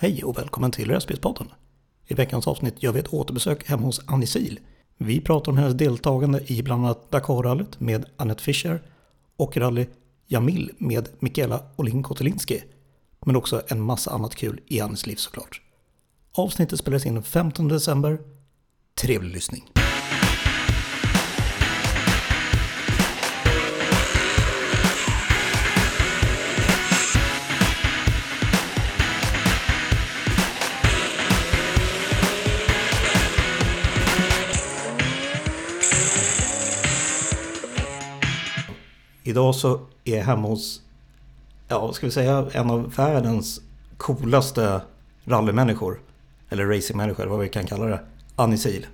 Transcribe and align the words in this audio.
Hej 0.00 0.24
och 0.24 0.38
välkommen 0.38 0.70
till 0.70 0.90
Röstbilspodden. 0.90 1.48
I 2.06 2.14
veckans 2.14 2.48
avsnitt 2.48 2.82
gör 2.82 2.92
vi 2.92 3.00
ett 3.00 3.12
återbesök 3.14 3.68
hemma 3.68 3.82
hos 3.82 4.00
Annie 4.06 4.26
Sil. 4.34 4.56
Vi 4.98 5.20
pratar 5.20 5.52
om 5.52 5.58
hennes 5.58 5.74
deltagande 5.74 6.52
i 6.52 6.62
bland 6.62 6.84
annat 6.84 7.10
Dakarrallyt 7.10 7.80
med 7.80 8.06
Annette 8.16 8.42
Fischer 8.42 8.82
och 9.36 9.56
rally 9.56 9.86
Jamil 10.26 10.70
med 10.78 11.08
Mikaela 11.18 11.62
Olin 11.76 12.02
Kotelinski. 12.02 12.62
Men 13.26 13.36
också 13.36 13.62
en 13.68 13.80
massa 13.80 14.10
annat 14.10 14.34
kul 14.34 14.60
i 14.66 14.80
Annies 14.80 15.06
liv 15.06 15.16
såklart. 15.16 15.60
Avsnittet 16.32 16.78
spelades 16.78 17.06
in 17.06 17.14
den 17.14 17.22
15 17.22 17.68
december. 17.68 18.18
Trevlig 19.00 19.32
lyssning. 19.32 19.64
Idag 39.28 39.54
så 39.54 39.80
är 40.04 40.16
jag 40.16 40.24
hemma 40.24 40.48
hos, 40.48 40.82
ja 41.68 41.92
ska 41.92 42.06
vi 42.06 42.12
säga, 42.12 42.46
en 42.52 42.70
av 42.70 42.94
världens 42.94 43.60
coolaste 43.96 44.80
rallymänniskor. 45.24 46.00
Eller 46.50 46.66
racingmänniskor, 46.66 47.26
vad 47.26 47.40
vi 47.40 47.48
kan 47.48 47.66
kalla 47.66 47.86
det. 47.86 48.00
Annie 48.36 48.58
Sil. 48.64 48.86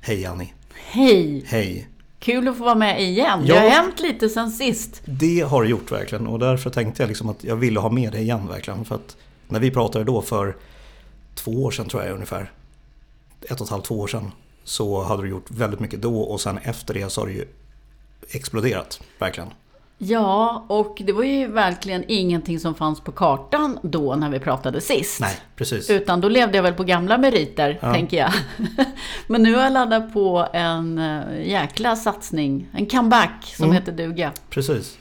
Hej 0.00 0.26
Annie. 0.26 0.52
Hej! 0.74 1.44
Hej. 1.46 1.88
Kul 2.18 2.48
att 2.48 2.56
få 2.56 2.64
vara 2.64 2.74
med 2.74 3.02
igen. 3.02 3.46
Ja. 3.46 3.54
Det 3.54 3.60
har 3.60 3.68
hänt 3.68 4.00
lite 4.00 4.28
sen 4.28 4.50
sist. 4.50 5.02
Det 5.04 5.40
har 5.40 5.62
det 5.62 5.68
gjort 5.68 5.92
verkligen 5.92 6.26
och 6.26 6.38
därför 6.38 6.70
tänkte 6.70 7.02
jag 7.02 7.08
liksom 7.08 7.28
att 7.28 7.44
jag 7.44 7.56
ville 7.56 7.80
ha 7.80 7.90
med 7.90 8.12
dig 8.12 8.22
igen 8.22 8.46
verkligen. 8.48 8.84
För 8.84 8.94
att 8.94 9.16
när 9.48 9.60
vi 9.60 9.70
pratade 9.70 10.04
då 10.04 10.22
för 10.22 10.56
två 11.34 11.64
år 11.64 11.70
sedan 11.70 11.88
tror 11.88 12.02
jag 12.02 12.12
ungefär. 12.12 12.52
Ett 13.42 13.60
och 13.60 13.66
ett 13.66 13.70
halvt, 13.70 13.84
två 13.84 14.00
år 14.00 14.06
sedan. 14.06 14.32
Så 14.64 15.02
hade 15.02 15.22
du 15.22 15.28
gjort 15.28 15.50
väldigt 15.50 15.80
mycket 15.80 16.02
då 16.02 16.20
och 16.20 16.40
sen 16.40 16.58
efter 16.58 16.94
det 16.94 17.10
så 17.10 17.20
har 17.20 17.26
det 17.26 17.32
ju 17.32 17.44
exploderat. 18.30 19.00
Verkligen. 19.18 19.50
Ja, 20.02 20.64
och 20.68 21.02
det 21.04 21.12
var 21.12 21.22
ju 21.22 21.46
verkligen 21.46 22.04
ingenting 22.08 22.60
som 22.60 22.74
fanns 22.74 23.00
på 23.00 23.12
kartan 23.12 23.78
då 23.82 24.14
när 24.16 24.30
vi 24.30 24.38
pratade 24.40 24.80
sist. 24.80 25.20
Nej, 25.20 25.36
precis. 25.56 25.90
Utan 25.90 26.20
då 26.20 26.28
levde 26.28 26.56
jag 26.58 26.62
väl 26.62 26.74
på 26.74 26.84
gamla 26.84 27.18
meriter, 27.18 27.78
Ja. 27.82 27.92
tänker 27.94 28.16
jag. 28.16 28.32
Men 29.26 29.42
nu 29.42 29.54
har 29.54 29.62
jag 29.62 29.72
laddat 29.72 30.12
på 30.12 30.46
en 30.52 30.98
eh, 30.98 31.48
jäkla 31.48 31.96
satsning. 31.96 32.68
En 32.72 32.86
comeback 32.86 33.54
som 33.56 33.64
Mm. 33.64 33.74
heter 33.76 33.92
duga. 33.92 34.32
Precis. 34.50 34.96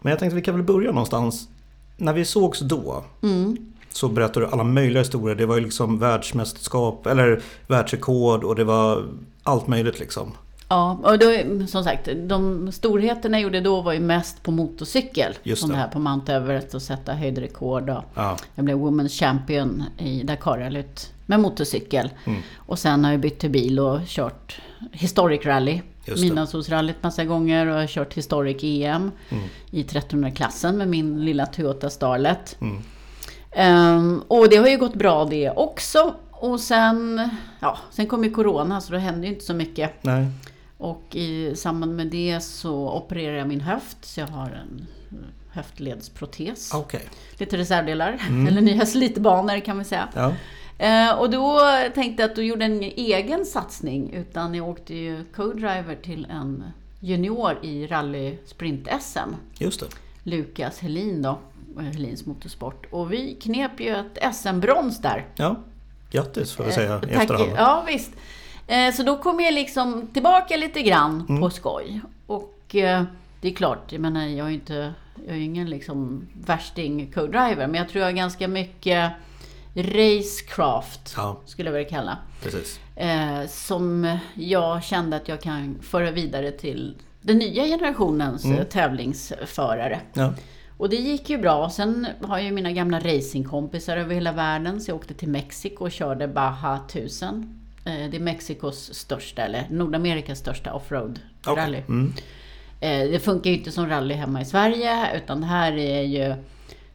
Men 0.00 0.10
jag 0.10 0.18
tänkte 0.18 0.36
vi 0.36 0.42
kan 0.42 0.54
väl 0.54 0.64
börja 0.64 0.90
någonstans. 0.92 1.48
När 1.96 2.12
vi 2.12 2.24
sågs 2.24 2.60
då 2.60 3.04
Mm. 3.22 3.56
så 3.92 4.08
berättade 4.08 4.46
du 4.46 4.52
alla 4.52 4.64
möjliga 4.64 5.00
historier. 5.02 5.36
Det 5.36 5.46
var 5.46 5.56
ju 5.56 5.62
liksom 5.64 5.98
världsmästerskap 5.98 7.06
eller 7.06 7.42
världsrekord 7.66 8.44
och 8.44 8.56
det 8.56 8.64
var 8.64 9.04
allt 9.42 9.66
möjligt 9.66 9.98
liksom. 10.00 10.32
Ja, 10.72 10.98
och 11.02 11.18
då, 11.18 11.26
som 11.66 11.84
sagt, 11.84 12.08
de 12.16 12.72
storheterna 12.72 13.36
jag 13.36 13.42
gjorde 13.42 13.60
då 13.60 13.80
var 13.80 13.92
ju 13.92 14.00
mest 14.00 14.42
på 14.42 14.50
motorcykel. 14.50 15.34
Just 15.42 15.60
som 15.60 15.70
det. 15.70 15.76
här 15.76 15.88
på 15.88 15.98
Mount 15.98 16.32
Everest 16.34 16.74
och 16.74 16.82
sätta 16.82 17.12
höjdrekord. 17.12 17.90
Och 17.90 18.04
Ja, 18.14 18.36
jag 18.54 18.64
blev 18.64 18.76
Women's 18.78 19.08
Champion 19.20 19.84
i 19.98 20.22
Dakarrallyt 20.22 21.12
med 21.26 21.40
motorcykel. 21.40 22.10
Mm. 22.26 22.40
Och 22.56 22.78
sen 22.78 23.04
har 23.04 23.10
jag 23.12 23.20
bytt 23.20 23.38
till 23.38 23.50
bil 23.50 23.80
och 23.80 24.00
kört 24.06 24.60
Historic 24.92 25.46
Rally. 25.46 25.80
Midnattssolsrallyt 26.22 27.02
massa 27.02 27.24
gånger 27.24 27.66
och 27.66 27.72
jag 27.72 27.80
har 27.80 27.86
kört 27.86 28.14
Historic 28.14 28.56
EM 28.62 29.10
Mm. 29.28 29.44
i 29.70 29.82
1300-klassen 29.82 30.76
med 30.78 30.88
min 30.88 31.24
lilla 31.24 31.46
Toyota 31.46 31.90
Starlet. 31.90 32.56
Mm. 32.60 32.82
Ehm, 33.52 34.22
och 34.28 34.48
det 34.48 34.56
har 34.56 34.68
ju 34.68 34.78
gått 34.78 34.94
bra 34.94 35.24
det 35.24 35.50
också. 35.50 36.14
Och 36.30 36.60
sen, 36.60 37.28
ja, 37.60 37.78
sen 37.90 38.06
kom 38.06 38.24
ju 38.24 38.30
Corona 38.30 38.80
så 38.80 38.92
då 38.92 38.98
hände 38.98 39.26
ju 39.26 39.32
inte 39.32 39.44
så 39.44 39.54
mycket. 39.54 39.92
nej. 40.04 40.26
Och 40.80 41.16
i 41.16 41.56
samband 41.56 41.96
med 41.96 42.06
det 42.06 42.40
så 42.40 42.90
opererade 42.90 43.38
jag 43.38 43.48
min 43.48 43.60
höft. 43.60 43.96
Så 44.00 44.20
jag 44.20 44.26
har 44.26 44.46
en 44.46 44.86
eh, 45.10 45.16
höftledsprotes. 45.50 46.74
Okej. 46.74 47.02
Lite 47.38 47.56
reservdelar. 47.56 48.18
Mm. 48.28 48.46
Eller 48.46 48.60
nya 48.60 48.86
slitbanor 48.94 49.60
kan 49.60 49.78
vi 49.78 49.84
säga. 49.84 50.08
Ja. 50.14 50.34
Eh, 50.86 51.18
och 51.18 51.30
då 51.30 51.60
tänkte 51.94 52.22
jag 52.22 52.30
att 52.30 52.36
du 52.36 52.42
gjorde 52.42 52.64
en 52.64 52.82
egen 52.82 53.44
satsning. 53.44 54.12
Utan 54.12 54.54
jag 54.54 54.68
åkte 54.68 54.94
ju 54.94 55.24
co-driver 55.34 55.96
till 56.02 56.26
en 56.30 56.64
junior 57.00 57.58
i 57.62 57.86
rally 57.86 58.36
sprint-SM. 58.46 59.34
Just 59.58 59.80
det. 59.80 59.86
Lukas 60.22 60.78
Helin 60.78 61.22
då. 61.22 61.38
och 61.76 61.82
Helins 61.82 62.26
Motorsport. 62.26 62.86
Och 62.90 63.12
vi 63.12 63.34
knep 63.34 63.80
ju 63.80 63.96
ett 63.96 64.34
SM-brons 64.34 64.98
där. 65.02 65.26
Ja. 65.34 65.56
Grattis 66.10 66.52
får 66.52 66.64
vi 66.64 66.72
säga 66.72 67.00
Eh, 67.02 67.10
i 67.10 67.14
efterhand. 67.14 67.50
Ja, 67.56 67.84
visst. 67.86 68.10
Eh, 68.70 68.92
Så 68.94 69.02
då 69.02 69.16
kom 69.16 69.40
jag 69.40 69.54
liksom 69.54 70.06
tillbaka 70.12 70.56
lite 70.56 70.82
grann 70.82 71.26
Mm. 71.28 71.40
på 71.40 71.50
skoj. 71.50 72.00
Och 72.26 72.74
eh, 72.74 73.02
det 73.40 73.48
är 73.48 73.52
klart, 73.54 73.92
jag 73.92 74.00
menar, 74.00 74.26
jag 74.26 74.46
är 74.46 74.50
ju 74.50 74.54
inte, 74.54 74.92
jag 75.26 75.36
är 75.36 75.40
ingen 75.40 75.70
liksom 75.70 76.26
värsting 76.46 77.12
co-driver, 77.14 77.66
men 77.66 77.74
jag 77.74 77.88
tror 77.88 78.00
jag 78.00 78.06
har 78.08 78.12
ganska 78.16 78.48
mycket 78.48 79.12
racecraft, 79.74 81.14
Ja, 81.16 81.40
skulle 81.46 81.68
jag 81.70 81.74
vilja 81.74 81.88
kalla. 81.90 82.18
precis. 82.42 82.80
Eh, 82.96 83.46
som 83.48 84.16
jag 84.34 84.84
kände 84.84 85.16
att 85.16 85.28
jag 85.28 85.40
kan 85.40 85.78
föra 85.82 86.10
vidare 86.10 86.50
till 86.50 86.96
den 87.20 87.38
nya 87.38 87.64
generationens 87.64 88.44
Mm. 88.44 88.64
tävlingsförare. 88.66 90.00
Ja. 90.12 90.34
Och 90.76 90.88
det 90.88 90.96
gick 90.96 91.30
ju 91.30 91.38
bra. 91.38 91.70
Sen 91.70 92.06
har 92.22 92.38
jag 92.38 92.44
ju 92.46 92.52
mina 92.52 92.72
gamla 92.72 92.98
racingkompisar 93.00 93.96
över 93.96 94.14
hela 94.14 94.32
världen. 94.32 94.80
Så 94.80 94.90
jag 94.90 94.96
åkte 94.96 95.14
till 95.14 95.28
Mexiko 95.28 95.84
och 95.84 95.92
körde 95.92 96.28
Baja 96.28 96.80
1000. 96.88 97.59
Eh, 97.84 98.10
Det 98.10 98.16
är 98.16 98.20
Mexikos 98.20 98.94
största, 98.94 99.42
eller 99.42 99.66
Nordamerikas 99.70 100.38
största 100.38 100.70
offroad-rally. 100.72 101.82
Okej. 101.82 101.84
Mm. 101.88 102.12
Eh, 102.80 103.10
Det 103.10 103.18
funkar 103.24 103.50
ju 103.50 103.56
inte 103.56 103.72
som 103.72 103.88
rally 103.88 104.14
hemma 104.14 104.40
i 104.40 104.44
Sverige, 104.44 105.16
utan 105.16 105.40
det 105.40 105.46
här 105.46 105.72
är 105.72 106.02
ju... 106.02 106.34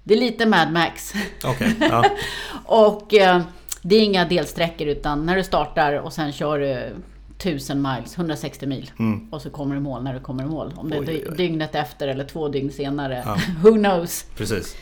Det 0.04 0.14
är 0.14 0.20
lite 0.20 0.46
Mad 0.46 0.72
Max. 0.72 1.14
Okej. 1.44 1.76
Ja. 1.80 2.06
och 2.66 3.14
eh, 3.14 3.42
det 3.82 3.96
är 3.96 4.02
inga 4.04 4.26
delsträckor, 4.26 4.88
utan 4.88 5.26
när 5.26 5.36
du 5.36 5.44
startar 5.44 5.94
och 5.94 6.14
sen 6.14 6.32
kör 6.32 6.60
du 6.60 6.96
1000 7.38 7.82
miles, 7.82 8.18
160 8.18 8.66
mil. 8.68 8.92
Mm. 9.00 9.34
Och 9.34 9.42
så 9.42 9.50
kommer 9.50 9.76
du 9.76 9.82
mål 9.82 10.04
när 10.04 10.14
du 10.14 10.20
kommer 10.20 10.44
i 10.44 10.48
mål. 10.48 10.74
Om 10.78 10.90
det 10.90 10.96
är 10.96 11.00
Oj, 11.02 11.08
oj, 11.10 11.26
oj. 11.30 11.38
dygnet 11.38 11.76
efter 11.76 12.08
eller 12.08 12.24
två 12.24 12.48
dygn 12.48 12.72
senare. 12.72 13.24
Ja. 13.26 13.38
Who 13.70 13.72
knows? 13.72 14.26
Precis. 14.38 14.76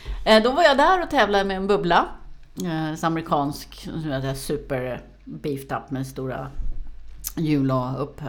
Då 0.43 0.51
var 0.51 0.63
jag 0.63 0.77
där 0.77 1.03
och 1.03 1.09
tävlade 1.09 1.43
med 1.43 1.57
en 1.57 1.67
bubbla. 1.67 2.05
Eh, 2.65 3.05
amerikansk, 3.05 3.87
super 4.35 5.01
beefed 5.23 5.77
up 5.77 5.91
med 5.91 6.07
stora 6.07 6.47
hjul 7.37 7.71
och 7.71 8.01
upp, 8.03 8.21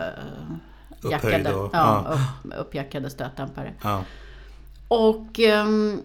Upphöjd 1.00 1.12
jackade, 1.12 1.55
och- 1.55 1.71
ja, 1.72 2.05
ja. 2.09 2.15
upp, 2.44 2.66
uppjackade 2.66 3.10
stötdämpare. 3.10 3.72
Ja. 3.82 4.05
Och 4.88 5.41
ehm, 5.41 6.03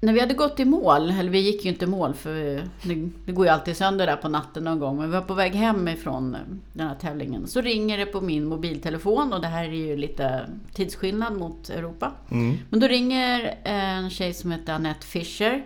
när 0.00 0.12
vi 0.12 0.20
hade 0.20 0.34
gått 0.34 0.60
i 0.60 0.64
mål, 0.64 1.10
eller 1.10 1.30
vi 1.30 1.38
gick 1.40 1.64
ju 1.64 1.70
inte 1.70 1.84
i 1.84 1.88
mål 1.88 2.14
för 2.14 2.34
det, 2.82 3.08
det 3.26 3.32
går 3.32 3.46
ju 3.46 3.52
alltid 3.52 3.76
sönder 3.76 4.06
där 4.06 4.16
på 4.16 4.28
natten 4.28 4.64
någon 4.64 4.78
gång. 4.78 4.96
Men 4.96 5.06
vi 5.10 5.12
var 5.16 5.22
på 5.22 5.34
väg 5.34 5.54
hem 5.54 5.88
ifrån 5.88 6.36
den 6.72 6.88
här 6.88 6.94
tävlingen. 6.94 7.46
Så 7.46 7.60
ringer 7.60 7.98
det 7.98 8.06
på 8.06 8.20
min 8.20 8.44
mobiltelefon 8.44 9.32
och 9.32 9.40
det 9.40 9.46
här 9.46 9.64
är 9.64 9.68
ju 9.72 9.96
lite 9.96 10.46
tidsskillnad 10.72 11.32
mot 11.36 11.70
Europa. 11.70 12.12
Mm. 12.30 12.56
Men 12.70 12.80
då 12.80 12.86
ringer 12.86 13.58
en 13.64 14.10
tjej 14.10 14.34
som 14.34 14.50
heter 14.52 14.72
Annette 14.72 15.06
Fischer. 15.06 15.64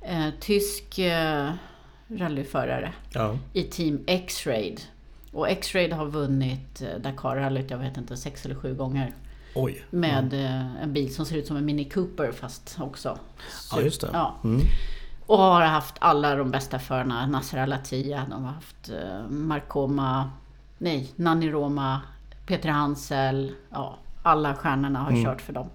Eh, 0.00 0.28
tysk 0.40 0.98
eh, 0.98 1.50
rallyförare 2.08 2.92
Ja. 3.12 3.36
i 3.52 3.62
Team 3.62 4.04
X-Raid. 4.06 4.80
Och 5.32 5.48
X-Raid 5.48 5.92
har 5.92 6.06
vunnit 6.06 6.82
eh, 6.82 7.00
Dakarrallyt, 7.00 7.70
jag 7.70 7.78
vet 7.78 7.96
inte, 7.96 8.16
sex 8.16 8.44
eller 8.44 8.54
sju 8.54 8.74
gånger. 8.74 9.12
Oj. 9.54 9.84
Med 9.90 10.32
eh, 10.34 10.82
en 10.82 10.92
bil 10.92 11.14
som 11.14 11.26
ser 11.26 11.36
ut 11.36 11.46
som 11.46 11.56
en 11.56 11.64
Mini 11.64 11.84
Cooper 11.84 12.32
fast 12.32 12.76
också. 12.80 13.18
Ja, 13.72 13.80
just 13.80 14.00
det. 14.00 14.08
Ja. 14.12 14.34
Mm. 14.44 14.60
Och 15.26 15.38
har 15.38 15.62
haft 15.62 15.94
alla 15.98 16.34
de 16.36 16.50
bästa 16.50 16.78
förarna. 16.78 17.26
Nasser 17.26 17.58
Al-Attiyah, 17.58 18.28
de 18.28 18.44
har 18.44 18.52
haft 18.52 18.88
eh, 18.88 19.28
Marcoma, 19.28 20.30
nej, 20.78 21.10
Nanni 21.16 21.50
Roma, 21.50 22.00
Peter 22.46 22.68
Hansel. 22.68 23.52
Ja, 23.70 23.98
alla 24.22 24.54
stjärnorna 24.54 24.98
har 24.98 25.10
Mm. 25.10 25.24
kört 25.24 25.40
för 25.40 25.52
dem. 25.52 25.68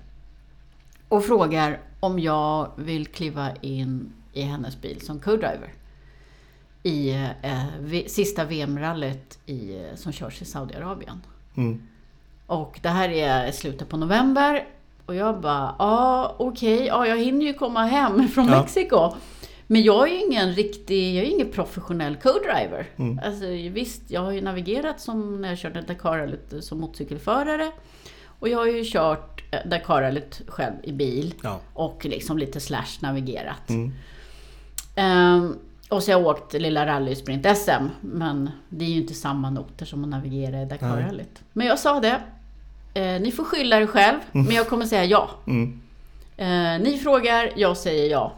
Och 1.08 1.26
frågar 1.26 1.80
om 2.00 2.20
jag 2.20 2.72
vill 2.76 3.08
kliva 3.08 3.56
in 3.56 4.14
i 4.34 4.42
hennes 4.42 4.82
bil 4.82 5.02
som 5.02 5.20
co-driver. 5.20 5.74
I 6.84 7.10
eh, 7.42 7.64
v- 7.80 8.10
sista 8.10 8.46
VM-rallyt 8.46 9.40
eh, 9.46 9.96
som 9.96 10.12
körs 10.12 10.42
i 10.42 10.46
Saudiarabien. 10.46 11.22
Mm. 11.58 11.82
Och 12.46 12.80
det 12.84 12.90
här 12.90 13.10
är 13.10 13.52
slutet 13.52 13.90
på 13.90 13.98
november. 13.98 14.68
Och 15.06 15.16
jag 15.16 15.42
bara, 15.42 15.76
ja 15.80 16.36
okej, 16.40 16.86
ja 16.86 17.08
jag 17.08 17.18
hinner 17.18 17.46
ju 17.46 17.54
komma 17.54 17.86
hem 17.86 18.28
från 18.34 18.48
Ja. 18.48 18.60
Mexiko. 18.62 19.14
Men 19.68 19.84
jag 19.84 20.10
är 20.10 20.14
ju 20.14 20.26
ingen 20.26 20.54
riktig, 20.54 21.16
jag 21.18 21.26
är 21.26 21.30
ingen 21.30 21.52
professionell 21.52 22.16
co-driver. 22.16 22.86
Mm. 22.98 23.20
Alltså 23.26 23.46
visst, 23.48 24.02
jag 24.12 24.22
har 24.22 24.32
ju 24.32 24.42
navigerat 24.42 25.02
som 25.02 25.42
när 25.42 25.50
jag 25.50 25.58
körde 25.58 25.82
Dakarrallyt 25.82 26.54
som 26.64 26.80
motorcykelförare. 26.80 27.72
Och 28.40 28.50
jag 28.50 28.58
har 28.58 28.66
ju 28.66 28.84
kört 28.86 29.44
eh, 29.52 29.60
Dakarrallyt 29.70 30.42
själv 30.48 30.74
i 30.84 30.92
bil. 30.94 31.34
Ja. 31.44 31.60
Och 31.74 32.06
liksom 32.06 32.38
lite 32.38 32.60
slash 32.60 32.98
navigerat. 33.02 33.70
Mm. 33.70 33.92
Ehm, 34.96 35.56
och 35.90 36.04
så 36.04 36.12
har 36.12 36.20
jag 36.20 36.28
åkt 36.28 36.54
lilla 36.54 36.86
rallysprint-SM. 36.86 37.90
Men 38.02 38.50
det 38.70 38.86
är 38.86 38.90
ju 38.90 39.02
inte 39.02 39.14
samma 39.14 39.50
noter 39.50 39.86
som 39.86 40.04
att 40.04 40.10
navigera 40.10 40.62
i 40.62 40.66
Dakarrallyt. 40.66 41.44
Men 41.54 41.68
jag 41.68 41.80
sa 41.80 42.00
det. 42.00 42.22
Eh, 42.94 43.22
ni 43.22 43.32
får 43.32 43.44
skylla 43.44 43.82
er 43.82 43.86
själv, 43.86 44.20
men 44.32 44.52
jag 44.52 44.68
kommer 44.68 44.86
säga 44.86 45.06
ja. 45.06 45.30
Mm. 45.48 45.82
Eh, 46.38 46.84
ni 46.84 47.00
frågar, 47.04 47.52
jag 47.56 47.78
säger 47.78 48.10
ja. 48.10 48.34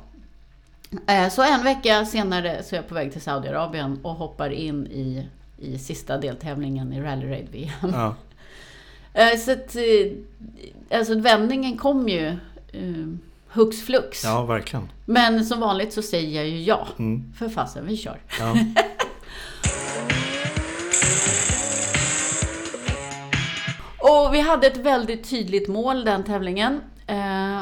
Eh, 1.07 1.29
så 1.29 1.43
en 1.43 1.63
vecka 1.63 2.05
senare 2.05 2.63
så 2.63 2.75
är 2.75 2.77
jag 2.77 2.87
på 2.87 2.95
väg 2.95 3.11
till 3.11 3.21
Saudiarabien 3.21 3.99
och 4.03 4.15
hoppar 4.15 4.49
in 4.49 4.87
i, 4.87 5.27
i 5.57 5.77
sista 5.77 6.17
deltävlingen 6.17 6.93
i 6.93 7.01
Rally 7.01 7.29
Raid 7.29 7.47
VM. 7.51 7.93
Ja. 7.93 8.15
Eh, 9.13 9.37
så 9.37 9.51
att, 9.51 9.75
eh, 9.75 10.11
alltså 10.99 11.19
vändningen 11.19 11.77
kom 11.77 12.09
ju 12.09 12.27
eh, 12.71 13.07
hux 13.51 13.81
flux. 13.81 14.23
ja, 14.23 14.45
verkligen. 14.45 14.91
Men 15.05 15.45
som 15.45 15.59
vanligt 15.59 15.93
så 15.93 16.01
säger 16.01 16.35
jag 16.35 16.49
ju 16.49 16.61
ja. 16.63 16.87
Mm. 16.99 17.33
För 17.33 17.49
fasen, 17.49 17.87
vi 17.87 17.97
kör. 17.97 18.21
Ja. 18.39 18.55
Och 23.99 24.33
vi 24.33 24.39
hade 24.39 24.67
ett 24.67 24.77
väldigt 24.77 25.29
tydligt 25.29 25.67
mål 25.67 26.05
den 26.05 26.23
tävlingen. 26.23 26.81
Eh, 27.07 27.61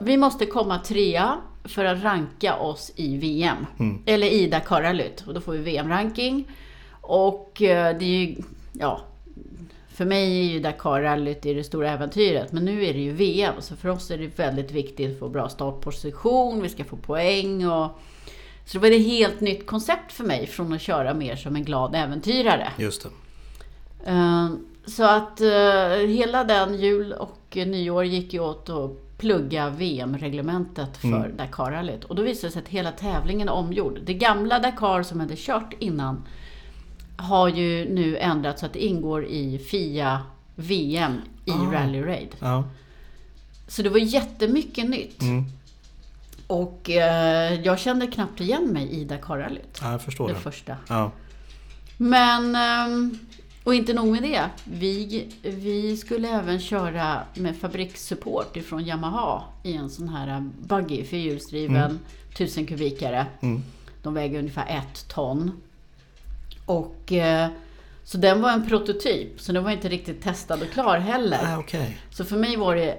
vi 0.00 0.16
måste 0.16 0.46
komma 0.46 0.78
trea 0.78 1.38
för 1.64 1.84
att 1.84 2.02
ranka 2.02 2.56
oss 2.56 2.92
i 2.96 3.16
VM. 3.16 3.66
Eller 4.06 4.26
i 4.26 4.46
Dakarrallyt. 4.46 5.24
Och 5.26 5.34
då 5.34 5.40
får 5.40 5.52
vi 5.52 5.58
VM-ranking. 5.58 6.48
Och 7.00 7.62
eh, 7.62 7.98
det 7.98 8.04
är 8.04 8.26
ju, 8.26 8.36
ja, 8.72 9.00
för 9.96 10.04
mig 10.04 10.40
är 10.40 10.52
ju 10.52 10.60
Dakarrallyt 10.60 11.42
det 11.42 11.64
stora 11.64 11.90
äventyret. 11.90 12.52
Men 12.52 12.64
nu 12.64 12.84
är 12.84 12.92
det 12.92 13.00
ju 13.00 13.12
VM. 13.12 13.54
Så 13.60 13.76
för 13.76 13.88
oss 13.88 14.10
är 14.10 14.18
det 14.18 14.38
väldigt 14.38 14.70
viktigt 14.70 15.12
att 15.12 15.18
få 15.18 15.28
bra 15.28 15.48
startposition. 15.48 16.62
Vi 16.62 16.68
ska 16.68 16.84
få 16.84 16.96
poäng 16.96 17.66
och... 17.68 18.00
Så 18.64 18.78
det 18.78 18.78
var 18.78 18.96
ett 18.96 19.06
helt 19.06 19.40
nytt 19.40 19.66
koncept 19.66 20.12
för 20.12 20.24
mig 20.24 20.46
från 20.46 20.72
att 20.72 20.80
köra 20.80 21.14
mer 21.14 21.36
som 21.36 21.56
en 21.56 21.64
glad 21.64 21.94
äventyrare. 21.94 22.72
Just 22.78 23.02
det. 23.02 24.10
Eh, 24.10 24.48
Så 24.86 25.04
att 25.04 25.40
eh, 25.40 26.08
hela 26.08 26.44
den 26.44 26.78
jul 26.78 27.12
och 27.12 27.56
nyår 27.56 28.04
gick 28.04 28.32
ju 28.32 28.40
åt 28.40 28.70
att 28.70 29.18
plugga 29.18 29.70
VM-reglementet 29.70 30.96
för 30.96 31.28
Dakarrallyt. 31.38 32.04
Och 32.04 32.14
då 32.14 32.22
visade 32.22 32.48
det 32.48 32.52
sig 32.52 32.62
att 32.62 32.68
hela 32.68 32.92
tävlingen 32.92 33.48
är 33.48 33.52
omgjord. 33.52 33.98
Det 34.04 34.14
gamla 34.14 34.58
Dakar 34.58 35.02
som 35.02 35.20
hade 35.20 35.34
kört 35.36 35.74
innan 35.78 36.22
har 37.16 37.48
ju 37.48 37.94
nu 37.94 38.16
ändrats 38.18 38.60
så 38.60 38.66
att 38.66 38.72
det 38.72 38.84
ingår 38.84 39.24
i 39.24 39.58
FIA 39.58 40.22
VM 40.54 41.20
i 41.44 41.50
Ah. 41.50 41.72
Rally 41.72 42.02
Raid. 42.02 42.36
Ja. 42.40 42.64
Så 43.68 43.82
det 43.82 43.88
var 43.88 43.98
jättemycket 43.98 44.90
nytt. 44.90 45.22
Mm. 45.22 45.44
Och 46.46 46.90
eh, 46.90 47.60
jag 47.60 47.78
kände 47.78 48.06
knappt 48.06 48.40
igen 48.40 48.66
mig 48.72 48.90
i 48.90 49.04
Dakarrallyt. 49.04 49.78
ja, 49.82 49.90
jag 49.90 50.02
förstår 50.02 50.28
Det 50.28 50.34
det. 50.34 50.40
första. 50.40 50.76
Ja. 50.88 51.10
Men, 51.96 52.56
ehm, 52.56 53.18
och 53.64 53.74
inte 53.74 53.92
nog 53.94 54.06
med 54.06 54.22
det. 54.22 54.44
Vi, 54.64 55.26
vi 55.42 55.96
skulle 55.96 56.28
även 56.28 56.60
köra 56.60 57.22
med 57.34 57.56
fabrikssupport 57.56 58.56
ifrån 58.56 58.84
Yamaha 58.86 59.42
i 59.62 59.72
en 59.76 59.90
sån 59.90 60.08
här 60.08 60.50
buggy, 60.60 61.04
fyrhjulsdriven, 61.04 61.98
1000 62.32 62.66
kubikare. 62.66 63.26
Mm. 63.40 63.62
De 64.02 64.14
väger 64.14 64.38
ungefär 64.38 64.66
ett 64.78 65.08
ton. 65.08 65.52
Och 66.66 67.12
eh, 67.12 67.48
så 68.04 68.18
den 68.18 68.40
var 68.42 68.50
en 68.52 68.66
prototyp, 68.68 69.40
så 69.40 69.52
den 69.52 69.64
var 69.64 69.70
inte 69.70 69.88
riktigt 69.88 70.22
testad 70.22 70.62
och 70.62 70.70
klar 70.70 70.98
heller. 70.98 71.40
Ah, 71.42 71.58
Okej. 71.58 71.98
Så 72.10 72.24
för 72.24 72.36
mig 72.36 72.56
var 72.56 72.76
det, 72.76 72.98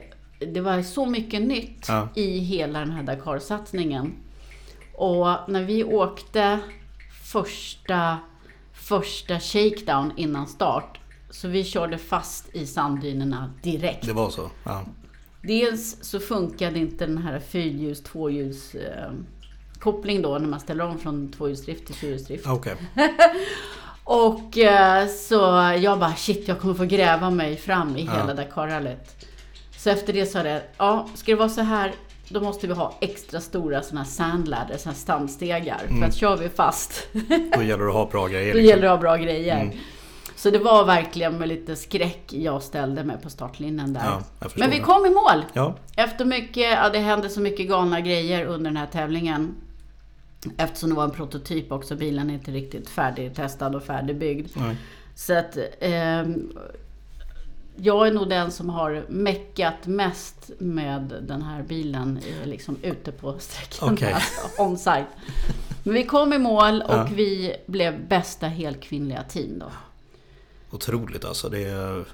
det 0.54 0.62
var 0.62 0.82
så 0.82 1.06
mycket 1.06 1.42
nytt 1.42 1.86
Ja. 1.88 2.10
i 2.16 2.38
hela 2.40 2.80
den 2.80 2.92
här 2.92 3.04
Dakar-satsningen. 3.04 4.14
Och 4.94 5.28
när 5.48 5.64
vi 5.64 5.84
åkte 5.84 6.60
första, 7.24 8.18
första 8.74 9.40
shakedown 9.40 10.12
innan 10.18 10.48
start, 10.48 11.00
så 11.30 11.48
vi 11.48 11.64
körde 11.64 11.98
fast 11.98 12.56
i 12.56 12.66
sanddynerna 12.66 13.54
direkt. 13.64 14.06
Det 14.06 14.14
var 14.14 14.30
så? 14.30 14.50
Ja. 14.64 14.86
Dels 15.42 15.98
så 16.04 16.20
funkade 16.20 16.80
inte 16.80 17.06
den 17.06 17.18
här 17.18 17.40
fyrhjuls, 17.40 18.04
tvåhjuls 18.04 18.76
eh, 18.76 19.12
koppling 19.80 20.22
då 20.22 20.38
när 20.38 20.48
man 20.48 20.60
ställer 20.60 20.84
om 20.86 21.00
från 21.00 21.32
tvåhjulsdrift 21.32 21.86
till 21.86 21.96
fyrhjulsdrift. 21.96 22.48
Okej. 22.48 22.76
Och 24.04 24.58
eh, 24.58 25.08
så 25.08 25.36
jag 25.82 26.00
bara 26.00 26.14
shit, 26.16 26.48
jag 26.48 26.60
kommer 26.60 26.74
få 26.74 26.86
gräva 26.86 27.30
mig 27.30 27.58
fram 27.58 27.98
i 27.98 28.06
Ja. 28.06 28.12
hela 28.12 28.34
Dakarrallyt. 28.34 29.26
Så 29.78 29.90
efter 29.90 30.14
det 30.14 30.26
sa 30.26 30.44
det, 30.44 30.62
ja, 30.78 31.08
ska 31.16 31.32
det 31.32 31.38
vara 31.38 31.50
så 31.50 31.62
här, 31.62 31.92
då 32.30 32.42
måste 32.42 32.68
vi 32.68 32.74
ha 32.74 32.94
extra 33.02 33.40
stora 33.42 33.82
såna 33.84 34.02
här 34.02 34.08
sandladder, 34.10 34.78
såna 34.78 34.94
här 34.94 35.00
stamstegar. 35.00 35.82
För 36.00 36.08
att 36.08 36.16
kör 36.16 36.38
vi 36.38 36.50
fast, 36.50 37.08
Då 37.56 37.64
gäller 37.64 37.84
det 37.84 37.90
att 37.90 37.94
ha 37.96 38.06
bra 38.06 38.28
grejer. 38.28 38.54
då 38.54 38.58
liksom. 38.60 38.70
gäller 38.70 38.82
det 38.82 38.88
att 38.92 38.98
ha 38.98 39.02
bra 39.02 39.18
grejer. 39.18 39.62
Mm. 39.62 39.78
Så 40.36 40.50
det 40.50 40.60
var 40.60 40.86
verkligen 40.86 41.38
med 41.38 41.48
lite 41.48 41.76
skräck 41.76 42.34
jag 42.34 42.64
ställde 42.64 43.04
mig 43.04 43.18
på 43.24 43.30
startlinjen 43.30 43.94
där. 43.94 44.02
Ja, 44.06 44.22
Men 44.56 44.70
vi 44.70 44.78
det. 44.78 44.84
kom 44.84 45.06
i 45.06 45.10
mål! 45.10 45.46
Ja. 45.54 45.76
Efter 45.96 46.26
mycket, 46.26 46.72
ja 46.72 46.90
det 46.90 47.00
hände 47.00 47.30
så 47.30 47.42
mycket 47.42 47.68
galna 47.70 48.02
grejer 48.02 48.46
under 48.46 48.70
den 48.72 48.78
här 48.78 48.88
tävlingen. 48.88 49.56
Eftersom 50.58 50.90
det 50.90 50.96
var 50.96 51.04
en 51.04 51.12
prototyp 51.12 51.72
också, 51.72 51.96
bilen 51.96 52.30
är 52.30 52.34
inte 52.34 52.52
riktigt 52.52 52.90
färdigtestad 52.90 53.76
och 53.76 53.84
färdigbyggd. 53.84 54.48
Nej. 54.56 54.78
Så 55.16 55.34
att 55.38 55.58
ehm, 55.80 56.58
jag 57.76 58.08
är 58.08 58.12
nog 58.12 58.30
den 58.30 58.52
som 58.52 58.70
har 58.70 59.06
meckat 59.10 59.88
mest 59.88 60.52
med 60.60 61.14
den 61.28 61.42
här 61.42 61.64
bilen 61.64 62.18
eh, 62.18 62.48
liksom 62.48 62.78
ute 62.82 63.12
på 63.12 63.40
sträckan. 63.40 63.94
Okej. 63.94 64.14
Alltså, 64.14 64.62
on 64.64 64.78
site. 64.78 65.08
Men 65.84 65.94
vi 65.94 66.04
kom 66.04 66.34
i 66.34 66.38
mål 66.38 66.82
och 66.82 66.94
Ja. 66.94 67.10
vi 67.14 67.56
blev 67.66 68.08
bästa 68.08 68.48
helkvinnliga 68.48 69.24
team 69.24 69.60
då. 69.60 69.72
Otroligt 70.72 71.26
alltså. 71.26 71.50
Det 71.50 71.64
är, 71.64 72.06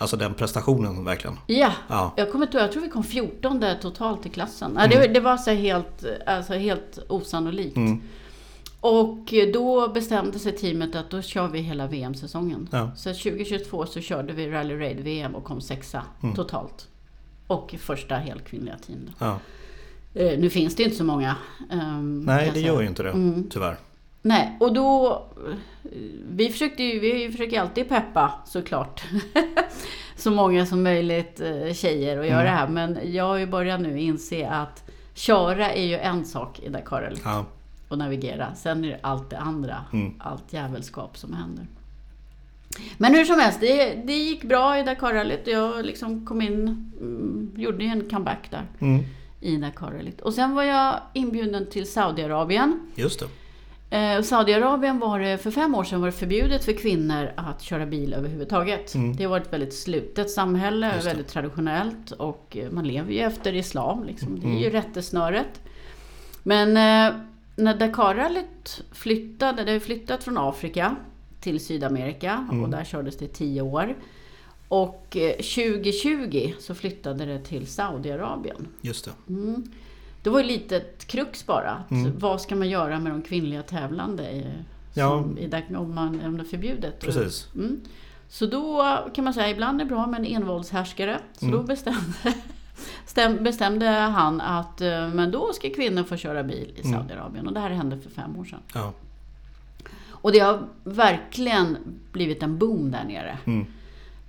alltså 0.00 0.16
den 0.16 0.34
prestationen 0.34 1.04
verkligen. 1.04 1.36
Ja, 1.46 1.72
Ja. 1.88 2.12
jag 2.16 2.32
kommer 2.32 2.46
inte 2.46 2.58
jag 2.58 2.72
tror 2.72 2.82
vi 2.82 2.88
kom 2.88 3.04
14 3.04 3.64
totalt 3.82 4.26
i 4.26 4.28
klassen. 4.28 4.76
Ja, 4.80 4.86
det, 4.86 5.06
det 5.14 5.20
var 5.20 5.36
så 5.36 5.50
helt, 5.50 6.04
alltså 6.26 6.52
helt 6.52 6.98
osannolikt. 7.08 7.76
Mm. 7.76 8.00
Och 8.80 9.34
då 9.52 9.88
bestämde 9.88 10.38
sig 10.38 10.52
teamet 10.56 10.94
att 10.94 11.10
då 11.10 11.22
kör 11.22 11.48
vi 11.48 11.58
hela 11.58 11.86
VM-säsongen. 11.86 12.68
Ja. 12.72 12.90
Så 12.96 13.08
2022 13.14 13.86
så 13.86 14.00
körde 14.00 14.32
vi 14.32 14.50
Rally 14.50 14.74
Raid 14.78 15.00
VM 15.00 15.34
och 15.34 15.44
kom 15.44 15.60
sexa 15.60 16.02
Mm. 16.22 16.34
totalt. 16.36 16.88
Och 17.46 17.74
första 17.78 18.14
helkvinnliga 18.14 18.76
team. 18.86 19.10
Ja. 19.18 19.38
Eh, 20.14 20.38
nu 20.38 20.50
finns 20.50 20.76
det 20.76 20.82
inte 20.82 20.96
så 20.96 21.04
många. 21.04 21.36
kan 21.70 22.20
Nej, 22.24 22.46
det 22.46 22.52
säga. 22.52 22.66
gör 22.66 22.80
ju 22.80 22.86
inte 22.88 23.02
det. 23.02 23.10
Mm. 23.10 23.46
Tyvärr. 23.50 23.76
Nej, 24.22 24.56
och 24.60 24.72
då... 24.74 25.22
Vi 26.30 26.48
försökte 26.50 26.82
ju, 26.82 26.98
vi 27.00 27.30
försöker 27.32 27.60
alltid 27.60 27.88
peppa 27.88 28.32
såklart. 28.46 29.02
så 30.16 30.30
många 30.30 30.66
som 30.66 30.82
möjligt 30.82 31.40
eh, 31.40 31.72
tjejer 31.72 32.18
att 32.18 32.26
göra 32.26 32.42
det 32.42 32.48
här. 32.48 32.68
Men 32.68 32.98
jag 33.12 33.24
har 33.24 33.36
ju 33.36 33.46
börjat 33.46 33.80
nu 33.80 34.00
inse 34.00 34.48
att 34.48 34.90
köra 35.14 35.72
är 35.72 35.84
ju 35.86 35.98
en 35.98 36.24
sak 36.24 36.60
i 36.60 36.68
Dakar 36.68 37.12
Ja. 37.24 37.44
och 37.88 37.98
navigera. 37.98 38.54
Sen 38.54 38.84
är 38.84 38.88
det 38.88 38.98
allt 39.02 39.30
det 39.30 39.38
andra, 39.38 39.76
Mm. 39.92 40.14
allt 40.18 40.52
jävelskap 40.52 41.18
som 41.18 41.32
händer. 41.34 41.66
Men 42.98 43.14
hur 43.14 43.24
som 43.24 43.38
helst, 43.40 43.60
det, 43.60 43.94
det 43.94 44.12
gick 44.16 44.44
bra 44.44 44.78
i 44.78 44.82
Dakarrallyt. 44.82 45.46
Jag 45.46 45.84
liksom 45.86 46.26
kom 46.26 46.42
in, 46.42 46.92
mm, 47.00 47.52
gjorde 47.56 47.84
ju 47.84 47.90
en 47.90 48.10
comeback 48.10 48.50
där 48.50 48.66
Mm. 48.80 49.04
i 49.40 49.56
Dakarrallyt. 49.56 50.20
Och 50.20 50.34
sen 50.34 50.54
var 50.54 50.62
jag 50.62 51.00
inbjuden 51.14 51.66
till 51.70 51.90
Saudiarabien. 51.92 52.80
Just 52.94 53.20
det. 53.20 53.26
Eh, 53.90 54.22
Saudiarabien 54.22 54.98
var 54.98 55.20
det, 55.20 55.38
för 55.38 55.50
fem 55.50 55.74
år 55.74 55.84
sedan 55.84 56.00
var 56.00 56.06
det 56.06 56.12
förbjudet 56.12 56.64
för 56.64 56.72
kvinnor 56.72 57.30
att 57.36 57.62
köra 57.62 57.86
bil 57.86 58.14
överhuvudtaget. 58.14 58.94
Mm. 58.94 59.16
Det 59.16 59.24
har 59.24 59.30
varit 59.30 59.46
ett 59.46 59.52
väldigt 59.52 59.74
slutet 59.74 60.30
samhälle, 60.30 60.92
väldigt 61.04 61.28
traditionellt 61.28 62.10
och 62.10 62.56
eh, 62.56 62.70
man 62.70 62.86
lever 62.88 63.12
ju 63.12 63.18
efter 63.18 63.54
islam. 63.54 64.04
Liksom. 64.04 64.40
Det 64.40 64.46
är 64.46 64.50
ju 64.60 64.66
Mm. 64.66 64.70
rättesnöret. 64.72 65.60
Men 66.42 66.68
eh, 66.68 67.20
när 67.56 67.76
Dakarrallyt 67.78 68.82
flyttade, 68.92 69.64
det 69.64 69.72
har 69.72 69.78
flyttat 69.78 70.24
från 70.24 70.38
Afrika 70.38 70.96
till 71.40 71.60
Sydamerika 71.64 72.46
Mm. 72.50 72.62
och 72.64 72.68
där 72.70 72.84
kördes 72.84 73.18
det 73.18 73.24
i 73.24 73.28
tio 73.28 73.62
år. 73.62 73.96
Och 74.68 75.16
eh, 75.16 75.30
2020 75.32 76.52
så 76.58 76.74
flyttade 76.74 77.24
det 77.24 77.38
till 77.38 77.66
Saudiarabien. 77.66 78.68
Just 78.80 79.04
det. 79.04 79.32
Mm. 79.32 79.70
Det 80.22 80.30
var 80.30 80.40
ju 80.40 80.46
lite 80.46 80.76
ett 80.76 81.06
krux 81.06 81.46
bara. 81.46 81.70
Att 81.70 81.90
Mm. 81.90 82.18
Vad 82.18 82.40
ska 82.40 82.56
man 82.56 82.68
göra 82.68 82.98
med 82.98 83.12
de 83.12 83.22
kvinnliga 83.22 83.62
tävlande 83.62 84.30
i, 84.30 84.46
Ja. 84.94 85.24
i, 85.38 85.46
där- 85.46 85.76
om, 85.76 85.94
man, 85.94 86.20
om 86.24 86.36
det 86.36 86.42
är 86.42 86.44
förbjudet? 86.44 87.00
Precis. 87.00 87.48
Mm. 87.54 87.80
Så 88.28 88.46
då 88.46 88.96
kan 89.14 89.24
man 89.24 89.34
säga 89.34 89.48
ibland 89.50 89.80
är 89.80 89.84
det 89.84 89.88
bra 89.88 90.06
med 90.06 90.20
en 90.20 90.26
envåldshärskare. 90.26 91.18
Så 91.38 91.44
Mm. 91.46 91.56
då 91.58 91.62
bestämde, 91.66 92.00
stäm, 93.06 93.44
bestämde 93.44 93.86
han 93.88 94.40
att 94.40 94.80
eh, 94.80 95.08
men 95.08 95.30
då 95.30 95.52
ska 95.52 95.70
kvinnor 95.70 96.02
få 96.04 96.16
köra 96.16 96.42
bil 96.42 96.72
i 96.76 96.80
Mm. 96.86 96.92
Saudiarabien. 96.98 97.46
Och 97.46 97.52
det 97.54 97.60
här 97.60 97.70
hände 97.70 97.98
för 97.98 98.10
fem 98.10 98.36
år 98.36 98.44
sedan. 98.44 98.60
Ja. 98.74 98.92
Och 100.10 100.32
det 100.32 100.38
har 100.38 100.62
verkligen 100.84 101.76
blivit 102.12 102.42
en 102.42 102.58
boom 102.58 102.90
där 102.90 103.04
nere. 103.04 103.38
Mm. 103.44 103.66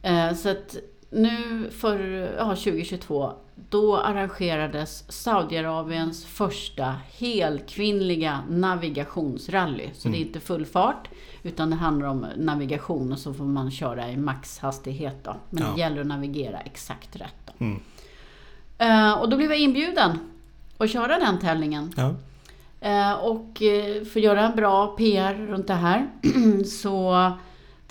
Eh, 0.02 0.36
Så 0.36 0.50
att 0.50 0.76
nu 1.12 1.70
för 1.72 2.00
ja, 2.38 2.48
2022, 2.56 3.32
då 3.70 3.98
arrangerades 3.98 5.12
Saudiarabiens 5.12 6.26
första 6.26 6.96
helkvinnliga 7.20 8.40
navigationsrally. 8.50 9.90
Så 9.94 10.10
det 10.10 10.18
är 10.18 10.22
inte 10.22 10.40
full 10.40 10.66
fart, 10.66 11.10
utan 11.44 11.70
det 11.70 11.76
handlar 11.76 12.08
om 12.08 12.26
navigation 12.38 13.12
och 13.12 13.20
så 13.20 13.34
får 13.34 13.44
man 13.44 13.72
köra 13.72 14.10
i 14.10 14.18
maxhastighet 14.18 15.24
då. 15.24 15.36
Men 15.50 15.64
Ja. 15.64 15.70
det 15.76 15.80
gäller 15.82 16.02
att 16.02 16.08
navigera 16.08 16.60
exakt 16.60 17.16
rätt 17.16 17.36
då. 17.46 17.66
Mm. 17.66 17.80
Eh, 18.78 19.14
och 19.14 19.30
då 19.30 19.38
blev 19.38 19.50
jag 19.50 19.60
inbjuden 19.60 20.20
att 20.78 20.90
köra 20.90 21.20
den 21.20 21.40
tävlingen. 21.40 21.94
Ja. 21.98 22.14
Eh, 22.82 23.14
och 23.14 23.62
eh, 23.62 24.04
för 24.04 24.20
att 24.20 24.24
göra 24.24 24.42
en 24.48 24.56
bra 24.56 24.88
PR 24.88 25.34
runt 25.34 25.68
det 25.68 25.74
här 25.74 26.08
så 26.66 27.32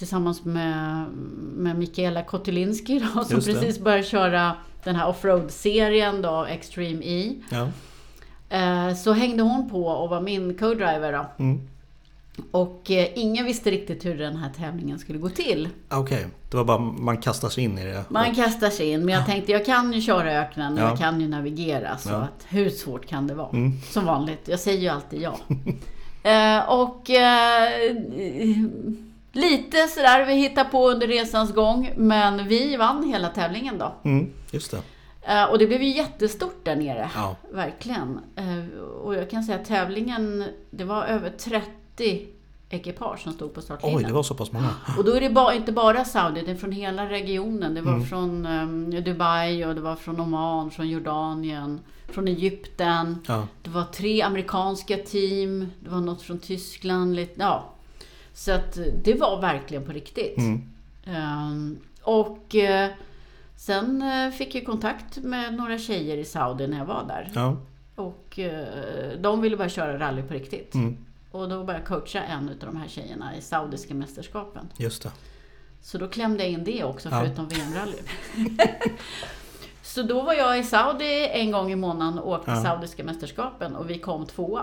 tillsammans 0.00 0.44
med, 0.44 1.06
med 1.56 1.78
Mikaela 1.78 2.22
Kotulinski 2.22 2.98
då, 3.14 3.24
som 3.24 3.40
precis 3.40 3.78
börjar 3.78 4.02
köra 4.02 4.52
den 4.84 4.96
här 4.96 5.08
offroad-serien 5.08 6.22
då, 6.22 6.44
Extreme 6.44 7.04
E. 7.04 7.34
Ja. 7.50 7.68
Eh, 8.56 8.94
så 8.94 9.12
hängde 9.12 9.42
hon 9.42 9.70
på 9.70 9.86
och 9.86 10.08
var 10.10 10.20
min 10.20 10.58
co-driver 10.58 11.12
då. 11.12 11.44
Mm. 11.44 11.60
Och 12.50 12.90
eh, 12.90 13.08
ingen 13.14 13.44
visste 13.46 13.70
riktigt 13.70 14.04
hur 14.04 14.18
den 14.18 14.36
här 14.36 14.50
tävlingen 14.56 14.98
skulle 14.98 15.18
gå 15.18 15.28
till. 15.28 15.68
Okej, 15.90 16.26
det 16.50 16.56
var 16.56 16.64
bara 16.64 16.78
man 16.78 17.16
kastar 17.16 17.48
sig 17.48 17.64
in 17.64 17.78
i 17.78 17.84
det. 17.84 18.04
Man 18.08 18.34
kastar 18.34 18.70
sig 18.70 18.90
in, 18.90 19.04
men 19.04 19.14
jag 19.14 19.26
tänkte 19.26 19.52
jag 19.52 19.66
kan 19.66 19.92
ju 19.92 20.00
köra 20.00 20.32
öknen 20.32 20.72
och 20.72 20.80
Ja. 20.80 20.88
jag 20.88 20.98
kan 20.98 21.20
ju 21.20 21.28
navigera. 21.28 21.98
Så 21.98 22.08
Ja. 22.10 22.16
att, 22.16 22.46
hur 22.48 22.70
svårt 22.70 23.06
kan 23.06 23.26
det 23.26 23.34
vara? 23.34 23.48
Mm. 23.48 23.72
Som 23.90 24.04
vanligt, 24.04 24.48
jag 24.48 24.60
säger 24.60 24.80
ju 24.80 24.88
alltid 24.88 25.20
ja. 25.22 25.36
eh, 26.30 26.68
och 26.68 27.10
lite 29.32 29.86
sådär 29.86 30.26
vi 30.26 30.34
hittar 30.34 30.64
på 30.64 30.90
under 30.90 31.06
resans 31.06 31.54
gång. 31.54 31.92
Men 31.96 32.48
vi 32.48 32.76
vann 32.76 33.04
hela 33.04 33.28
tävlingen 33.28 33.78
då. 33.78 33.94
Mm. 34.04 34.32
Just 34.50 34.70
det. 34.70 34.78
Eh, 35.22 35.44
och 35.44 35.58
det 35.58 35.66
blev 35.66 35.82
ju 35.82 35.88
jättestort 35.96 36.64
där 36.64 36.76
nere. 36.76 37.10
Ja. 37.14 37.36
Verkligen. 37.52 38.20
Eh, 38.36 38.78
och 39.04 39.14
jag 39.14 39.30
kan 39.30 39.42
säga 39.42 39.58
att 39.58 39.64
tävlingen, 39.64 40.44
det 40.70 40.84
var 40.84 41.04
över 41.04 41.30
30 41.30 42.26
ekipage 42.70 43.20
som 43.20 43.32
stod 43.32 43.54
på 43.54 43.60
startlinjen. 43.62 43.98
Oj, 43.98 44.04
det 44.04 44.12
var 44.12 44.22
så 44.22 44.34
pass 44.34 44.52
många. 44.52 44.68
Och 44.98 45.04
då 45.04 45.12
är 45.12 45.20
det 45.20 45.30
ba, 45.30 45.52
inte 45.52 45.72
bara 45.72 46.04
Saudi, 46.04 46.42
det 46.46 46.50
är 46.50 46.54
från 46.56 46.72
hela 46.72 47.08
regionen. 47.08 47.74
Det 47.74 47.80
var 47.80 47.92
Mm. 47.92 48.06
från 48.06 48.46
um, 48.46 48.90
Dubai 49.04 49.64
och 49.64 49.74
det 49.74 49.80
var 49.80 49.96
från 49.96 50.20
Oman, 50.20 50.70
från 50.70 50.88
Jordanien, 50.88 51.80
från 52.08 52.28
Egypten. 52.28 53.18
Ja. 53.28 53.46
Det 53.62 53.70
var 53.70 53.84
tre 53.84 54.22
amerikanska 54.22 54.96
team, 54.96 55.66
det 55.80 55.90
var 55.90 56.00
något 56.00 56.22
från 56.22 56.38
Tyskland. 56.38 57.16
Lite, 57.16 57.34
ja. 57.40 57.64
Så 58.40 58.52
att 58.52 58.78
det 59.04 59.14
var 59.14 59.40
verkligen 59.40 59.84
på 59.84 59.92
riktigt. 59.92 60.38
Mm. 60.38 60.62
Ehm, 61.04 61.78
och 62.02 62.54
eh, 62.54 62.90
sen 63.56 64.02
eh, 64.02 64.30
fick 64.30 64.54
jag 64.54 64.66
kontakt 64.66 65.16
med 65.16 65.54
några 65.54 65.78
tjejer 65.78 66.16
i 66.16 66.24
Saudi 66.24 66.66
när 66.66 66.78
jag 66.78 66.84
var 66.84 67.04
där. 67.08 67.30
Ja. 67.34 67.56
Och 67.94 68.38
eh, 68.38 69.18
de 69.18 69.40
ville 69.40 69.56
bara 69.56 69.68
köra 69.68 69.98
rally 69.98 70.22
på 70.22 70.34
riktigt. 70.34 70.74
Mm. 70.74 70.96
Och 71.30 71.48
då 71.48 71.64
började 71.64 71.72
jag 71.72 71.86
coacha 71.86 72.22
en 72.22 72.48
av 72.48 72.54
de 72.60 72.76
här 72.76 72.88
tjejerna 72.88 73.36
i 73.36 73.40
Saudiska 73.40 73.94
mästerskapen. 73.94 74.68
Just 74.76 75.02
det. 75.02 75.12
Så 75.82 75.98
då 75.98 76.08
klämde 76.08 76.42
jag 76.42 76.52
in 76.52 76.64
det 76.64 76.84
också, 76.84 77.08
Ja. 77.08 77.20
förutom 77.20 77.48
VM-rally. 77.48 77.98
så 79.82 80.02
då 80.02 80.22
var 80.22 80.34
jag 80.34 80.58
i 80.58 80.64
Saudi 80.64 81.28
en 81.32 81.50
gång 81.50 81.72
i 81.72 81.76
månaden 81.76 82.18
och 82.18 82.32
åkte 82.32 82.50
Ja. 82.50 82.62
Saudiska 82.62 83.04
mästerskapen 83.04 83.76
och 83.76 83.90
vi 83.90 83.98
kom 83.98 84.26
tvåa. 84.26 84.62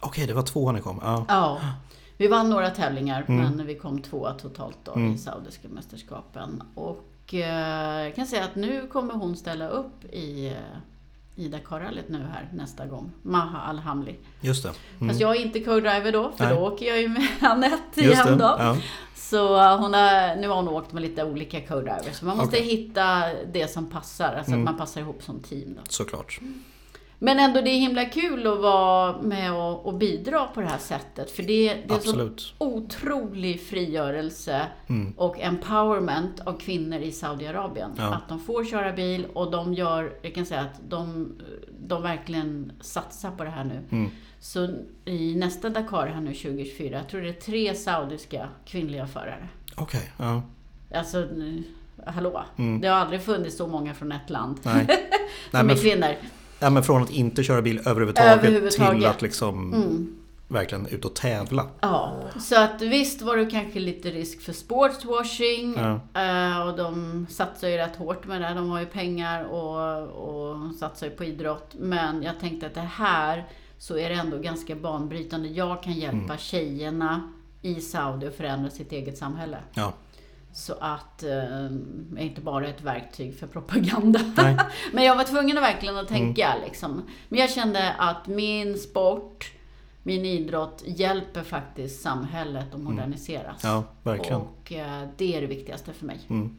Okej, 0.00 0.26
det 0.26 0.34
var 0.34 0.42
tvåan 0.42 0.74
ni 0.74 0.80
kom. 0.80 1.00
Ja. 1.02 1.24
Ja. 1.28 1.60
Vi 2.18 2.28
vann 2.28 2.50
några 2.50 2.70
tävlingar 2.70 3.24
Mm. 3.28 3.56
men 3.56 3.66
vi 3.66 3.74
kom 3.74 4.02
tvåa 4.02 4.32
totalt 4.32 4.78
då 4.84 4.92
Mm. 4.92 5.12
i 5.14 5.18
Saudiska 5.18 5.68
mästerskapen. 5.68 6.62
Och 6.74 7.34
eh, 7.34 8.02
jag 8.04 8.14
kan 8.14 8.26
säga 8.26 8.44
att 8.44 8.54
nu 8.56 8.86
kommer 8.92 9.14
hon 9.14 9.36
ställa 9.36 9.68
upp 9.68 10.04
i, 10.12 10.46
eh, 10.46 11.42
i 11.44 11.48
Dakarrallyt 11.48 12.08
nu 12.08 12.18
här 12.18 12.48
nästa 12.52 12.86
gång. 12.86 13.10
Maha 13.22 13.58
Alhamli. 13.58 14.16
Just 14.40 14.62
det. 14.62 14.72
Mm. 14.98 15.08
Fast 15.08 15.20
jag 15.20 15.36
är 15.36 15.40
inte 15.42 15.60
co-driver 15.60 16.12
då, 16.12 16.32
för 16.36 16.44
Nej. 16.44 16.54
då 16.54 16.60
åker 16.60 16.86
jag 16.86 17.00
ju 17.00 17.08
med 17.08 17.28
Anette 17.40 18.00
igen 18.00 18.38
då. 18.38 18.56
Ja. 18.58 18.76
Så 19.14 19.54
uh, 19.56 19.76
hon 19.78 19.94
har, 19.94 20.36
nu 20.36 20.48
har 20.48 20.56
hon 20.56 20.68
åkt 20.68 20.92
med 20.92 21.02
lite 21.02 21.24
olika 21.24 21.60
co-drivers. 21.60 22.12
Så 22.12 22.24
man 22.26 22.36
måste 22.36 22.56
Okej. 22.56 22.68
hitta 22.68 23.22
det 23.52 23.68
som 23.70 23.86
passar, 23.90 24.34
alltså 24.34 24.52
Mm. 24.52 24.60
att 24.60 24.64
man 24.72 24.78
passar 24.78 25.00
ihop 25.00 25.22
som 25.22 25.40
team. 25.40 25.74
Då. 25.74 25.80
Såklart. 25.88 26.40
Men 27.18 27.38
ändå 27.38 27.60
det 27.60 27.70
är 27.70 27.78
himla 27.78 28.04
kul 28.04 28.46
att 28.46 28.58
vara 28.58 29.22
med 29.22 29.52
och, 29.52 29.86
och 29.86 29.94
bidra 29.94 30.46
på 30.46 30.60
det 30.60 30.66
här 30.66 30.78
sättet. 30.78 31.30
För 31.30 31.42
det, 31.42 31.74
det 31.74 31.84
är 31.84 31.88
så 31.88 31.94
Absolut. 31.94 32.54
otrolig 32.58 33.60
frigörelse 33.60 34.66
Mm. 34.88 35.12
och 35.16 35.40
empowerment 35.40 36.40
av 36.40 36.58
kvinnor 36.58 36.98
i 36.98 37.12
Saudiarabien. 37.12 37.90
Ja. 37.96 38.14
Att 38.14 38.28
de 38.28 38.40
får 38.40 38.64
köra 38.64 38.92
bil 38.92 39.26
och 39.34 39.50
de 39.50 39.74
gör, 39.74 40.12
jag 40.22 40.34
kan 40.34 40.46
säga 40.46 40.60
att 40.60 40.80
de, 40.88 41.32
de 41.78 42.02
verkligen 42.02 42.72
satsar 42.80 43.30
på 43.30 43.44
det 43.44 43.50
här 43.50 43.64
nu. 43.64 43.80
Mm. 43.90 44.10
Så 44.40 44.68
i 45.04 45.34
nästa 45.34 45.68
Dakar 45.68 46.06
här 46.06 46.20
nu 46.20 46.34
2024, 46.34 46.96
jag 46.96 47.08
tror 47.08 47.20
det 47.20 47.28
är 47.28 47.32
tre 47.32 47.74
saudiska 47.74 48.48
kvinnliga 48.64 49.06
förare. 49.06 49.48
Okej. 49.76 50.12
Ja. 50.16 50.42
Alltså, 50.94 51.28
hallå? 52.06 52.42
Mm. 52.56 52.80
Det 52.80 52.88
har 52.88 52.96
aldrig 52.96 53.22
funnits 53.22 53.56
så 53.56 53.66
många 53.66 53.94
från 53.94 54.12
ett 54.12 54.30
land. 54.30 54.60
Nej. 54.62 54.86
Nej, 55.50 55.60
som 55.60 55.70
är 55.70 55.74
kvinnor. 55.76 56.14
Ja, 56.58 56.70
men 56.70 56.82
från 56.82 57.02
att 57.02 57.10
inte 57.10 57.42
köra 57.42 57.62
bil 57.62 57.80
överhuvudtaget, 57.86 58.32
Överhuvudtaget. 58.38 58.96
till 59.00 59.06
att 59.06 59.22
liksom 59.22 59.72
Mm. 59.74 60.16
verkligen 60.48 60.86
ut 60.86 61.04
och 61.04 61.14
tävla. 61.14 61.66
Ja, 61.80 62.12
så 62.40 62.60
att 62.60 62.82
visst 62.82 63.22
var 63.22 63.36
det 63.36 63.46
kanske 63.46 63.80
lite 63.80 64.10
risk 64.10 64.40
för 64.40 64.52
sportswashing. 64.52 65.74
Ja. 65.76 66.20
eh, 66.22 66.66
Och 66.68 66.76
de 66.76 67.26
satsar 67.30 67.68
ju 67.68 67.76
rätt 67.76 67.96
hårt 67.96 68.26
med 68.26 68.40
det. 68.40 68.54
De 68.54 68.70
har 68.70 68.80
ju 68.80 68.86
pengar 68.86 69.44
och, 69.44 70.02
och 70.08 70.74
satsar 70.74 71.06
ju 71.06 71.12
på 71.12 71.24
idrott. 71.24 71.74
Men 71.78 72.22
jag 72.22 72.40
tänkte 72.40 72.66
att 72.66 72.74
det 72.74 72.80
här 72.80 73.44
så 73.78 73.98
är 73.98 74.08
det 74.08 74.14
ändå 74.14 74.38
ganska 74.38 74.74
banbrytande. 74.74 75.48
Jag 75.48 75.82
kan 75.82 75.92
hjälpa 75.92 76.16
Mm. 76.24 76.38
tjejerna 76.38 77.32
i 77.62 77.74
Saudi 77.80 78.26
att 78.26 78.36
förändra 78.36 78.70
sitt 78.70 78.92
eget 78.92 79.18
samhälle. 79.18 79.58
Ja. 79.74 79.92
Så 80.56 80.74
att 80.80 81.22
eh, 81.22 81.66
inte 82.24 82.40
bara 82.40 82.68
ett 82.68 82.82
verktyg 82.82 83.38
för 83.38 83.46
propaganda. 83.46 84.20
Men 84.92 85.04
jag 85.04 85.16
var 85.16 85.24
tvungen 85.24 85.58
att 85.58 85.64
verkligen 85.64 85.96
att 85.96 86.08
tänka 86.08 86.54
liksom. 86.66 87.02
Men 87.28 87.40
jag 87.40 87.50
kände 87.50 87.92
att 87.98 88.26
min 88.26 88.78
sport, 88.78 89.52
min 90.02 90.24
idrott 90.24 90.82
hjälper 90.86 91.42
faktiskt 91.42 92.02
samhället 92.02 92.74
att 92.74 92.80
moderniseras. 92.80 93.60
Ja, 93.64 93.84
verkligen. 94.02 94.40
Och 94.40 94.72
eh, 94.72 95.08
det 95.16 95.36
är 95.36 95.40
det 95.40 95.46
viktigaste 95.46 95.92
för 95.92 96.06
mig. 96.06 96.20
Mm. 96.28 96.56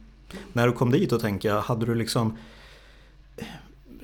När 0.52 0.66
du 0.66 0.72
kom 0.72 0.90
dit 0.90 1.12
och 1.12 1.22
jag, 1.44 1.60
hade 1.60 1.86
du 1.86 1.94
liksom 1.94 2.36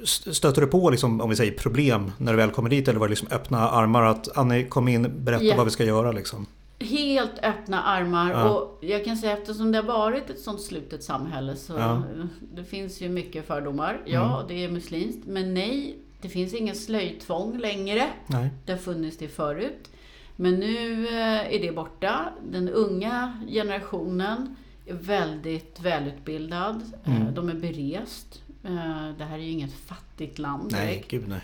st- 0.03 0.35
Stöter 0.35 0.61
du 0.61 0.67
på 0.67 0.91
liksom, 0.91 1.21
om 1.21 1.31
vi 1.31 1.37
säger 1.37 1.53
problem 1.53 2.13
när 2.19 2.33
du 2.33 2.37
väl 2.39 2.51
kommer 2.51 2.71
dit 2.71 2.89
eller 2.89 3.01
var 3.01 3.07
det 3.07 3.11
liksom 3.13 3.29
öppna 3.31 3.69
armar 3.71 4.03
att 4.03 4.37
Annie 4.37 4.65
kom 4.65 4.89
in, 4.89 5.25
berätta 5.25 5.45
Ja. 5.45 5.57
vad 5.57 5.65
vi 5.65 5.71
ska 5.71 5.85
göra 5.85 6.13
liksom? 6.13 6.47
Helt 6.85 7.39
öppna 7.43 7.83
armar 7.83 8.31
Ja. 8.31 8.51
och 8.51 8.79
jag 8.85 9.05
kan 9.05 9.17
säga 9.17 9.33
eftersom 9.39 9.73
det 9.73 9.79
har 9.79 9.85
varit 9.85 10.31
ett 10.31 10.41
sånt 10.41 10.61
slutet 10.61 11.05
samhälle 11.05 11.57
så 11.57 11.73
Ja. 11.73 11.97
Mm. 11.97 12.29
det 12.55 12.65
finns 12.65 13.01
ju 13.01 13.09
mycket 13.09 13.47
fördomar. 13.47 14.01
Ja, 14.05 14.45
det 14.49 14.65
är 14.65 14.69
muslimskt. 14.69 15.27
Men 15.27 15.55
nej, 15.55 15.97
det 16.21 16.29
finns 16.29 16.55
ingen 16.55 16.75
slöjtvång 16.75 17.59
längre. 17.59 18.07
Nej. 18.27 18.51
Det 18.65 18.73
har 18.73 18.79
funnits 18.79 19.17
det 19.19 19.29
förut. 19.29 19.91
Men 20.37 20.55
nu 20.55 21.09
eh, 21.09 21.55
är 21.55 21.59
det 21.61 21.73
borta. 21.73 22.29
Den 22.51 22.69
unga 22.69 23.43
generationen 23.49 24.57
är 24.87 24.95
väldigt 24.95 25.81
välutbildad. 25.81 26.83
Eh, 27.05 27.17
Mm. 27.23 27.35
De 27.35 27.49
är 27.49 27.55
berest. 27.55 28.43
Eh, 28.65 29.09
Det 29.19 29.25
här 29.25 29.39
är 29.39 29.43
ju 29.43 29.51
inget 29.51 29.73
fattigt 29.75 30.39
land 30.39 30.73
Nej, 30.73 31.05
gud 31.09 31.29
nej. 31.29 31.41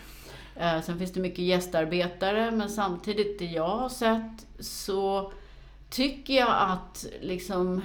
Eh, 0.57 0.81
Sen 0.83 0.99
finns 0.99 1.13
det 1.13 1.21
mycket 1.21 1.45
gästarbetare 1.45 2.51
men 2.51 2.71
samtidigt 2.71 3.39
det 3.39 3.45
jag 3.45 3.77
har 3.77 3.89
sett 3.89 4.47
så 4.61 5.33
tycker 5.91 6.35
jag 6.35 6.57
att 6.59 7.07
liksom 7.21 7.83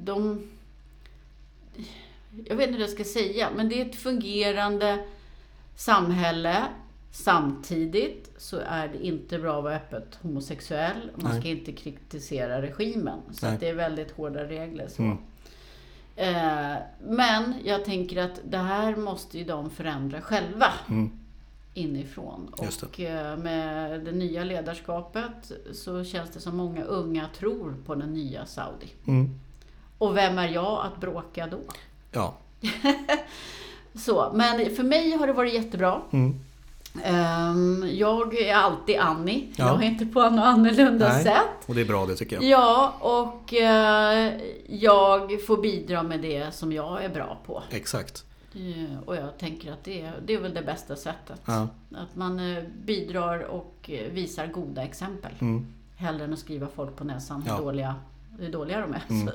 de... 0.00 0.48
Jag 2.44 2.56
vet 2.56 2.66
inte 2.68 2.76
hur 2.78 2.84
jag 2.84 2.90
ska 2.90 3.04
säga 3.04 3.48
men 3.56 3.68
det 3.68 3.80
är 3.80 3.86
ett 3.86 3.96
fungerande 3.96 5.04
samhälle. 5.76 6.56
Samtidigt 7.14 8.30
så 8.38 8.58
är 8.66 8.88
det 8.88 9.06
inte 9.06 9.38
bra 9.38 9.58
att 9.58 9.64
vara 9.64 9.76
öppet 9.76 10.18
homosexuell. 10.22 11.10
Man 11.16 11.30
Nej. 11.32 11.40
ska 11.40 11.48
inte 11.50 11.72
kritisera 11.72 12.62
regimen. 12.62 13.18
Så 13.32 13.46
det 13.60 13.68
är 13.68 13.74
väldigt 13.74 14.10
hårda 14.10 14.44
regler. 14.44 14.88
Så. 14.88 15.02
Mm. 15.02 15.18
Eh, 16.16 16.76
Men 17.08 17.54
jag 17.64 17.84
tänker 17.84 18.22
att 18.22 18.40
det 18.44 18.58
här 18.58 18.96
måste 18.96 19.38
ju 19.38 19.44
de 19.44 19.70
förändra 19.70 20.20
själva 20.20 20.66
Mm. 20.88 21.18
Inifrån. 21.74 22.54
Och 22.58 23.00
eh, 23.00 23.36
med 23.36 24.00
det 24.00 24.12
nya 24.12 24.44
ledarskapet 24.44 25.52
så 25.72 26.04
känns 26.04 26.30
det 26.30 26.40
som 26.40 26.56
många 26.56 26.84
unga 26.84 27.28
tror 27.38 27.74
på 27.86 27.94
den 27.94 28.12
nya 28.12 28.46
Saudi. 28.46 28.92
Mm. 29.06 29.40
Och 29.98 30.16
vem 30.16 30.38
är 30.38 30.48
jag 30.48 30.86
att 30.86 31.00
bråka 31.00 31.46
då? 31.46 31.58
Ja. 32.12 32.34
Så, 33.94 34.32
men 34.34 34.76
för 34.76 34.82
mig 34.82 35.12
har 35.16 35.26
det 35.26 35.32
varit 35.32 35.54
jättebra. 35.54 36.00
Mm. 36.10 36.40
Ehm, 37.04 37.88
jag 37.92 38.38
är 38.38 38.54
alltid 38.54 38.96
Annie. 38.96 39.48
Ja. 39.56 39.66
Jag 39.66 39.82
är 39.82 39.86
inte 39.86 40.06
på 40.06 40.20
något 40.30 40.44
annorlunda 40.44 41.08
Nej. 41.08 41.24
sätt. 41.24 41.66
Och 41.66 41.74
det 41.74 41.80
är 41.80 41.84
bra 41.84 42.06
det 42.06 42.16
tycker 42.16 42.36
jag. 42.36 42.44
Ja, 42.44 42.94
och 43.00 43.54
eh, 43.54 44.32
jag 44.68 45.44
får 45.46 45.56
bidra 45.56 46.02
med 46.02 46.20
det 46.20 46.54
som 46.54 46.72
jag 46.72 47.04
är 47.04 47.08
bra 47.08 47.38
på. 47.46 47.62
Exakt. 47.70 48.24
Eh, 48.54 48.98
och 49.06 49.16
jag 49.16 49.38
tänker 49.38 49.72
att 49.72 49.84
det, 49.84 50.00
är- 50.00 50.20
det 50.26 50.34
är 50.34 50.40
väl 50.40 50.54
det 50.54 50.62
bästa 50.62 50.96
sättet. 50.96 51.40
Ja. 51.44 51.68
Att 51.94 52.16
man 52.16 52.40
eh, 52.56 52.62
bidrar 52.84 53.38
och 53.40 53.90
eh, 53.90 54.12
visar 54.12 54.46
goda 54.46 54.82
exempel. 54.82 55.32
Mm. 55.40 55.66
Hellre 55.96 56.24
än 56.24 56.32
att 56.32 56.38
skriva 56.38 56.68
folk 56.74 56.96
på 56.96 57.04
näsan 57.04 57.42
hur, 57.42 57.50
Ja. 57.50 57.58
dåliga, 57.58 57.94
hur 58.38 58.52
dåliga 58.52 58.80
de 58.80 58.92
är. 58.94 59.02
Mm. 59.08 59.26
Så, 59.26 59.32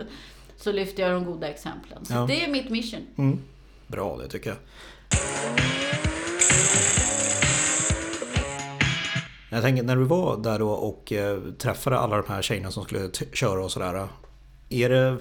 så 0.58 0.72
lyfter 0.72 1.04
jag 1.04 1.12
de 1.12 1.26
goda 1.26 1.48
exemplen. 1.50 2.06
Så 2.06 2.14
Ja. 2.14 2.26
det 2.28 2.44
är 2.46 2.52
mitt 2.52 2.70
mission. 2.70 3.02
Mm. 3.18 3.40
Bra 3.88 4.18
det 4.18 4.28
tycker 4.28 4.50
jag. 4.50 4.58
Jag 9.52 9.62
tänker 9.62 9.84
när 9.84 9.96
du 9.96 10.04
var 10.04 10.38
där 10.38 10.60
då 10.60 10.70
och 10.72 11.14
träffade 11.58 11.98
alla 12.00 12.18
de 12.22 12.34
här 12.34 12.42
tjejerna 12.42 12.72
som 12.72 12.84
skulle 12.84 13.10
köra 13.34 13.64
och 13.64 13.72
sådär. 13.72 14.08
Är 14.70 14.90
det, 14.90 15.18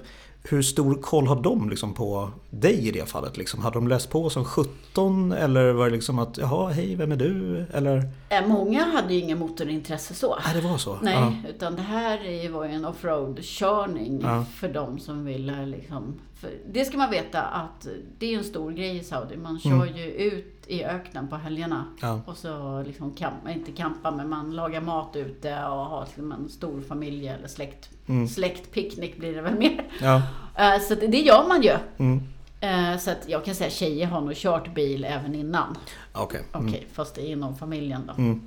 hur 0.49 0.61
stor 0.61 0.95
koll 1.01 1.27
har 1.27 1.41
de 1.41 1.69
liksom 1.69 1.93
på 1.93 2.29
dig 2.49 2.87
i 2.87 2.91
det 2.91 3.09
fallet? 3.09 3.37
Liksom? 3.37 3.61
Hade 3.61 3.73
de 3.75 3.87
läst 3.87 4.09
på 4.09 4.29
som 4.29 4.45
17 4.45 5.31
eller 5.31 5.71
var 5.73 5.85
det 5.85 5.91
liksom 5.91 6.19
att 6.19 6.37
jaha, 6.37 6.69
hej, 6.71 6.95
vem 6.95 7.11
är 7.11 7.15
du? 7.15 7.65
Eller? 7.73 8.09
Eh, 8.29 8.47
Många 8.47 8.83
hade 8.85 9.13
ju 9.13 9.19
ingen 9.19 9.39
motorintresse 9.39 10.13
så. 10.13 10.37
Nej, 10.45 10.61
det 10.61 10.67
var 10.69 10.77
så? 10.77 10.97
Nej, 11.01 11.13
Ja. 11.43 11.49
utan 11.49 11.75
det 11.75 11.81
här 11.81 12.25
är- 12.25 12.49
var 12.49 12.65
ju 12.65 12.71
en 12.71 12.85
offroad-körning 12.85 14.19
Ja. 14.23 14.45
för 14.55 14.67
de 14.69 14.99
som 14.99 15.25
ville 15.25 15.65
liksom... 15.65 16.13
För 16.39 16.51
det 16.69 16.85
ska 16.85 16.97
man 16.97 17.11
veta 17.11 17.41
att 17.43 17.87
det 18.19 18.33
är 18.33 18.37
en 18.37 18.43
stor 18.43 18.71
grej 18.71 18.97
i 18.97 19.03
Saudi. 19.03 19.37
Man 19.37 19.59
kör 19.59 19.71
Mm. 19.71 19.95
ju 19.97 20.03
ut 20.11 20.63
i 20.67 20.83
öknen 20.83 21.27
på 21.27 21.35
helgerna. 21.35 21.85
Ja. 22.01 22.21
Och 22.25 22.37
så 22.37 22.83
liksom 22.87 23.13
kamp, 23.13 23.49
inte 23.49 23.71
kampa, 23.71 24.11
men 24.11 24.29
man 24.29 24.55
lagar 24.55 24.81
mat 24.81 25.15
ute 25.15 25.53
och 25.53 25.85
har 25.85 26.05
liksom 26.05 26.31
en 26.31 26.49
stor 26.49 26.81
familj 26.81 27.27
eller 27.27 27.47
släkt. 27.47 27.89
Mm. 28.07 28.27
Släktpicknick 28.27 29.17
blir 29.17 29.35
det 29.35 29.41
väl 29.41 29.55
mer. 29.55 29.85
Ja. 30.01 30.21
Eh, 30.59 30.79
Så 30.81 30.95
det 30.95 31.07
det 31.07 31.19
gör 31.21 31.47
man 31.47 31.61
ju. 31.61 31.73
Mm. 31.97 32.23
Eh, 32.61 32.97
Så 32.99 33.11
att 33.11 33.29
jag 33.29 33.45
kan 33.45 33.55
säga 33.55 33.69
tjejer 33.69 34.07
har 34.07 34.21
nog 34.21 34.35
kört 34.35 34.73
bil 34.73 35.05
även 35.05 35.35
innan. 35.35 35.77
Okej. 36.13 36.41
Okej, 36.51 36.67
Mm. 36.77 36.89
fast 36.93 37.15
det 37.15 37.21
är 37.21 37.31
inom 37.31 37.55
familjen 37.57 38.01
då. 38.07 38.13
Mm. 38.13 38.41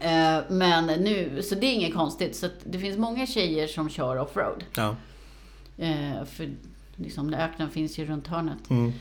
Eh, 0.00 0.42
Men 0.50 0.86
nu, 0.86 1.42
så 1.42 1.54
det 1.54 1.66
är 1.66 1.72
inget 1.74 1.94
konstigt. 1.94 2.36
Så 2.36 2.46
att 2.46 2.52
det 2.64 2.78
finns 2.78 2.98
många 2.98 3.26
tjejer 3.26 3.66
som 3.66 3.88
kör 3.88 4.18
offroad. 4.18 4.64
Ja. 4.76 4.96
För 6.26 6.50
liksom, 6.96 7.34
öknen 7.34 7.70
finns 7.70 7.98
ju 7.98 8.06
runt 8.06 8.26
hörnet. 8.26 8.70
Mm. 8.70 8.92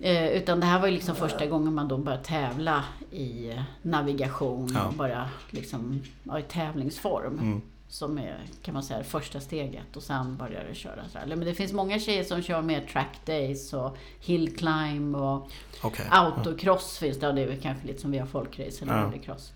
Eh, 0.00 0.26
Utan 0.28 0.60
det 0.60 0.66
här 0.66 0.80
var 0.80 0.86
ju 0.88 0.94
liksom 0.94 1.14
första 1.16 1.46
gången 1.46 1.74
man 1.74 1.88
då 1.88 1.96
började 1.98 2.24
tävla 2.24 2.84
i 3.10 3.52
navigation 3.82 4.70
Ja. 4.74 4.86
och 4.86 4.94
bara 4.94 5.28
liksom, 5.50 6.02
ja, 6.24 6.38
i 6.38 6.42
tävlingsform. 6.42 7.38
Mm. 7.38 7.62
Som 7.88 8.18
är, 8.18 8.38
kan 8.62 8.74
man 8.74 8.82
säga, 8.82 9.04
första 9.04 9.40
steget. 9.40 9.96
Och 9.96 10.02
sen 10.02 10.36
börjar 10.36 10.64
det 10.68 10.74
köra 10.74 11.00
här. 11.14 11.26
Men 11.26 11.40
det 11.40 11.54
finns 11.54 11.72
många 11.72 11.98
tjejer 11.98 12.24
som 12.24 12.42
kör 12.42 12.62
mer 12.62 12.86
track 12.92 13.20
days 13.26 13.72
och 13.72 13.96
hill 14.20 14.56
climb 14.56 15.16
och 15.16 15.50
Okej. 15.82 16.06
autocross 16.10 16.98
finns 16.98 17.18
det. 17.18 17.28
Och 17.28 17.34
det 17.34 17.42
är 17.42 17.46
väl 17.46 17.60
kanske 17.60 17.86
lite 17.86 18.00
som 18.00 18.10
vi 18.10 18.18
har 18.18 18.26
folkrace 18.26 18.82
eller 18.84 18.92
Ja. 18.96 19.02
rallycross. 19.02 19.52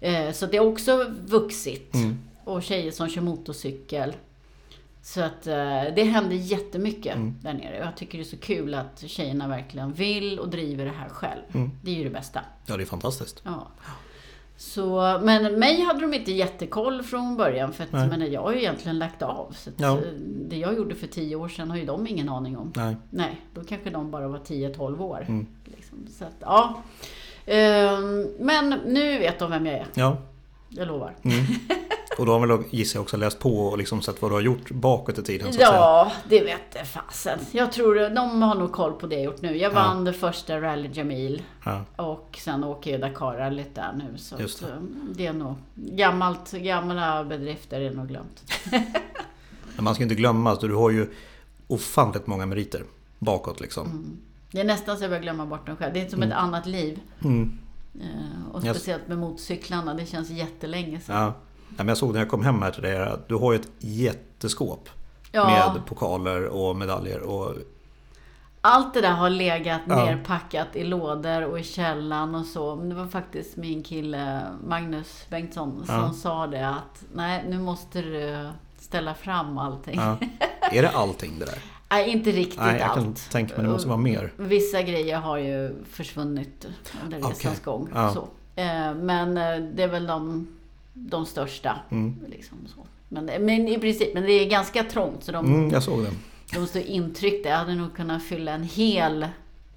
Eh, 0.00 0.32
Så 0.32 0.46
det 0.46 0.56
är 0.56 0.60
också 0.66 1.04
vuxit. 1.26 1.94
Mm. 1.94 2.18
Och 2.44 2.62
tjejer 2.62 2.90
som 2.90 3.08
kör 3.08 3.22
motorcykel. 3.22 4.12
Så 5.06 5.20
att 5.22 5.46
eh, 5.46 5.82
det 5.96 6.04
händer 6.04 6.36
jättemycket 6.36 7.14
Mm. 7.16 7.34
där 7.42 7.52
nere. 7.52 7.76
Jag 7.76 7.96
tycker 7.96 8.18
det 8.18 8.22
är 8.22 8.24
så 8.24 8.36
kul 8.36 8.74
att 8.74 9.04
tjejerna 9.06 9.48
verkligen 9.48 9.92
vill 9.92 10.38
och 10.38 10.48
driver 10.48 10.84
det 10.84 10.90
här 10.90 11.08
själv. 11.08 11.40
Mm. 11.54 11.70
Det 11.82 11.90
är 11.90 11.94
ju 11.94 12.04
det 12.04 12.10
bästa. 12.10 12.40
Ja, 12.66 12.76
det 12.76 12.82
är 12.82 12.86
fantastiskt. 12.86 13.42
Ja. 13.44 13.66
Så, 14.56 15.20
men 15.22 15.58
mig 15.58 15.80
hade 15.82 16.00
de 16.00 16.14
inte 16.14 16.32
jättekoll 16.32 17.02
från 17.02 17.36
början. 17.36 17.72
För 17.72 17.84
att, 17.84 17.92
Nej. 17.92 18.08
men 18.08 18.32
jag 18.32 18.42
har 18.42 18.52
ju 18.52 18.58
egentligen 18.58 18.98
lagt 18.98 19.22
av. 19.22 19.52
Så 19.58 19.70
Ja. 19.76 19.92
eh, 19.98 20.02
Det 20.48 20.56
jag 20.56 20.74
gjorde 20.76 20.94
för 20.94 21.06
tio 21.06 21.36
år 21.36 21.48
sedan 21.48 21.70
har 21.70 21.76
ju 21.76 21.84
de 21.84 22.06
ingen 22.06 22.28
aning 22.28 22.56
om. 22.58 22.72
Nej. 22.76 22.96
Nej, 23.10 23.40
då 23.54 23.64
kanske 23.64 23.90
de 23.90 24.10
bara 24.10 24.28
var 24.28 24.38
10-12 24.38 25.00
år. 25.02 25.24
Mm. 25.28 25.46
Liksom. 25.64 26.06
Så 26.18 26.24
att, 26.24 26.36
ja. 26.40 26.82
Ehm, 27.46 28.28
Men 28.40 28.70
nu 28.86 29.18
vet 29.18 29.38
de 29.38 29.50
vem 29.50 29.66
jag 29.66 29.74
är. 29.74 29.86
Ja. 29.94 30.16
Jag 30.68 30.88
lovar. 30.88 31.16
Mm. 31.22 31.36
Och 32.18 32.26
då 32.26 32.32
har 32.38 32.46
väl 32.46 32.58
gissar 32.70 32.98
jag 32.98 33.02
också 33.02 33.16
läst 33.16 33.38
på 33.38 33.66
och 33.66 33.78
liksom 33.78 34.02
sett 34.02 34.22
vad 34.22 34.30
du 34.30 34.34
har 34.34 34.40
gjort 34.40 34.70
bakåt 34.70 35.18
i 35.18 35.22
tiden 35.22 35.52
så. 35.52 35.60
Ja, 35.60 36.12
det 36.28 36.40
vet 36.44 36.60
jag 36.74 36.86
fasen. 36.86 37.38
Jag 37.52 37.72
tror 37.72 38.10
de 38.14 38.42
har 38.42 38.54
nog 38.54 38.72
koll 38.72 38.92
på 38.92 39.06
det 39.06 39.14
jag 39.14 39.24
gjort 39.24 39.42
nu. 39.42 39.56
Jag 39.56 39.70
Ja. 39.72 39.74
vann 39.74 40.04
det 40.04 40.12
första 40.12 40.60
Rally 40.60 40.90
Jamil. 40.92 41.42
Ja. 41.64 41.84
Och 41.96 42.38
sen 42.44 42.64
åker 42.64 42.90
jag 42.90 43.00
Dakar-rallyt 43.00 43.74
där 43.74 43.92
nu. 43.98 44.18
Så 44.18 44.36
Just 44.38 44.60
det. 44.60 44.66
eh, 44.66 44.72
det 45.14 45.26
är 45.26 45.32
nog 45.32 45.54
gammalt, 45.74 46.52
gamla 46.52 47.24
bedrifter 47.24 47.80
är 47.80 47.90
nog 47.90 48.08
glömt. 48.08 48.42
Men 49.76 49.84
man 49.84 49.94
ska 49.94 50.02
inte 50.02 50.14
glömma 50.14 50.52
att 50.52 50.60
du 50.60 50.74
har 50.74 50.90
ju 50.90 51.10
ofantligt 51.66 52.26
många 52.26 52.46
meriter 52.46 52.82
bakåt 53.18 53.60
liksom. 53.60 53.86
Mm. 53.86 54.16
Det 54.50 54.60
är 54.60 54.64
nästan 54.64 54.96
så 54.96 55.02
jag 55.04 55.10
börjar 55.10 55.22
glömma 55.22 55.46
bort 55.46 55.66
dem 55.66 55.76
själv. 55.76 55.94
Det 55.94 56.00
är 56.00 56.08
som 56.08 56.22
ett 56.22 56.32
annat 56.32 56.66
liv. 56.66 57.00
Mm. 57.24 57.58
Eh, 58.00 58.52
Och 58.52 58.60
speciellt 58.62 59.08
med 59.08 59.18
motorcyklarna. 59.18 59.94
Det 59.94 60.06
känns 60.06 60.30
jättelänge 60.30 61.00
sedan. 61.00 61.22
Ja. 61.22 61.32
Men 61.76 61.88
jag 61.88 61.96
såg 61.98 62.12
när 62.12 62.20
jag 62.20 62.28
kom 62.28 62.44
hem 62.44 62.62
här 62.62 62.70
till 62.70 62.82
dig 62.82 62.96
att 63.02 63.28
du 63.28 63.34
har 63.34 63.52
ju 63.52 63.58
ett 63.60 63.68
jätteskåp 63.78 64.88
Ja, 65.32 65.72
med 65.74 65.86
pokaler 65.86 66.44
och 66.46 66.76
medaljer. 66.76 67.20
Och, 67.20 67.54
allt 68.60 68.94
det 68.94 69.00
där 69.00 69.10
har 69.12 69.30
legat 69.30 69.80
Ja. 69.88 70.04
nerpackat 70.04 70.76
i 70.76 70.84
lådor 70.84 71.42
och 71.44 71.60
i 71.60 71.62
källan 71.62 72.34
och 72.34 72.46
så. 72.46 72.76
Men 72.76 72.88
det 72.88 72.94
var 72.94 73.06
faktiskt 73.06 73.56
min 73.56 73.82
kille 73.82 74.42
Magnus 74.66 75.26
Bengtsson 75.30 75.82
som 75.86 75.94
Ja. 75.94 76.12
sa 76.12 76.46
det 76.46 76.68
att 76.68 77.04
nej, 77.14 77.44
nu 77.48 77.58
måste 77.58 78.02
du 78.02 78.48
ställa 78.78 79.14
fram 79.14 79.58
allting. 79.58 80.00
ja. 80.00 80.16
Är 80.72 80.82
det 80.82 80.90
allting 80.90 81.38
det 81.38 81.44
där? 81.44 81.58
Nej, 81.90 82.10
inte 82.10 82.30
riktigt 82.30 82.60
Nej, 82.60 82.80
jag 82.80 82.88
allt. 82.90 82.94
kan 82.94 83.14
tänka 83.14 83.56
mig 83.56 83.66
det 83.66 83.72
måste 83.72 83.88
vara 83.88 83.98
mer. 83.98 84.32
Vissa 84.36 84.82
grejer 84.82 85.18
har 85.18 85.36
ju 85.38 85.84
försvunnit 85.90 86.66
under 87.04 87.16
resans 87.16 87.38
Okej. 87.44 87.50
gång. 87.64 87.88
Ja. 87.94 88.12
Så. 88.14 88.20
Eh, 88.60 88.94
Men 88.94 89.36
eh, 89.38 89.56
det 89.74 89.82
är 89.82 89.88
väl 89.88 90.06
de, 90.06 90.46
de 90.94 91.26
största. 91.26 91.78
Mm. 91.90 92.16
Liksom 92.28 92.58
så. 92.74 92.86
Men, 93.08 93.24
men 93.24 93.68
i 93.68 93.78
princip, 93.78 94.14
men 94.14 94.22
det 94.22 94.32
är 94.32 94.48
ganska 94.50 94.84
trångt 94.84 95.24
så 95.24 95.32
de, 95.32 95.46
Mm, 95.46 95.70
jag 95.70 95.82
såg 95.82 96.02
den. 96.02 96.14
de 96.54 96.66
står 96.66 96.82
intryckta. 96.82 97.48
Jag 97.48 97.56
hade 97.58 97.74
nog 97.74 97.94
kunnat 97.96 98.22
fylla 98.22 98.52
en 98.52 98.62
hel 98.64 99.28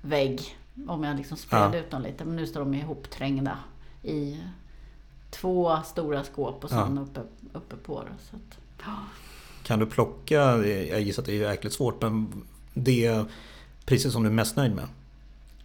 vägg 0.02 0.42
om 0.88 1.04
jag 1.04 1.18
liksom 1.18 1.38
spred 1.38 1.62
Ja. 1.74 1.76
ut 1.78 1.92
dem 1.92 2.02
lite. 2.02 2.26
Men 2.26 2.36
nu 2.36 2.48
står 2.48 2.60
de 2.60 2.74
ihopträngda 2.74 3.58
i 4.04 4.38
två 5.32 5.78
stora 5.86 6.24
skåp 6.24 6.64
och 6.64 6.70
sen 6.70 6.98
uppe, 6.98 7.22
uppe 7.54 7.76
på. 7.76 8.02
Det, 8.02 8.10
så 8.30 8.36
att, 8.36 8.88
Kan 9.64 9.80
du 9.80 9.86
plocka, 9.86 10.36
jag 10.68 11.02
gissar 11.02 11.22
att 11.22 11.26
det 11.26 11.32
är 11.44 11.50
jäkligt 11.50 11.74
svårt, 11.74 12.02
men 12.02 12.44
det 12.74 13.26
priset 13.86 14.12
som 14.12 14.24
du 14.24 14.30
är 14.30 14.34
mest 14.34 14.56
nöjd 14.56 14.76
med? 14.76 14.88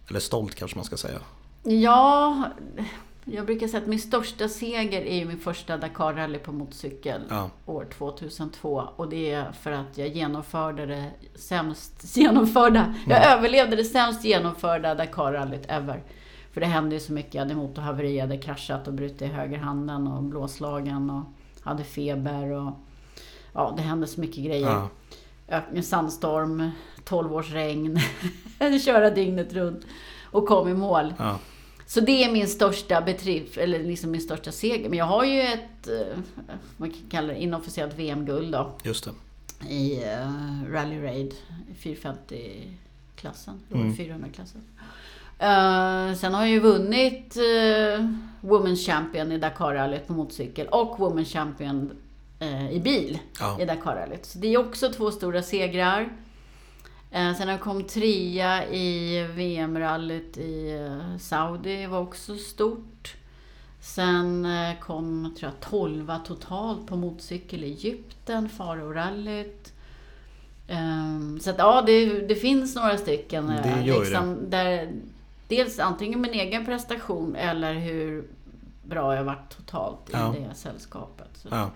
Eller 0.09 0.19
stolt 0.19 0.55
kanske 0.55 0.77
man 0.77 0.85
ska 0.85 0.97
säga. 0.97 1.19
Ja, 1.63 2.43
jag 3.25 3.45
brukar 3.45 3.67
säga 3.67 3.81
att 3.81 3.87
min 3.87 3.99
största 3.99 4.47
seger 4.49 5.01
är 5.01 5.15
ju 5.17 5.25
min 5.25 5.39
första 5.39 5.77
Dakar-rally 5.77 6.37
på 6.39 6.51
motorcykel 6.51 7.21
Ja. 7.29 7.49
år 7.65 7.85
2002. 7.97 8.83
Och 8.95 9.09
det 9.09 9.31
är 9.31 9.51
för 9.51 9.71
att 9.71 9.97
jag 9.97 10.07
genomförde 10.07 10.85
det 10.85 11.11
sämst 11.35 12.17
genomförda, 12.17 12.93
jag 13.07 13.25
överlevde 13.25 13.75
det 13.75 13.83
sämst 13.83 14.23
genomförda 14.25 14.95
Dakar-rallyt 14.95 15.65
ever. 15.67 16.03
För 16.51 16.61
det 16.61 16.67
hände 16.67 16.95
ju 16.95 16.99
så 17.01 17.13
mycket. 17.13 17.33
Jag 17.33 17.41
hade 17.41 17.55
motorhaveri, 17.55 18.15
jag 18.15 18.21
hade 18.21 18.37
kraschat 18.37 18.87
och 18.87 18.93
brutit 18.93 19.31
högerhanden 19.31 20.07
och 20.07 20.23
blåslagen 20.23 21.09
och 21.09 21.23
hade 21.61 21.83
feber 21.83 22.51
och 22.51 22.71
ja, 23.53 23.73
det 23.77 23.81
hände 23.81 24.07
så 24.07 24.21
mycket 24.21 24.43
grejer. 24.45 24.87
Ja. 25.47 25.81
Sandstorm, 25.81 26.71
12 27.03 27.33
års 27.33 27.51
regn, 27.51 27.99
köra 28.85 29.09
dygnet 29.09 29.53
runt 29.53 29.85
och 30.31 30.47
kom 30.47 30.67
i 30.69 30.73
mål. 30.73 31.13
Ja. 31.17 31.39
Så 31.93 31.99
det 31.99 32.23
är 32.23 32.31
min 32.31 32.47
största 32.47 33.01
bedrift, 33.01 33.57
eller 33.57 33.83
liksom 33.83 34.11
min 34.11 34.21
största 34.21 34.51
seger. 34.51 34.89
Men 34.89 34.99
jag 34.99 35.05
har 35.05 35.23
ju 35.25 35.41
ett, 35.41 35.87
eh, 35.87 36.17
vad 36.77 36.91
kan 36.91 37.01
kalla 37.09 37.27
det, 37.33 37.39
inofficiellt 37.43 37.93
VM-guld 37.99 38.51
då. 38.51 38.71
Just 38.83 39.05
det. 39.05 39.11
I 39.73 39.97
uh, 40.03 40.71
Rally 40.71 41.01
Raid, 41.01 41.33
450-klassen, 41.81 43.59
Mm. 43.73 43.93
400-klassen. 43.93 44.61
Eh, 45.39 46.15
sen 46.17 46.33
har 46.33 46.41
jag 46.41 46.49
ju 46.49 46.59
vunnit 46.59 47.37
uh, 47.37 48.07
Women's 48.41 48.85
Champion 48.85 49.31
i 49.31 49.37
Dakar-rallyt 49.37 50.07
på 50.07 50.13
motorcykel 50.13 50.67
och 50.67 50.97
Women's 50.97 51.33
Champion 51.33 51.91
eh, 52.39 52.71
i 52.71 52.79
bil 52.79 53.19
Ja. 53.39 53.61
i 53.61 53.65
Dakar-rallyt. 53.65 54.25
Så 54.25 54.37
det 54.39 54.47
är 54.53 54.57
också 54.57 54.91
två 54.91 55.11
stora 55.11 55.41
segrar. 55.43 56.09
Eh, 57.13 57.33
sen 57.35 57.47
jag 57.47 57.61
kom 57.61 57.83
trea 57.83 58.67
i 58.67 59.23
VM-rallyt 59.35 60.37
i 60.37 60.71
eh, 60.71 61.17
Saudi, 61.17 61.85
var 61.85 61.99
också 61.99 62.35
stort. 62.35 63.15
Sen 63.81 64.45
eh, 64.45 64.79
kom, 64.79 65.35
tror 65.39 65.51
jag, 65.51 65.69
tolva 65.69 66.19
totalt 66.19 66.87
på 66.87 66.95
motorcykel 66.95 67.63
i 67.63 67.67
Egypten, 67.71 68.49
Faro-rallyt. 68.49 69.73
Ehm, 70.67 71.39
så 71.39 71.49
att 71.49 71.57
ja, 71.57 71.83
det, 71.85 72.27
det 72.27 72.35
finns 72.35 72.75
några 72.75 72.97
stycken. 72.97 73.47
Det 73.47 73.81
gör 73.85 74.11
där, 74.11 74.35
det 74.49 74.89
dels 75.47 75.79
antingen 75.79 76.21
min 76.21 76.33
egen 76.33 76.65
prestation 76.65 77.35
eller 77.35 77.73
hur 77.73 78.27
bra 78.83 79.15
jag 79.15 79.23
varit 79.23 79.57
totalt 79.57 80.09
i 80.09 80.13
Ja. 80.13 80.35
det 80.39 80.55
sällskapet. 80.55 81.29
Så, 81.33 81.47
Ja. 81.51 81.69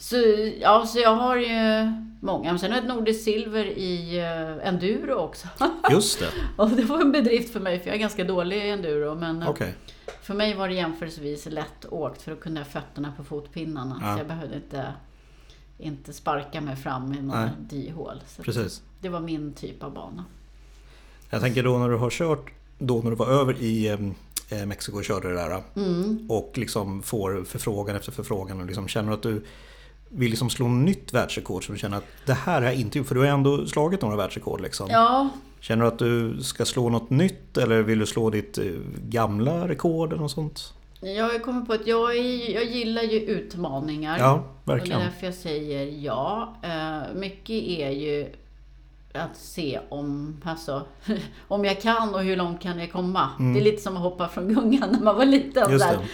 Så, 0.00 0.16
ja, 0.60 0.86
så 0.86 0.98
jag 0.98 1.14
har 1.14 1.36
ju 1.36 1.92
många. 2.20 2.50
Men 2.50 2.58
sen 2.58 2.70
har 2.70 2.78
jag 2.78 2.84
ett 2.84 2.94
nordiskt 2.96 3.24
silver 3.24 3.64
i 3.64 4.18
uh, 4.20 4.66
enduro 4.68 5.14
också. 5.14 5.48
Just 5.90 6.18
det. 6.18 6.28
och 6.56 6.70
det 6.70 6.82
var 6.82 7.00
en 7.00 7.12
bedrift 7.12 7.52
för 7.52 7.60
mig 7.60 7.78
för 7.80 7.86
jag 7.86 7.94
är 7.94 8.00
ganska 8.00 8.24
dålig 8.24 8.56
i 8.56 8.70
enduro. 8.70 9.14
Men 9.14 9.42
eh, 9.42 9.48
Okej. 9.50 9.74
för 10.22 10.34
mig 10.34 10.54
var 10.54 10.68
det 10.68 10.74
jämförelsevis 10.74 11.46
lätt 11.46 11.84
åkt 11.90 12.22
för 12.22 12.32
att 12.32 12.40
kunna 12.40 12.60
ha 12.60 12.64
fötterna 12.64 13.12
på 13.16 13.24
fotpinnarna. 13.24 13.98
Ja. 14.02 14.14
Så 14.14 14.20
jag 14.20 14.26
behövde 14.26 14.56
inte, 14.56 14.92
inte 15.78 16.12
sparka 16.12 16.60
mig 16.60 16.76
fram 16.76 17.12
i 17.12 17.22
några 17.22 17.50
dihål. 17.58 18.22
Precis. 18.42 18.82
det 19.00 19.08
var 19.08 19.20
min 19.20 19.52
typ 19.52 19.82
av 19.82 19.92
bana. 19.92 20.24
Jag 21.30 21.40
tänker 21.40 21.62
då 21.62 21.78
när 21.78 21.88
du 21.88 21.96
har 21.96 22.10
kört, 22.10 22.50
då 22.78 23.00
när 23.02 23.10
du 23.10 23.16
var 23.16 23.28
över 23.28 23.62
i 23.62 23.88
eh, 23.88 24.66
Mexiko 24.66 24.98
och 24.98 25.04
körde 25.04 25.28
det 25.28 25.34
där 25.34 25.62
Mm. 25.76 26.26
och 26.30 26.52
liksom 26.54 27.02
får 27.02 27.44
förfrågan 27.44 27.96
efter 27.96 28.12
förfrågan 28.12 28.60
och 28.60 28.66
liksom 28.66 28.88
känner 28.88 29.12
att 29.12 29.22
du 29.22 29.44
vill 30.12 30.30
liksom 30.30 30.50
slå 30.50 30.68
nytt 30.68 31.12
världsrekord 31.12 31.66
som 31.66 31.74
du 31.74 31.78
känner 31.78 31.96
att 31.96 32.06
det 32.26 32.32
här 32.32 32.62
har 32.62 32.68
jag 32.68 32.74
inte 32.74 32.98
gjort, 32.98 33.06
för 33.06 33.14
du 33.14 33.20
har 33.20 33.28
ändå 33.28 33.66
slagit 33.66 34.02
några 34.02 34.16
världsrekord 34.16 34.60
liksom. 34.60 34.88
Ja, 34.90 35.28
Känner 35.60 35.82
du 35.82 35.88
att 35.88 35.98
du 35.98 36.42
ska 36.42 36.64
slå 36.64 36.88
något 36.88 37.10
nytt 37.10 37.56
eller 37.56 37.82
vill 37.82 37.98
du 37.98 38.06
slå 38.06 38.30
ditt 38.30 38.58
eh, 38.58 38.64
gamla 39.08 39.68
rekord 39.68 40.12
eller 40.12 40.22
något 40.22 40.30
sånt? 40.30 40.74
jag 41.00 41.42
kommit 41.42 41.66
på 41.66 41.72
att 41.72 41.86
jag, 41.86 42.16
jag 42.50 42.64
gillar 42.64 43.02
ju 43.02 43.20
utmaningar. 43.20 44.18
Ja, 44.18 44.32
Och 44.34 44.42
det 44.64 44.72
är 44.72 44.76
verkligen. 44.76 45.00
därför 45.00 45.26
jag 45.26 45.34
säger 45.34 46.04
ja. 46.04 46.54
Eh, 46.62 47.14
mycket 47.14 47.50
är 47.50 47.90
ju 47.90 48.32
att 49.12 49.36
se 49.36 49.80
om, 49.88 50.36
alltså, 50.44 50.82
om 51.48 51.64
jag 51.64 51.80
kan 51.80 52.14
och 52.14 52.22
hur 52.22 52.36
långt 52.36 52.62
kan 52.62 52.78
jag 52.78 52.92
komma. 52.92 53.28
Mm. 53.38 53.54
Det 53.54 53.60
är 53.60 53.64
lite 53.64 53.82
som 53.82 53.96
att 53.96 54.02
hoppa 54.02 54.28
från 54.28 54.54
gungan 54.54 54.88
när 54.92 55.00
man 55.00 55.16
var 55.16 55.24
liten. 55.24 55.72
Just 55.72 55.84
där. 55.84 55.92
det. 55.92 56.04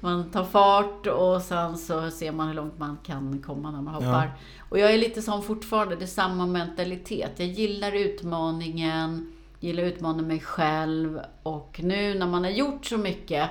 Man 0.00 0.30
tar 0.30 0.44
fart 0.44 1.06
och 1.06 1.42
sen 1.42 1.76
så 1.78 2.10
ser 2.10 2.32
man 2.32 2.48
hur 2.48 2.54
långt 2.54 2.78
man 2.78 2.98
kan 3.02 3.42
komma 3.46 3.70
när 3.70 3.82
man 3.82 3.94
hoppar. 3.94 4.32
Och 4.70 4.78
jag 4.78 4.94
är 4.94 4.98
lite 4.98 5.22
sån 5.22 5.42
fortfarande, 5.42 5.96
det 5.96 6.04
är 6.04 6.06
samma 6.06 6.46
mentalitet. 6.46 7.30
Jag 7.36 7.48
gillar 7.48 7.92
utmaningen, 7.92 9.32
gillar 9.60 9.82
att 9.82 9.92
utmana 9.92 10.22
mig 10.22 10.40
själv 10.40 11.20
och 11.42 11.80
nu 11.82 12.14
när 12.18 12.26
man 12.26 12.44
har 12.44 12.50
gjort 12.50 12.86
så 12.86 12.98
mycket 12.98 13.48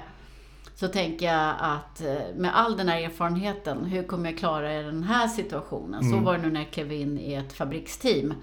så 0.76 0.88
tänker 0.88 1.26
jag 1.26 1.56
att 1.60 2.02
eh, 2.02 2.16
med 2.38 2.58
all 2.58 2.78
den 2.78 2.88
här 2.88 3.02
erfarenheten, 3.02 3.86
hur 3.86 4.04
kommer 4.04 4.30
jag 4.30 4.40
klara 4.40 4.82
den 4.82 5.04
här 5.04 5.28
situationen? 5.28 6.04
Så 6.04 6.10
Mm. 6.12 6.24
var 6.24 6.34
det 6.38 6.42
nu 6.42 6.52
när 6.52 6.60
jag 6.60 6.72
klev 6.72 6.92
in 6.92 7.20
i 7.20 7.34
ett 7.34 7.54
fabriksteam. 7.54 8.34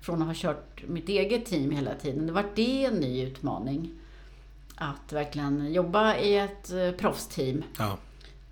Från 0.00 0.22
att 0.22 0.28
ha 0.28 0.34
kört 0.36 0.82
mitt 0.88 1.08
eget 1.08 1.46
team 1.46 1.70
hela 1.70 1.94
tiden. 1.94 2.26
Det 2.26 2.32
var 2.32 2.44
det 2.54 2.84
en 2.84 2.94
ny 2.94 3.22
utmaning. 3.22 3.90
Att 4.76 5.12
verkligen 5.12 5.72
jobba 5.72 6.16
i 6.16 6.38
ett 6.38 6.70
eh, 6.72 6.90
proffsteam 6.90 7.62
Ja, 7.78 7.98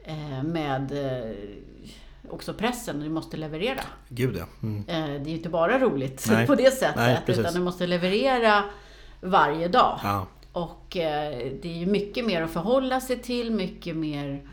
eh, 0.04 0.42
med 0.42 0.92
eh, 0.92 1.30
också 2.30 2.54
pressen. 2.54 3.00
Du 3.00 3.08
måste 3.08 3.36
leverera. 3.36 3.80
gud 4.08 4.36
ja. 4.38 4.44
Mm. 4.62 4.84
Det 4.86 4.92
är 4.92 5.30
ju 5.30 5.36
inte 5.36 5.48
bara 5.48 5.78
roligt 5.78 6.26
Nej. 6.30 6.46
på 6.46 6.54
det 6.54 6.70
sättet. 6.70 6.96
Nej, 6.96 7.18
utan 7.26 7.54
du 7.54 7.60
måste 7.60 7.86
leverera 7.86 8.64
varje 9.20 9.68
dag. 9.68 10.00
Ja, 10.02 10.26
Och 10.52 10.86
det 10.90 11.64
är 11.64 11.78
ju 11.78 11.86
mycket 11.86 12.24
mer 12.26 12.42
att 12.42 12.50
förhålla 12.50 13.00
sig 13.00 13.18
till, 13.18 13.50
mycket 13.50 13.96
mer 13.96 14.48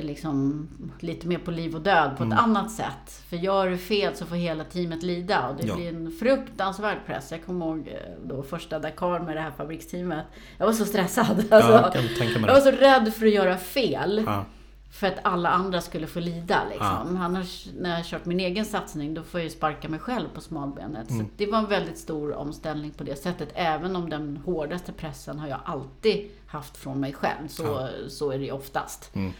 liksom 0.00 0.68
lite 1.00 1.26
mer 1.26 1.38
på 1.38 1.50
liv 1.50 1.74
och 1.74 1.80
död 1.80 2.16
på 2.16 2.22
Mm. 2.22 2.32
ett 2.38 2.44
annat 2.44 2.70
sätt. 2.70 3.22
För 3.28 3.36
gör 3.36 3.68
du 3.70 3.78
fel 3.78 4.16
så 4.16 4.26
får 4.26 4.36
hela 4.36 4.64
teamet 4.64 5.02
lida 5.02 5.48
och 5.48 5.56
det 5.56 5.66
Ja. 5.66 5.74
blir 5.76 5.88
en 5.88 6.10
fruktansvärd 6.20 6.98
press. 7.06 7.30
Jag 7.32 7.44
kommer 7.46 7.66
ihåg 7.66 7.88
eh, 7.88 7.94
då 8.24 8.42
första 8.42 8.78
Dakar 8.78 9.18
med 9.20 9.36
det 9.36 9.40
här 9.40 9.50
fabriksteamet. 9.50 10.24
Jag 10.58 10.66
var 10.66 10.72
så 10.72 10.84
stressad. 10.84 11.44
ja 11.50 11.56
Alltså, 11.56 11.72
jag 11.72 11.80
jag 12.34 12.54
var 12.54 12.60
så 12.60 12.70
rädd 12.70 13.14
för 13.14 13.26
att 13.26 13.32
göra 13.32 13.56
fel. 13.56 14.22
Ja, 14.26 14.44
För 14.90 15.06
att 15.06 15.18
alla 15.22 15.48
andra 15.48 15.80
skulle 15.80 16.06
få 16.06 16.20
lida 16.20 16.62
liksom. 16.70 17.18
Annars, 17.20 17.66
när 17.78 17.90
jag 17.90 17.96
har 17.96 18.04
kört 18.04 18.24
min 18.24 18.40
egen 18.40 18.64
satsning, 18.64 19.14
då 19.14 19.22
får 19.22 19.40
jag 19.40 19.44
ju 19.44 19.50
sparka 19.50 19.88
mig 19.88 20.00
själv 20.00 20.28
på 20.34 20.40
smalbenet. 20.40 21.10
Mm. 21.10 21.24
Så 21.24 21.30
det 21.36 21.46
var 21.46 21.58
en 21.58 21.66
väldigt 21.68 21.98
stor 21.98 22.34
omställning 22.34 22.90
på 22.90 23.04
det 23.04 23.16
sättet. 23.22 23.48
Även 23.54 23.96
om 23.96 24.10
den 24.10 24.36
hårdaste 24.44 24.92
pressen 24.92 25.38
har 25.38 25.48
jag 25.48 25.60
alltid 25.64 26.28
haft 26.46 26.76
från 26.76 27.00
mig 27.00 27.12
själv. 27.12 27.48
Så, 27.48 27.88
så 28.08 28.30
är 28.30 28.38
det 28.38 28.44
ju 28.44 28.52
oftast. 28.52 29.10
Mm. 29.14 29.32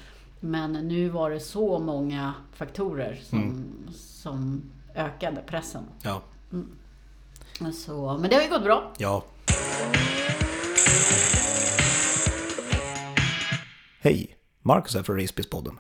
Men 0.45 0.73
nu 0.73 1.09
var 1.09 1.31
det 1.31 1.41
så 1.41 1.79
många 1.79 2.35
faktorer 2.53 3.21
som, 3.25 3.39
Mm. 3.43 3.89
som 3.95 4.63
ökade 4.95 5.43
pressen. 5.47 5.85
ja, 6.03 6.23
Så, 7.73 8.19
men 8.21 8.31
det 8.31 8.37
har 8.37 8.43
ju 8.43 8.49
gått 8.49 8.63
bra. 8.63 8.93
ja. 8.99 9.25
Hej! 14.01 14.37
Marcus 14.63 14.95
här 14.95 15.03
från 15.03 15.17
Racebiz-podden. 15.21 15.79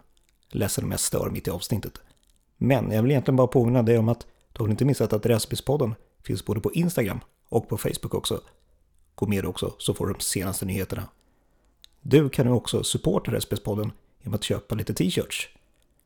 Ledsen 0.48 0.84
om 0.84 0.90
jag 0.90 1.00
stör 1.00 1.30
mitt 1.30 1.48
i 1.48 1.50
avsnittet. 1.50 2.00
Men 2.56 2.90
jag 2.90 3.02
vill 3.02 3.10
egentligen 3.10 3.36
bara 3.36 3.46
påminna 3.46 3.82
dig 3.82 3.98
om 3.98 4.08
att 4.08 4.26
du 4.52 4.62
har 4.62 4.70
inte 4.70 4.84
missat 4.84 5.12
att 5.12 5.26
Racebiz-podden 5.26 5.94
finns 6.22 6.44
både 6.44 6.60
på 6.60 6.72
Instagram 6.72 7.20
och 7.48 7.68
på 7.68 7.76
Facebook 7.76 8.14
också. 8.14 8.40
Gå 9.14 9.26
med 9.26 9.44
också 9.46 9.74
så 9.78 9.94
får 9.94 10.06
du 10.06 10.12
de 10.12 10.20
senaste 10.20 10.64
nyheterna. 10.66 11.02
Du 12.00 12.28
kan 12.28 12.46
nu 12.46 12.52
också 12.52 12.82
supporta 12.84 13.30
Racebiz-podden 13.30 13.90
genom 14.24 14.34
att 14.34 14.44
köpa 14.44 14.74
lite 14.74 14.94
t-shirts. 14.94 15.48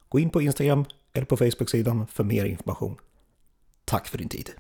Gå 0.09 0.19
in 0.19 0.31
på 0.31 0.43
Instagram 0.43 0.85
eller 1.13 1.27
på 1.27 1.37
Facebook-sidan 1.37 2.07
för 2.07 2.25
mer 2.25 2.45
information. 2.45 2.97
Tack 3.85 4.07
för 4.09 4.19
din 4.19 4.29
tid. 4.29 4.51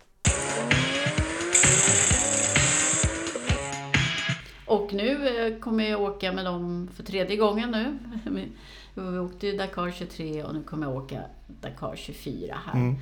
Och 4.66 4.92
nu 4.92 5.28
eh, 5.46 5.58
kommer 5.60 5.84
jag 5.90 6.02
åka 6.02 6.32
med 6.32 6.44
dem 6.44 6.88
för 6.96 7.02
tredje 7.02 7.36
gången 7.36 7.70
nu. 7.70 7.98
Vi 8.94 9.18
åkte 9.18 9.46
ju 9.46 9.56
Dakar 9.56 9.90
23 9.90 10.44
och 10.44 10.54
nu 10.54 10.62
kommer 10.62 10.86
jag 10.86 10.96
åka 10.96 11.22
Dakar 11.46 11.96
24 11.96 12.58
här. 12.66 12.72
Mm. 12.72 12.96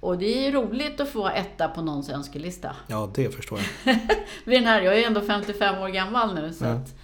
Och 0.00 0.18
det 0.18 0.38
är 0.38 0.42
ju 0.46 0.52
roligt 0.52 1.00
att 1.00 1.08
få 1.08 1.28
etta 1.28 1.68
på 1.68 1.82
någons 1.82 2.10
önskelista. 2.10 2.76
Ja, 2.86 3.10
det 3.14 3.30
förstår 3.34 3.60
jag. 3.84 3.96
Den 4.44 4.64
här, 4.64 4.82
jag 4.82 4.98
är 4.98 5.06
ändå 5.06 5.20
55 5.20 5.82
år 5.82 5.88
gammal 5.88 6.34
nu. 6.34 6.52
Så 6.52 6.64
Ja. 6.64 6.70
att, 6.70 6.94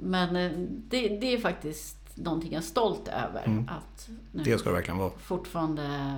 men 0.00 0.36
eh, 0.36 0.50
det, 0.88 1.08
det 1.08 1.34
är 1.34 1.38
faktiskt 1.38 1.96
någonting 2.14 2.52
jag 2.52 2.58
är 2.58 2.64
stolt 2.66 3.08
över. 3.08 3.42
Mm. 3.46 3.68
Att 3.68 4.08
nu 4.32 4.42
Det 4.42 4.58
ska 4.58 4.68
det 4.68 4.74
verkligen 4.74 4.98
vara. 4.98 5.10
fortfarande 5.18 6.14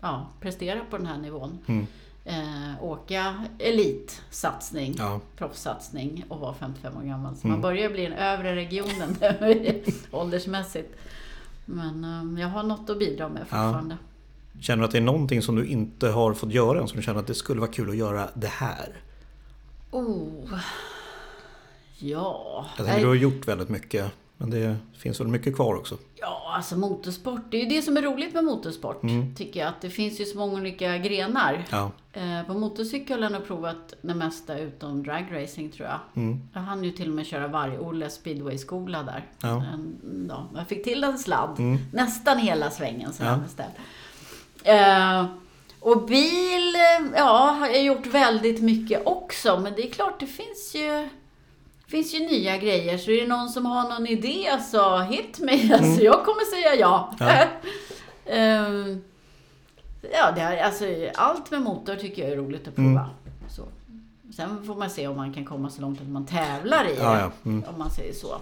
ja, 0.00 0.28
prestera 0.40 0.80
på 0.90 0.96
den 0.98 1.06
här 1.06 1.18
nivån. 1.18 1.58
Mm. 1.66 1.86
Eh, 2.24 2.84
åka 2.84 3.44
elitsatsning 3.58 4.94
Ja, 4.98 5.20
proffssatsning 5.36 6.24
och 6.28 6.40
vara 6.40 6.54
55 6.54 6.96
år 6.96 7.02
gammal. 7.02 7.36
Så 7.36 7.46
Mm. 7.46 7.52
man 7.52 7.62
börjar 7.62 7.90
bli 7.90 8.02
den 8.02 8.12
övre 8.12 8.54
regionen 8.56 9.16
åldersmässigt. 10.10 10.94
Men 11.64 12.04
um, 12.04 12.38
jag 12.38 12.48
har 12.48 12.62
något 12.62 12.90
att 12.90 12.98
bidra 12.98 13.28
med 13.28 13.42
fortfarande. 13.42 13.96
Känner 14.60 14.78
du 14.80 14.84
att 14.84 14.90
det 14.92 14.98
är 14.98 15.02
någonting 15.02 15.42
som 15.42 15.56
du 15.56 15.66
inte 15.66 16.08
har 16.08 16.34
fått 16.34 16.52
göra 16.52 16.80
än 16.80 16.88
som 16.88 16.96
du 16.96 17.02
känner 17.02 17.20
att 17.20 17.26
det 17.26 17.34
skulle 17.34 17.60
vara 17.60 17.70
kul 17.70 17.90
att 17.90 17.96
göra 17.96 18.28
det 18.34 18.46
här? 18.46 18.88
Oh. 19.90 20.58
Ja. 21.98 22.66
Jag 22.76 22.86
tänker 22.86 23.02
du 23.02 23.08
har 23.08 23.14
gjort 23.14 23.48
väldigt 23.48 23.68
mycket. 23.68 24.12
Men 24.36 24.50
det 24.50 24.76
finns 24.98 25.20
väl 25.20 25.28
mycket 25.28 25.56
kvar 25.56 25.74
också. 25.74 25.98
Ja, 26.14 26.52
alltså 26.56 26.76
motorsport. 26.76 27.40
Det 27.50 27.56
är 27.56 27.60
ju 27.62 27.68
det 27.68 27.82
som 27.82 27.96
är 27.96 28.02
roligt 28.02 28.34
med 28.34 28.44
motorsport. 28.44 29.02
Mm. 29.02 29.34
Tycker 29.34 29.60
jag. 29.60 29.68
Att 29.68 29.80
det 29.80 29.90
finns 29.90 30.20
ju 30.20 30.24
så 30.24 30.38
många 30.38 30.54
olika 30.54 30.98
grenar. 30.98 31.64
Ja. 31.70 31.90
Eh, 32.12 32.42
på 32.46 32.54
motorcykel 32.54 33.22
har 33.22 33.30
jag 33.30 33.46
provat 33.46 33.94
det 34.02 34.14
mesta 34.14 34.58
utom 34.58 35.02
dragracing 35.02 35.70
tror 35.70 35.88
jag. 35.88 35.98
Mm. 36.22 36.48
Jag 36.52 36.60
hann 36.60 36.84
ju 36.84 36.90
till 36.90 37.08
och 37.08 37.14
med 37.14 37.26
köra 37.26 37.48
varg-Olle 37.48 38.10
speedway-skola 38.10 39.02
där. 39.02 39.26
Ja. 39.40 39.48
En, 39.72 40.26
ja, 40.28 40.48
jag 40.54 40.68
fick 40.68 40.84
till 40.84 41.04
en 41.04 41.18
sladd. 41.18 41.58
Mm. 41.58 41.78
Nästan 41.92 42.38
hela 42.38 42.70
svängen 42.70 43.12
sen 43.12 43.42
Ja. 43.56 43.64
Eh, 44.64 45.26
och 45.80 46.06
bil, 46.06 46.74
eh, 46.74 47.06
ja, 47.16 47.56
har 47.58 47.66
jag 47.66 47.82
gjort 47.82 48.06
väldigt 48.06 48.62
mycket 48.62 49.02
också. 49.06 49.60
Men 49.60 49.72
det 49.76 49.88
är 49.88 49.90
klart, 49.90 50.20
det 50.20 50.26
finns 50.26 50.74
ju, 50.74 51.08
finns 51.88 52.14
ju 52.14 52.18
nya 52.18 52.56
grejer. 52.56 52.98
Så 52.98 53.10
är 53.10 53.20
det 53.20 53.26
någon 53.28 53.48
som 53.48 53.66
har 53.66 53.88
någon 53.88 54.06
idé 54.06 54.50
så 54.72 54.98
hit 54.98 55.38
me. 55.40 55.74
Alltså, 55.74 56.02
jag 56.02 56.24
kommer 56.24 56.44
säga 56.50 56.74
ja. 56.74 57.14
Mm. 57.20 57.34
Ja. 57.38 57.44
Eh, 58.26 58.96
ja, 60.12 60.30
det 60.34 60.40
är, 60.40 60.64
alltså, 60.64 60.84
allt 61.14 61.50
med 61.50 61.62
motor 61.62 61.96
tycker 61.96 62.22
jag 62.22 62.30
är 62.32 62.36
roligt 62.36 62.68
att 62.68 62.74
prova. 62.74 62.88
Mm. 62.88 63.10
Så. 63.48 63.62
Sen 64.36 64.64
får 64.66 64.74
man 64.74 64.90
se 64.90 65.08
om 65.08 65.16
man 65.16 65.32
kan 65.32 65.44
komma 65.44 65.70
så 65.70 65.80
långt 65.82 66.00
att 66.00 66.08
man 66.08 66.26
tävlar 66.26 66.84
i 66.84 66.96
Ja, 66.98 67.12
det. 67.12 67.18
ja. 67.20 67.30
Mm. 67.44 67.64
Om 67.72 67.78
man 67.78 67.90
säger 67.90 68.12
så. 68.12 68.36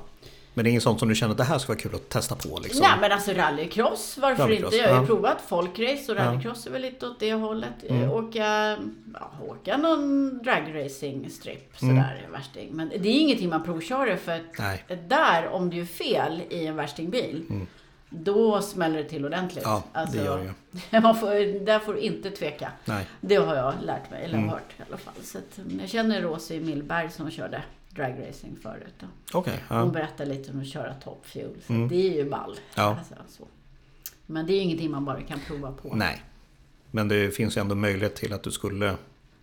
Men 0.55 0.65
det 0.65 0.69
är 0.69 0.71
inget 0.71 0.83
sånt 0.83 0.99
som 0.99 1.09
du 1.09 1.15
känner 1.15 1.31
att 1.33 1.39
det 1.39 1.45
här 1.45 1.59
skulle 1.59 1.75
vara 1.77 1.83
kul 1.83 1.95
att 1.95 2.09
testa 2.09 2.35
på 2.37 2.59
liksom? 2.63 2.81
Nej 2.83 2.91
men 3.01 3.13
alltså 3.13 3.33
rallycross, 3.33 4.19
varför 4.19 4.43
Rallycross, 4.43 4.75
inte? 4.75 4.77
Jag 4.85 4.89
har 4.89 4.95
ju 4.97 5.01
ja. 5.03 5.07
provat 5.07 5.41
folkrace 5.49 6.13
och 6.13 6.19
rallycross 6.19 6.67
är 6.67 6.71
väl 6.71 6.83
lite 6.83 7.07
åt 7.07 7.21
det 7.21 7.33
hållet. 7.33 7.85
Mm. 7.89 8.11
Åka, 8.11 8.77
ja, 9.15 9.31
åka 9.49 9.77
någon 9.77 10.31
dragracing-strip 10.45 11.83
Mm. 11.83 11.97
sådär 11.97 12.29
värsting. 12.33 12.69
Men 12.73 12.89
det 12.89 13.09
är 13.09 13.21
ingenting 13.21 13.49
man 13.49 13.63
provkör 13.65 14.17
för 14.17 14.33
att 14.33 14.59
Nej. 14.59 14.85
där, 15.09 15.49
om 15.49 15.71
du 15.71 15.77
gör 15.77 15.85
fel 15.85 16.43
i 16.51 16.67
en 16.67 16.77
värstingbil, 16.77 17.45
Mm. 17.51 17.67
då 18.11 18.61
smäller 18.63 18.97
det 19.03 19.05
till 19.09 19.25
ordentligt. 19.25 19.65
Ja, 19.65 19.83
Alltså, 19.93 20.17
det 20.19 20.25
gör 20.25 20.53
det 20.91 21.01
man 21.01 21.17
får, 21.17 21.65
där 21.65 21.79
får 21.79 21.95
du 21.95 22.01
inte 22.01 22.31
tveka. 22.31 22.73
Nej. 22.85 23.07
Det 23.21 23.37
har 23.37 23.55
jag 23.57 23.75
lärt 23.83 24.11
mig, 24.11 24.25
eller 24.25 24.39
Mm. 24.39 24.49
hört 24.51 24.71
i 24.79 24.83
alla 24.89 24.97
fall. 24.99 25.15
Så 25.23 25.39
att, 25.39 25.59
mm, 25.59 25.81
jag 25.81 25.89
känner 25.89 26.23
Rosie 26.23 26.61
Millberg 26.61 27.11
som 27.11 27.31
körde 27.31 27.63
dragracing 27.95 28.57
förut. 28.63 28.95
Då. 29.01 29.07
Hon 29.39 29.45
ja. 29.69 29.87
berättar 29.87 30.27
lite 30.27 30.51
om 30.53 30.61
att 30.61 30.67
köra 30.69 30.95
top 30.95 31.27
fuel. 31.27 31.51
Så 31.67 31.73
Mm. 31.73 31.89
det 31.89 31.95
är 31.97 32.17
ju 32.17 32.31
ball. 32.31 32.57
Ja. 32.75 32.97
Alltså, 32.99 33.15
så. 33.29 33.45
Men 34.27 34.47
det 34.47 34.53
är 34.53 34.55
ju 34.55 34.61
ingenting 34.63 34.91
man 34.91 35.05
bara 35.05 35.21
kan 35.23 35.39
prova 35.47 35.73
på. 35.73 35.95
Nej. 35.95 36.23
Men 36.91 37.09
det 37.09 37.31
finns 37.37 37.57
ju 37.57 37.61
ändå 37.61 37.75
möjlighet 37.75 38.17
till 38.17 38.33
att 38.33 38.43
du 38.43 38.51
skulle 38.51 38.95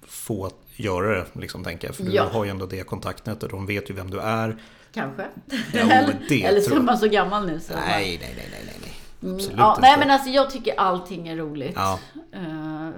få 0.01 0.51
göra 0.75 1.17
det, 1.17 1.25
liksom, 1.39 1.63
tänker 1.63 1.87
jag. 1.87 1.95
För 1.95 2.03
du 2.03 2.11
Ja. 2.11 2.23
har 2.23 2.43
ju 2.45 2.49
ändå 2.51 2.65
det 2.65 2.83
kontaktnätet. 2.87 3.49
De 3.51 3.65
vet 3.65 3.89
ju 3.89 3.93
vem 3.93 4.09
du 4.11 4.19
är. 4.19 4.57
Kanske. 4.93 5.25
Ja, 5.73 6.09
det 6.29 6.43
eller 6.45 6.61
så 6.61 6.75
är 6.75 6.79
man 6.79 6.97
så 6.97 7.07
gammal 7.07 7.45
nu. 7.47 7.59
Så 7.59 7.73
Nej, 7.73 8.17
nej, 8.21 8.33
nej, 8.37 8.49
nej, 8.51 8.63
nej, 8.65 8.75
nej. 8.81 8.93
Mm, 9.31 9.39
ja, 9.57 9.69
inte. 9.71 9.81
nej 9.81 9.95
men 9.99 10.11
alltså 10.11 10.29
jag 10.29 10.49
tycker 10.49 10.73
allting 10.79 11.27
är 11.27 11.35
roligt. 11.37 11.73
Ja. 11.75 11.99
Eh, 12.33 12.89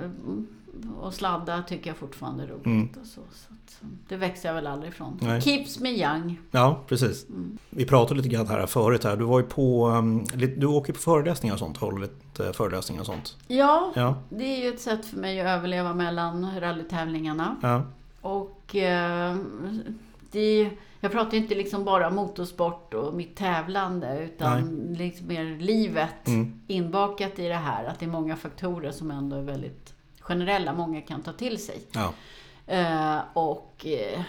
och 0.99 1.13
sladda 1.13 1.63
tycker 1.67 1.89
jag 1.89 1.97
fortfarande 1.97 2.43
är 2.43 2.47
roligt. 2.47 2.65
Mm. 2.65 2.89
Och 3.01 3.07
så, 3.07 3.21
så 3.31 3.53
det 4.07 4.15
växer 4.17 4.49
jag 4.49 4.53
väl 4.55 4.67
aldrig 4.67 4.91
ifrån. 4.93 5.19
Nej. 5.21 5.41
Keeps 5.41 5.79
me 5.79 5.89
young. 5.89 6.39
Ja, 6.51 6.79
precis. 6.87 7.29
Mm. 7.29 7.57
Vi 7.69 7.85
pratade 7.85 8.17
lite 8.21 8.29
grann 8.29 8.47
här 8.47 8.65
förut. 8.65 9.03
Här. 9.03 9.17
Du 9.17 9.23
var 9.23 9.39
ju 9.39 9.45
på, 9.45 9.87
um, 9.87 10.25
du 10.57 10.65
åker 10.65 10.93
på 10.93 10.99
föreläsningar 10.99 11.55
och 11.55 11.59
sånt. 11.59 11.77
Håller 11.77 11.99
lite 12.01 12.53
föreläsningar 12.53 13.01
och 13.01 13.05
sånt. 13.05 13.37
Ja, 13.47 13.91
Ja, 13.95 14.15
det 14.29 14.43
är 14.43 14.63
ju 14.63 14.69
ett 14.69 14.81
sätt 14.81 15.05
för 15.05 15.17
mig 15.17 15.41
att 15.41 15.47
överleva 15.47 15.93
mellan 15.93 16.59
rallytävlingarna. 16.59 17.55
ja, 17.61 17.83
Och 18.21 18.75
eh, 18.75 19.35
det, 20.31 20.69
jag 20.99 21.11
pratar 21.11 21.31
ju 21.31 21.37
inte 21.37 21.55
liksom 21.55 21.85
bara 21.85 22.09
motorsport 22.09 22.93
och 22.93 23.13
mitt 23.13 23.35
tävlande 23.35 24.19
utan 24.23 24.87
liksom 24.97 25.27
mer 25.27 25.59
livet 25.59 26.27
Mm. 26.27 26.59
inbakat 26.67 27.39
i 27.39 27.47
det 27.47 27.53
här. 27.55 27.85
Att 27.85 27.99
det 27.99 28.05
är 28.05 28.09
många 28.09 28.35
faktorer 28.35 28.91
som 28.91 29.11
ändå 29.11 29.35
är 29.35 29.41
väldigt 29.41 29.93
generella, 30.19 30.73
många 30.73 31.01
kan 31.01 31.21
ta 31.21 31.33
till 31.33 31.57
sig. 31.65 31.81
ja. 31.91 32.13
Eh, 32.67 33.19
och 33.33 33.85
eh, 33.85 34.21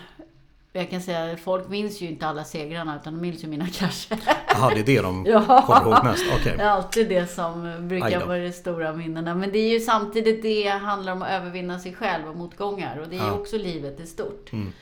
jag 0.72 0.90
kan 0.90 1.00
säga 1.00 1.32
att 1.32 1.40
folk 1.40 1.68
minns 1.68 2.00
ju 2.00 2.08
inte 2.08 2.26
alla 2.26 2.44
segrarna 2.44 2.96
utan 3.00 3.14
de 3.14 3.20
minns 3.20 3.44
ju 3.44 3.48
mina 3.48 3.66
krascher. 3.66 4.18
Jaha, 4.48 4.70
det 4.74 4.80
är 4.80 4.84
det 4.84 5.02
de 5.02 5.26
Ja. 5.28 5.62
kommer 5.66 5.82
ihåg 5.94 6.04
mest? 6.04 6.24
Okej. 6.40 6.54
Det 6.56 6.62
är 6.62 6.68
alltid 6.68 7.08
det 7.08 7.26
som 7.26 7.76
brukar 7.88 8.26
vara 8.26 8.38
de 8.38 8.52
stora 8.52 8.92
minnena. 8.92 9.34
Men 9.34 9.52
det 9.52 9.58
är 9.58 9.70
ju 9.72 9.80
samtidigt 9.80 10.42
det 10.42 10.68
handlar 10.68 11.12
om 11.12 11.22
att 11.22 11.30
övervinna 11.30 11.78
sig 11.78 11.94
själv 11.94 12.28
och 12.28 12.36
motgångar. 12.36 12.98
Och 12.98 13.08
det 13.08 13.16
är 13.16 13.20
ju 13.20 13.26
Ja. 13.26 13.32
också 13.32 13.56
livet 13.58 14.00
i 14.00 14.06
stort. 14.06 14.52
Mm. 14.52 14.72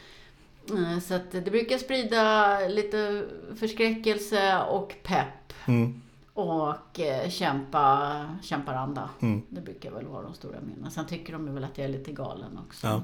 Eh, 0.71 1.01
Så 1.01 1.15
att 1.15 1.31
det 1.33 1.41
brukar 1.51 1.79
sprida 1.79 2.59
lite 2.69 3.25
förskräckelse 3.59 4.59
och 4.63 4.95
pepp. 5.03 5.53
Mm. 5.67 6.03
Och 6.35 6.75
kämpa, 7.29 8.11
kämparanda. 8.43 9.09
Mm. 9.21 9.43
Det 9.49 9.61
brukar 9.61 9.91
väl 9.91 10.07
vara 10.07 10.23
de 10.23 10.35
stora 10.35 10.61
minnena. 10.61 10.91
Sen 10.91 11.07
tycker 11.07 11.33
de 11.33 11.55
väl 11.55 11.65
att 11.65 11.79
jag 11.79 11.85
är 11.85 11.89
lite 11.93 12.13
galen 12.13 12.59
också. 12.69 12.87
Ja. 12.87 13.03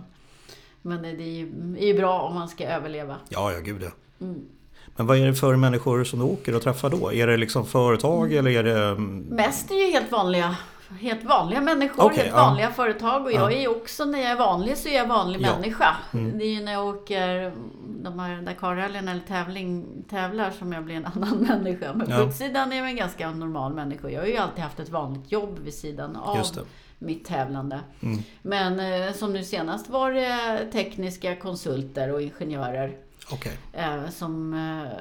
Men 0.86 1.02
det 1.02 1.08
är 1.08 1.12
ju, 1.36 1.76
är 1.78 1.86
ju 1.86 1.94
bra 1.94 2.20
om 2.20 2.34
man 2.34 2.48
ska 2.48 2.64
överleva. 2.66 3.16
Ja, 3.28 3.52
ja, 3.52 3.58
gud 3.60 3.82
ja. 3.82 3.90
Mm. 4.26 4.40
Men 4.96 5.06
vad 5.06 5.18
är 5.18 5.26
det 5.26 5.34
för 5.34 5.56
människor 5.56 6.04
som 6.04 6.18
du 6.18 6.24
åker 6.24 6.54
och 6.56 6.62
träffar 6.62 6.90
då? 6.90 7.12
Är 7.12 7.26
det 7.26 7.36
liksom 7.36 7.66
företag 7.66 8.32
eller 8.32 8.50
är 8.50 8.62
det... 8.64 8.84
mm, 8.84 9.18
Mest 9.20 9.70
är 9.70 9.74
ju 9.86 9.92
helt 9.92 10.12
vanliga, 10.12 10.56
helt 11.00 11.24
vanliga 11.24 11.60
människor, 11.60 12.04
Okej, 12.04 12.18
helt 12.18 12.34
vanliga 12.36 12.70
företag. 12.70 13.24
Och 13.24 13.32
jag 13.32 13.52
är 13.52 13.60
ju 13.60 13.68
också, 13.68 14.04
när 14.04 14.18
jag 14.18 14.30
är 14.30 14.36
vanlig 14.36 14.76
så 14.78 14.88
är 14.88 14.96
jag 14.96 15.06
vanlig 15.06 15.40
Ja. 15.42 15.54
människa. 15.56 15.96
Mm. 16.12 16.38
Det 16.38 16.44
är 16.44 16.54
ju 16.54 16.64
när 16.64 16.72
jag 16.72 16.86
åker 16.86 17.52
de 18.02 18.18
här 18.18 18.42
Dakarrallyn 18.42 19.08
eller 19.08 19.20
tävling, 19.20 19.86
tävlar 20.10 20.50
som 20.50 20.72
jag 20.72 20.84
blir 20.84 20.94
en 20.96 21.06
annan 21.14 21.38
människa. 21.38 21.92
Men 21.94 22.10
Ja. 22.10 22.16
på 22.16 22.22
utsidan 22.22 22.72
är 22.72 22.76
jag 22.76 22.88
en 22.88 22.96
ganska 22.96 23.30
normal 23.30 23.74
människa. 23.74 24.08
Jag 24.10 24.20
har 24.20 24.26
ju 24.28 24.36
alltid 24.36 24.64
haft 24.64 24.80
ett 24.80 24.90
vanligt 24.90 25.32
jobb 25.32 25.58
vid 25.64 25.74
sidan 25.74 26.16
av. 26.16 26.36
mitt 26.98 27.24
tävlande. 27.24 27.80
Mm. 28.02 28.18
Men 28.42 28.80
eh, 28.80 29.12
som 29.14 29.32
nu 29.32 29.44
senast 29.44 29.88
var 29.90 30.12
det 30.12 30.66
tekniska 30.72 31.36
konsulter 31.36 32.12
och 32.12 32.22
ingenjörer 32.22 32.96
Okej. 33.32 33.58
eh, 33.72 34.08
som 34.10 34.54
eh, 34.54 34.98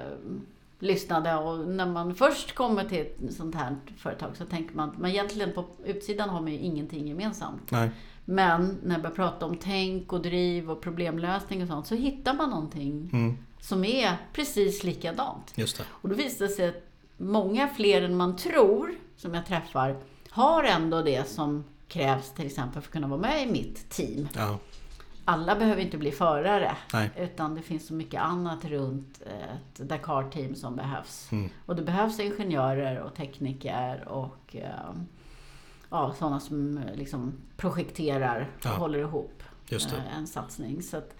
lyssnade. 0.79 1.35
Och 1.35 1.67
när 1.67 1.85
man 1.85 2.15
först 2.15 2.55
kommer 2.55 2.83
till 2.83 2.99
ett 3.01 3.33
sånt 3.33 3.55
här 3.55 3.75
företag 3.97 4.29
så 4.37 4.45
tänker 4.45 4.75
man 4.75 4.89
att 4.89 4.97
man 4.97 5.09
egentligen 5.09 5.53
på 5.53 5.65
utsidan 5.85 6.29
har 6.29 6.41
man 6.41 6.51
ju 6.51 6.59
ingenting 6.59 7.07
gemensamt. 7.07 7.71
Nej. 7.71 7.89
Men 8.25 8.77
när 8.83 8.91
man 8.91 9.01
börjar 9.01 9.15
prata 9.15 9.45
om 9.45 9.57
tänk 9.57 10.13
och 10.13 10.21
driv 10.21 10.71
och 10.71 10.81
problemlösning 10.81 11.61
och 11.61 11.67
sånt 11.67 11.87
så 11.87 11.95
hittar 11.95 12.33
man 12.33 12.49
någonting 12.49 13.09
Mm. 13.13 13.37
som 13.61 13.83
är 13.83 14.17
precis 14.33 14.83
likadant. 14.83 15.53
Just 15.55 15.77
det. 15.77 15.83
Och 15.89 16.09
då 16.09 16.15
visar 16.15 16.45
det 16.45 16.51
sig 16.51 16.67
att 16.69 16.83
många 17.17 17.67
fler 17.67 18.01
än 18.01 18.17
man 18.17 18.35
tror 18.35 18.91
som 19.17 19.33
jag 19.33 19.45
träffar 19.45 19.95
har 20.29 20.63
ändå 20.63 21.01
det 21.01 21.29
som 21.29 21.63
krävs 21.87 22.31
till 22.33 22.45
exempel 22.45 22.81
för 22.81 22.87
att 22.89 22.93
kunna 22.93 23.07
vara 23.07 23.19
med 23.19 23.47
i 23.47 23.51
mitt 23.51 23.89
team. 23.89 24.27
Ja. 24.35 24.57
Alla 25.27 25.55
behöver 25.55 25.81
inte 25.81 25.97
bli 25.97 26.11
förare. 26.11 26.77
Nej. 26.93 27.09
Utan 27.17 27.55
det 27.55 27.61
finns 27.61 27.87
så 27.87 27.93
mycket 27.93 28.21
annat 28.21 28.65
runt 28.65 29.21
ett 29.21 29.89
Dakar-team 29.89 30.55
som 30.55 30.75
behövs. 30.75 31.31
Mm. 31.31 31.49
Och 31.65 31.75
det 31.75 31.81
behövs 31.81 32.19
ingenjörer 32.19 32.99
och 32.99 33.15
tekniker 33.15 34.07
och 34.07 34.55
eh, 34.55 34.69
ja, 35.89 36.13
sådana 36.19 36.39
som 36.39 36.79
liksom 36.95 37.33
projekterar 37.57 38.49
och 38.59 38.65
Ja. 38.65 38.69
håller 38.69 38.99
ihop 38.99 39.43
eh, 39.69 40.17
en 40.17 40.27
satsning. 40.27 40.81
Så 40.83 40.97
att 40.97 41.15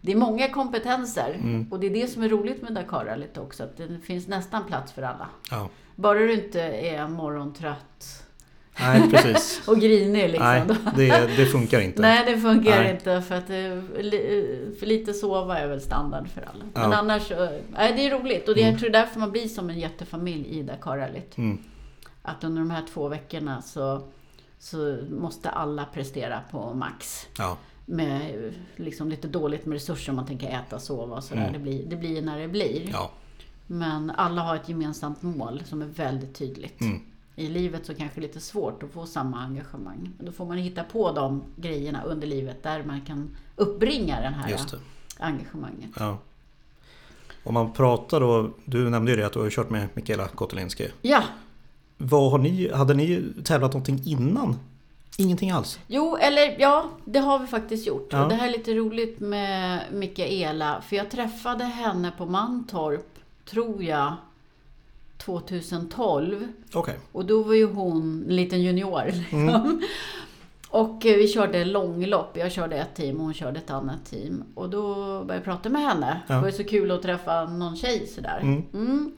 det 0.00 0.12
är 0.12 0.16
många 0.16 0.48
kompetenser 0.50 1.34
Mm. 1.34 1.72
och 1.72 1.80
det 1.80 1.86
är 1.86 1.90
det 1.90 2.06
som 2.06 2.22
är 2.22 2.28
roligt 2.28 2.62
med 2.62 2.74
Dakar 2.74 3.16
lite 3.16 3.40
också. 3.40 3.64
Att 3.64 3.76
det 3.76 3.98
finns 3.98 4.28
nästan 4.28 4.64
plats 4.64 4.92
för 4.92 5.02
alla. 5.02 5.28
Ja. 5.50 5.68
Bara 5.94 6.18
du 6.18 6.32
inte 6.44 6.60
är 6.62 7.08
morgontrött 7.08 8.25
Nej, 8.80 9.10
precis. 9.10 9.62
och 9.68 9.80
grinig 9.80 10.28
liksom. 10.30 10.46
Nej, 10.46 10.62
det, 10.96 11.36
det 11.36 11.46
funkar 11.46 11.80
inte. 11.80 12.02
Nej, 12.02 12.24
det 12.34 12.40
funkar 12.40 12.78
Nej. 12.82 12.90
inte 12.90 13.22
för 13.22 13.34
att 13.34 13.50
eh, 13.50 14.02
li- 14.04 14.74
för 14.78 14.86
lite 14.86 15.12
sova 15.14 15.58
är 15.58 15.68
väl 15.68 15.80
standard 15.80 16.28
för 16.28 16.40
alla. 16.40 16.64
Men 16.74 16.90
Ja. 16.90 16.96
annars, 16.96 17.30
eh, 17.30 17.48
nej, 17.72 17.92
det 17.96 18.06
är 18.06 18.10
roligt 18.18 18.48
och 18.48 18.54
det, 18.54 18.60
Mm. 18.60 18.72
jag 18.72 18.80
tror 18.80 18.90
därför 18.90 19.20
man 19.20 19.30
blir 19.30 19.48
som 19.48 19.70
en 19.70 19.78
jättefamilj 19.78 20.46
i 20.58 20.62
Dakarrallyt. 20.62 21.38
Mm. 21.38 21.58
Att 22.22 22.44
under 22.44 22.60
de 22.62 22.70
här 22.70 22.82
två 22.94 23.08
veckorna 23.08 23.62
så, 23.62 24.02
så 24.58 24.98
måste 25.10 25.50
alla 25.50 25.84
prestera 25.84 26.40
på 26.50 26.74
max. 26.74 27.26
Ja. 27.38 27.56
Med 27.86 28.20
eh, 28.46 28.52
liksom 28.76 29.08
lite 29.08 29.28
dåligt 29.28 29.66
med 29.66 29.74
resurser 29.74 30.12
om 30.12 30.16
man 30.16 30.26
tänker 30.26 30.48
äta, 30.48 30.78
sova 30.78 31.16
och 31.16 31.24
sådär. 31.24 31.40
Mm. 31.40 31.52
Det, 31.52 31.58
blir, 31.58 31.84
det 31.86 31.96
blir 31.96 32.22
när 32.22 32.38
det 32.38 32.48
blir. 32.48 32.88
Ja. 32.92 33.10
Men 33.66 34.10
alla 34.10 34.42
har 34.42 34.56
ett 34.56 34.68
gemensamt 34.68 35.22
mål 35.22 35.62
som 35.64 35.82
är 35.82 35.86
väldigt 35.86 36.34
tydligt. 36.34 36.80
Mm. 36.80 37.00
I 37.38 37.48
livet 37.48 37.86
så 37.86 37.94
kanske 37.94 38.20
det 38.20 38.24
är 38.24 38.28
lite 38.28 38.40
svårt 38.40 38.82
att 38.82 38.90
få 38.90 39.06
samma 39.06 39.40
engagemang. 39.40 40.10
Då 40.18 40.32
får 40.32 40.46
man 40.46 40.56
hitta 40.58 40.84
på 40.84 41.12
de 41.12 41.42
grejerna 41.56 42.02
under 42.02 42.26
livet 42.26 42.62
där 42.62 42.82
man 42.82 43.00
kan 43.00 43.30
uppbringa 43.56 44.20
det 44.20 44.28
här 44.28 44.50
Just 44.50 44.70
det. 44.70 44.78
engagemanget. 45.18 45.90
Ja. 45.98 46.18
Om 47.44 47.54
man 47.54 47.72
pratar 47.72 48.20
då, 48.20 48.50
du 48.64 48.90
nämnde 48.90 49.10
ju 49.10 49.16
det 49.16 49.26
att 49.26 49.32
du 49.32 49.38
har 49.38 49.50
kört 49.50 49.70
med 49.70 49.88
Mikaela 49.94 50.28
Kotelinski. 50.28 50.88
Ja, 51.02 51.22
Vad 51.98 52.30
har 52.30 52.38
ni, 52.38 52.72
hade 52.72 52.94
ni 52.94 53.24
tävlat 53.44 53.72
någonting 53.72 54.02
innan? 54.04 54.58
Ingenting 55.18 55.50
alls? 55.50 55.78
jo 55.86 56.16
eller 56.16 56.56
ja, 56.60 56.90
det 57.04 57.18
har 57.18 57.38
vi 57.38 57.46
faktiskt 57.46 57.86
gjort. 57.86 58.08
Ja. 58.10 58.22
Och 58.22 58.28
det 58.28 58.34
här 58.34 58.48
är 58.48 58.52
lite 58.52 58.74
roligt 58.74 59.20
med 59.20 59.80
Mikaela. 59.92 60.80
För 60.88 60.96
jag 60.96 61.10
träffade 61.10 61.64
henne 61.64 62.12
på 62.18 62.26
Mantorp, 62.26 63.18
tror 63.44 63.82
jag, 63.84 64.14
2012. 65.26 66.48
Okej. 66.74 66.98
Och 67.12 67.24
då 67.26 67.42
var 67.42 67.54
ju 67.54 67.66
hon 67.66 68.24
en 68.28 68.36
liten 68.36 68.62
junior. 68.62 69.02
Liksom. 69.06 69.48
Mm. 69.48 69.80
Och 70.70 71.06
eh, 71.06 71.16
vi 71.16 71.28
körde 71.28 71.64
långlopp. 71.64 72.36
Jag 72.36 72.52
körde 72.52 72.76
ett 72.76 72.94
team 72.94 73.16
och 73.16 73.22
hon 73.24 73.34
körde 73.34 73.58
ett 73.58 73.70
annat 73.70 74.04
team. 74.10 74.44
Och 74.54 74.70
då 74.70 74.94
började 74.94 75.34
jag 75.34 75.44
prata 75.44 75.68
med 75.68 75.82
henne. 75.82 76.20
Ja. 76.28 76.34
Det 76.34 76.40
var 76.40 76.46
ju 76.48 76.52
så 76.52 76.64
kul 76.64 76.90
att 76.90 77.02
träffa 77.02 77.44
någon 77.44 77.76
tjej 77.76 78.06
sådär. 78.06 78.38
Mm. 78.42 78.62
Mm. 78.74 79.12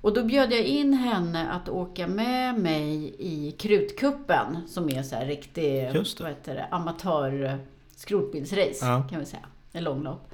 Och 0.00 0.14
då 0.14 0.24
bjöd 0.24 0.52
jag 0.52 0.64
in 0.64 0.92
henne 0.92 1.48
att 1.50 1.68
åka 1.68 2.06
med 2.06 2.58
mig 2.58 3.14
i 3.18 3.50
Krutkuppen. 3.58 4.58
Som 4.68 4.90
är 4.90 5.02
så 5.02 5.16
här 5.16 5.26
riktig 5.26 5.90
vad 6.20 6.28
heter 6.28 6.54
det, 6.54 6.66
amatör 6.70 7.44
eh, 7.44 7.54
skrotbilsrace 7.96 8.78
Ja. 8.86 9.06
kan 9.10 9.20
vi 9.20 9.26
säga. 9.26 9.46
En 9.72 9.84
långlopp. 9.84 10.32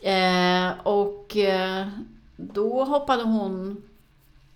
Eh, 0.00 0.70
och 0.86 1.36
eh, 1.36 1.88
då 2.36 2.84
hoppade 2.84 3.22
hon 3.22 3.82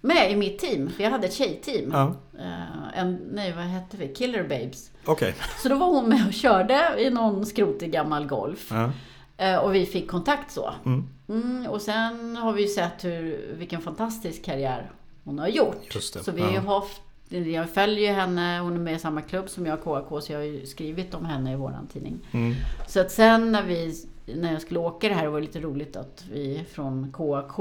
med 0.06 0.32
i 0.32 0.36
mitt 0.36 0.58
team. 0.58 0.90
För 0.90 1.02
jag 1.02 1.10
hade 1.10 1.26
ett 1.26 1.32
tjejteam. 1.34 1.90
Ja. 1.92 2.14
Eh, 2.38 2.98
en, 3.00 3.18
nej, 3.32 3.52
vad 3.52 3.64
hette 3.64 3.96
vi? 3.96 4.08
Killer 4.14 4.42
Babes. 4.42 4.90
Okej. 5.04 5.34
Så 5.62 5.68
då 5.68 5.74
var 5.74 5.86
hon 5.86 6.08
med 6.08 6.26
och 6.26 6.32
körde 6.32 6.94
i 6.98 7.10
någon 7.10 7.46
skrotig 7.46 7.92
gammal 7.92 8.26
Golf. 8.26 8.68
Ja. 8.70 8.90
Eh, 9.36 9.56
och 9.56 9.74
vi 9.74 9.86
fick 9.86 10.10
kontakt 10.10 10.52
så. 10.52 10.70
Mm. 10.84 11.08
Mm, 11.28 11.66
och 11.66 11.82
sen 11.82 12.36
har 12.36 12.52
vi 12.52 12.62
ju 12.62 12.68
sett 12.68 13.04
hur, 13.04 13.54
vilken 13.58 13.80
fantastisk 13.80 14.44
karriär 14.44 14.90
hon 15.24 15.38
har 15.38 15.48
gjort. 15.48 15.92
Så 16.24 16.32
vi 16.32 16.42
har 16.42 16.52
Ja. 16.52 16.60
haft, 16.60 17.00
jag 17.28 17.70
följer 17.70 18.08
ju 18.08 18.14
henne, 18.20 18.58
hon 18.58 18.74
är 18.74 18.78
med 18.78 18.94
i 18.94 18.98
samma 18.98 19.20
klubb 19.22 19.48
som 19.50 19.66
jag, 19.66 19.84
KAK, 19.84 20.22
så 20.22 20.32
jag 20.32 20.38
har 20.38 20.44
ju 20.44 20.66
skrivit 20.66 21.14
om 21.14 21.24
henne 21.24 21.52
i 21.52 21.56
våran 21.56 21.86
tidning. 21.86 22.18
Mm. 22.32 22.54
Så 22.88 23.00
att 23.00 23.10
sen 23.12 23.52
när, 23.52 23.62
vi, 23.62 23.94
när 24.26 24.52
jag 24.52 24.62
skulle 24.62 24.80
åka 24.80 25.08
det 25.08 25.14
här 25.14 25.26
var 25.26 25.40
det 25.40 25.46
lite 25.46 25.60
roligt 25.60 25.96
att 25.96 26.24
vi 26.32 26.64
från 26.72 27.12
KAK 27.12 27.58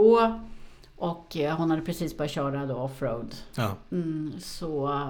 Och 0.98 1.38
eh, 1.38 1.58
hon 1.58 1.70
hade 1.70 1.82
precis 1.82 2.18
börjat 2.18 2.32
köra 2.32 2.66
då 2.66 2.76
offroad. 2.76 3.36
Ja. 3.56 3.76
Mm, 3.92 4.34
så 4.40 4.88
eh, 4.94 5.10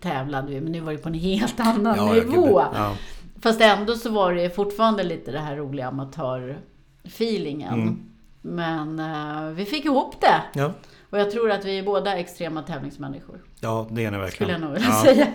tävlade 0.00 0.48
vi, 0.48 0.60
men 0.60 0.72
nu 0.72 0.80
var 0.80 0.92
det 0.92 0.98
på 0.98 1.08
en 1.08 1.14
helt 1.14 1.60
annan 1.60 1.96
Ja, 1.96 2.12
nivå. 2.12 2.62
Ja. 2.74 2.96
Fast 3.40 3.60
ändå 3.60 3.94
så 3.94 4.10
var 4.10 4.34
det 4.34 4.50
fortfarande 4.50 5.02
lite 5.02 5.32
det 5.32 5.38
här 5.38 5.56
roliga 5.56 5.88
amatör-feelingen. 5.88 7.74
Mm. 7.74 7.98
Men 8.42 8.98
eh, 8.98 9.50
vi 9.50 9.64
fick 9.64 9.84
ihop 9.84 10.20
det. 10.20 10.42
Ja. 10.54 10.72
Och 11.10 11.18
jag 11.18 11.30
tror 11.30 11.50
att 11.50 11.64
vi 11.64 11.78
är 11.78 11.82
båda 11.82 12.18
extrema 12.18 12.62
tävlingsmänniskor. 12.62 13.42
ja, 13.60 13.86
det 13.90 14.04
är 14.04 14.10
ni 14.10 14.18
verkligen. 14.18 14.32
Skulle 14.32 14.52
jag 14.52 14.60
nog 14.60 14.72
vilja 14.72 14.88
ja, 14.88 15.02
säga. 15.04 15.26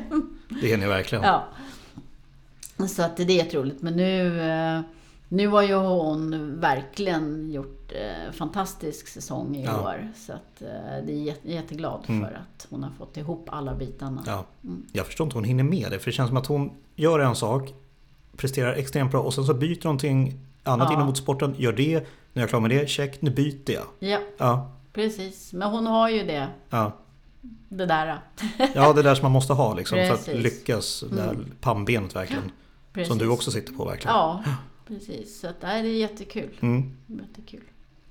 Det 0.61 0.73
är 0.73 0.77
ni 0.77 0.87
verkligen. 0.87 1.23
Ja. 1.23 1.43
Så 2.87 3.03
att 3.03 3.17
det 3.17 3.23
är 3.23 3.27
jätteroligt. 3.27 3.81
Men 3.81 3.93
nu, 3.95 4.41
eh, 4.41 4.81
nu 5.33 5.47
har 5.47 5.61
ju 5.61 5.73
hon 5.75 6.59
verkligen 6.59 7.51
gjort 7.51 7.91
eh, 7.91 8.31
fantastisk 8.33 9.07
säsong 9.07 9.55
i 9.55 9.63
Ja. 9.65 9.81
år. 9.81 10.11
Så 10.15 10.33
att 10.33 10.61
eh, 10.61 11.05
det 11.05 11.11
är 11.13 11.23
jätte, 11.23 11.51
jätteglad 11.51 12.03
Mm. 12.07 12.21
för 12.27 12.33
att 12.33 12.67
hon 12.69 12.83
har 12.83 12.91
fått 12.91 13.17
ihop 13.17 13.49
alla 13.51 13.75
bitarna. 13.75 14.23
Ja. 14.25 14.45
Mm. 14.63 14.85
Jag 14.91 15.05
förstår 15.05 15.25
inte 15.25 15.33
hur 15.33 15.39
hon 15.41 15.47
hinner 15.47 15.63
med 15.63 15.91
det. 15.91 15.99
För 15.99 16.05
det 16.05 16.11
känns 16.11 16.27
som 16.27 16.37
att 16.37 16.45
hon 16.47 16.71
gör 16.95 17.19
en 17.19 17.35
sak, 17.35 17.73
presterar 18.37 18.73
extremt 18.73 19.11
bra 19.11 19.21
och 19.21 19.33
sen 19.33 19.45
så 19.45 19.53
byter 19.53 19.83
någonting 19.83 20.39
annat 20.63 20.87
Ja. 20.89 20.93
inom 20.95 21.05
motorsporten. 21.07 21.55
Gör 21.57 21.73
det, 21.73 21.99
nu 21.99 22.05
är 22.33 22.39
jag 22.41 22.49
klar 22.49 22.59
med 22.59 22.69
det, 22.69 22.89
check, 22.89 23.21
nu 23.21 23.31
byter 23.31 23.71
jag. 23.71 23.85
Ja, 23.99 24.19
Ja, 24.37 24.71
precis. 24.93 25.53
Men 25.53 25.69
hon 25.71 25.87
har 25.87 26.09
ju 26.09 26.23
det, 26.23 26.47
ja. 26.69 26.91
det 27.69 27.85
där. 27.85 28.19
ja 28.75 28.93
det 28.93 29.01
där 29.01 29.15
som 29.15 29.23
man 29.25 29.31
måste 29.31 29.53
ha 29.53 29.73
liksom, 29.73 29.97
för 29.97 30.13
att 30.13 30.27
lyckas. 30.27 31.03
Det 31.09 31.15
där 31.15 31.37
pannbenet 31.61 32.15
verkligen. 32.15 32.51
Precis. 32.93 33.07
Som 33.09 33.17
du 33.17 33.27
också 33.27 33.51
sitter 33.51 33.73
på 33.73 33.85
verkligen. 33.85 34.15
Ja, 34.15 34.43
precis. 34.91 35.39
Så 35.39 35.47
att, 35.47 35.61
nej, 35.61 35.83
det 35.83 35.89
är 35.89 35.99
jättekul. 35.99 36.57
Mm. 36.61 36.91
jättekul. 37.07 37.61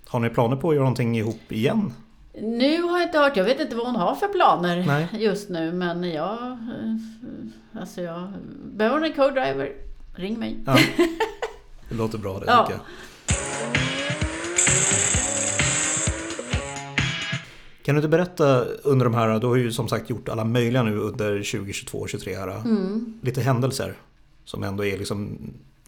Har 0.06 0.20
ni 0.20 0.30
planer 0.30 0.56
på 0.56 0.68
att 0.68 0.74
göra 0.74 0.84
någonting 0.84 1.18
ihop 1.18 1.52
igen? 1.52 1.92
Nu 2.42 2.82
har 2.82 2.98
jag 2.98 3.08
inte 3.08 3.18
hört, 3.18 3.36
jag 3.36 3.44
vet 3.44 3.60
inte 3.60 3.76
vad 3.76 3.86
hon 3.86 3.96
har 3.96 4.14
för 4.14 4.28
planer 4.28 4.84
Nej. 4.86 5.08
just 5.24 5.48
nu. 5.48 5.72
Men 5.72 6.10
jag, 6.10 6.32
eh, 6.42 7.80
alltså 7.80 8.00
jag, 8.00 8.32
behöver 8.72 8.96
hon 8.96 9.04
en 9.04 9.12
co-driver, 9.12 9.72
ring 10.14 10.38
mig. 10.38 10.58
Ja. 10.66 10.76
Det 11.88 11.96
låter 11.96 12.18
bra 12.18 12.38
det 12.38 12.44
Ja. 12.46 12.68
jag. 12.70 12.80
Kan 17.82 17.94
du 17.94 17.98
inte 17.98 18.08
berätta 18.08 18.64
under 18.64 19.04
de 19.04 19.14
här, 19.14 19.38
du 19.40 19.46
har 19.46 19.56
ju 19.56 19.72
som 19.72 19.88
sagt 19.88 20.10
gjort 20.10 20.28
alla 20.28 20.44
möjliga 20.44 20.82
nu 20.82 20.98
under 20.98 21.30
2022 21.30 21.98
och 21.98 22.08
2023 22.08 22.34
här. 22.34 22.48
Mm. 22.48 23.18
Lite 23.22 23.40
händelser 23.40 23.94
som 24.44 24.62
ändå 24.62 24.84
är 24.84 24.98
liksom 24.98 25.38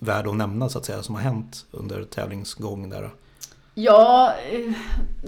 värda 0.02 0.30
att 0.30 0.36
nämna 0.36 0.68
så 0.68 0.78
att 0.78 0.84
säga, 0.84 1.02
som 1.02 1.14
har 1.14 1.22
hänt 1.22 1.66
under 1.70 2.04
tävlingsgången 2.04 2.90
där. 2.90 3.10
Ja, 3.74 4.34
eh, 4.50 4.72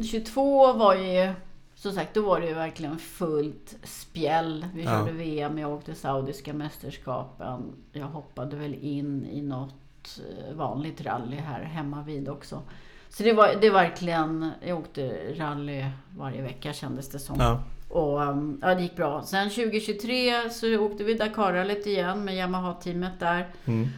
22 0.05 0.73
var 0.73 0.95
ju, 0.95 1.33
som 1.75 1.93
sagt, 1.93 2.15
då 2.15 2.23
var 2.23 2.41
det 2.41 2.47
ju 2.47 2.55
verkligen 2.55 2.99
fullt 2.99 3.75
spjäll. 3.85 4.67
Vi 4.75 4.83
Ja. 4.85 4.91
körde 4.91 5.13
VM, 5.13 5.59
jag 5.59 5.73
åkte 5.73 5.95
Saudiska 5.95 6.53
mästerskapen. 6.53 7.73
Jag 7.93 8.07
hoppade 8.07 8.57
väl 8.57 8.75
in 8.75 9.27
i 9.33 9.43
något 9.43 10.21
eh, 10.49 10.55
vanligt 10.57 11.01
rally 11.01 11.37
här 11.37 11.61
hemma 11.63 12.03
vid 12.03 12.29
också. 12.29 12.63
Så 13.09 13.23
det 13.23 13.33
var, 13.33 13.55
det 13.61 13.67
är 13.67 13.71
verkligen, 13.73 14.51
jag 14.67 14.79
åkte 14.79 15.33
rally 15.37 15.85
varje 16.19 16.43
vecka 16.43 16.73
kändes 16.73 17.09
det 17.09 17.19
som. 17.19 17.37
Ja, 17.39 17.61
Och 17.89 18.21
um, 18.21 18.59
ja, 18.63 18.75
det 18.75 18.83
gick 18.83 18.97
bra. 18.97 19.23
Sen 19.23 19.51
2023 19.51 20.51
så 20.51 20.79
åkte 20.79 21.05
vi 21.05 21.15
Dakarrallyt 21.15 21.87
igen 21.87 22.25
med 22.25 22.35
Yamaha-teamet 22.37 23.21
där. 23.21 23.49
mm. 23.65 23.89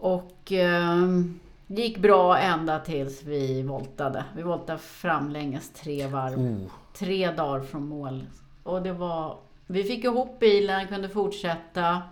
Och 0.00 0.52
ehm, 0.52 1.40
det 1.66 1.82
gick 1.82 1.98
bra 1.98 2.38
ända 2.38 2.78
tills 2.78 3.22
vi 3.22 3.62
voltade. 3.62 4.24
Vi 4.36 4.42
voltade 4.42 4.78
framlänges 4.78 5.70
tre 5.70 6.06
varv. 6.06 6.38
oh, 6.38 6.66
Tre 6.94 7.30
dagar 7.30 7.60
från 7.64 7.88
mål. 7.88 8.26
Och 8.62 8.82
det 8.82 8.92
var... 8.92 9.38
Vi 9.66 9.84
fick 9.84 10.04
ihop 10.04 10.38
bilen, 10.40 10.86
kunde 10.88 11.08
fortsätta. 11.08 12.02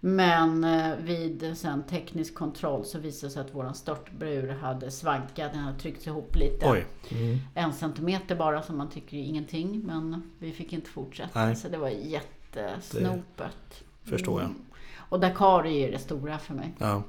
Men 0.00 0.64
eh, 0.64 0.96
vid 0.96 1.52
sen 1.58 1.82
teknisk 1.82 2.34
kontroll 2.34 2.84
så 2.84 2.98
visade 2.98 3.26
det 3.28 3.32
sig 3.34 3.42
att 3.42 3.54
våran 3.54 3.74
störtbrur 3.74 4.48
hade 4.48 4.90
svankat. 4.90 5.52
Den 5.52 5.62
hade 5.62 5.78
tryckts 5.78 6.06
ihop 6.06 6.36
lite. 6.36 6.70
oj. 6.70 6.86
Mm. 7.10 7.38
En 7.54 7.72
centimeter 7.72 8.34
bara 8.34 8.62
som 8.62 8.78
man 8.78 8.90
tycker 8.90 9.16
är 9.16 9.20
ingenting. 9.22 9.82
Men 9.84 10.30
vi 10.38 10.52
fick 10.52 10.72
inte 10.72 10.90
fortsätta. 10.90 11.44
Nej. 11.46 11.56
Så 11.56 11.68
det 11.68 11.78
var 11.78 11.88
jättesnopet. 11.88 13.84
Förstår 14.04 14.40
jag. 14.40 14.50
Mm. 14.50 14.62
Och 15.08 15.20
Dakar 15.20 15.66
är 15.66 15.86
ju 15.86 15.90
det 15.90 15.98
stora 15.98 16.38
för 16.38 16.54
mig. 16.54 16.74
Ja. 16.78 17.02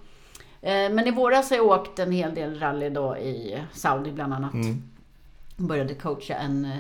Eh, 0.62 0.92
Men 0.92 1.08
i 1.08 1.12
våras 1.12 1.50
har 1.50 1.58
jag 1.58 1.66
åkt 1.68 2.00
en 2.00 2.12
hel 2.12 2.36
del 2.36 2.60
rally 2.60 2.90
då 2.90 3.18
i 3.18 3.64
Saudi 3.74 4.12
bland 4.12 4.34
annat. 4.34 4.54
Mm. 4.54 4.84
Började 5.58 5.94
coacha 5.96 6.36
en 6.36 6.66
eh, 6.66 6.72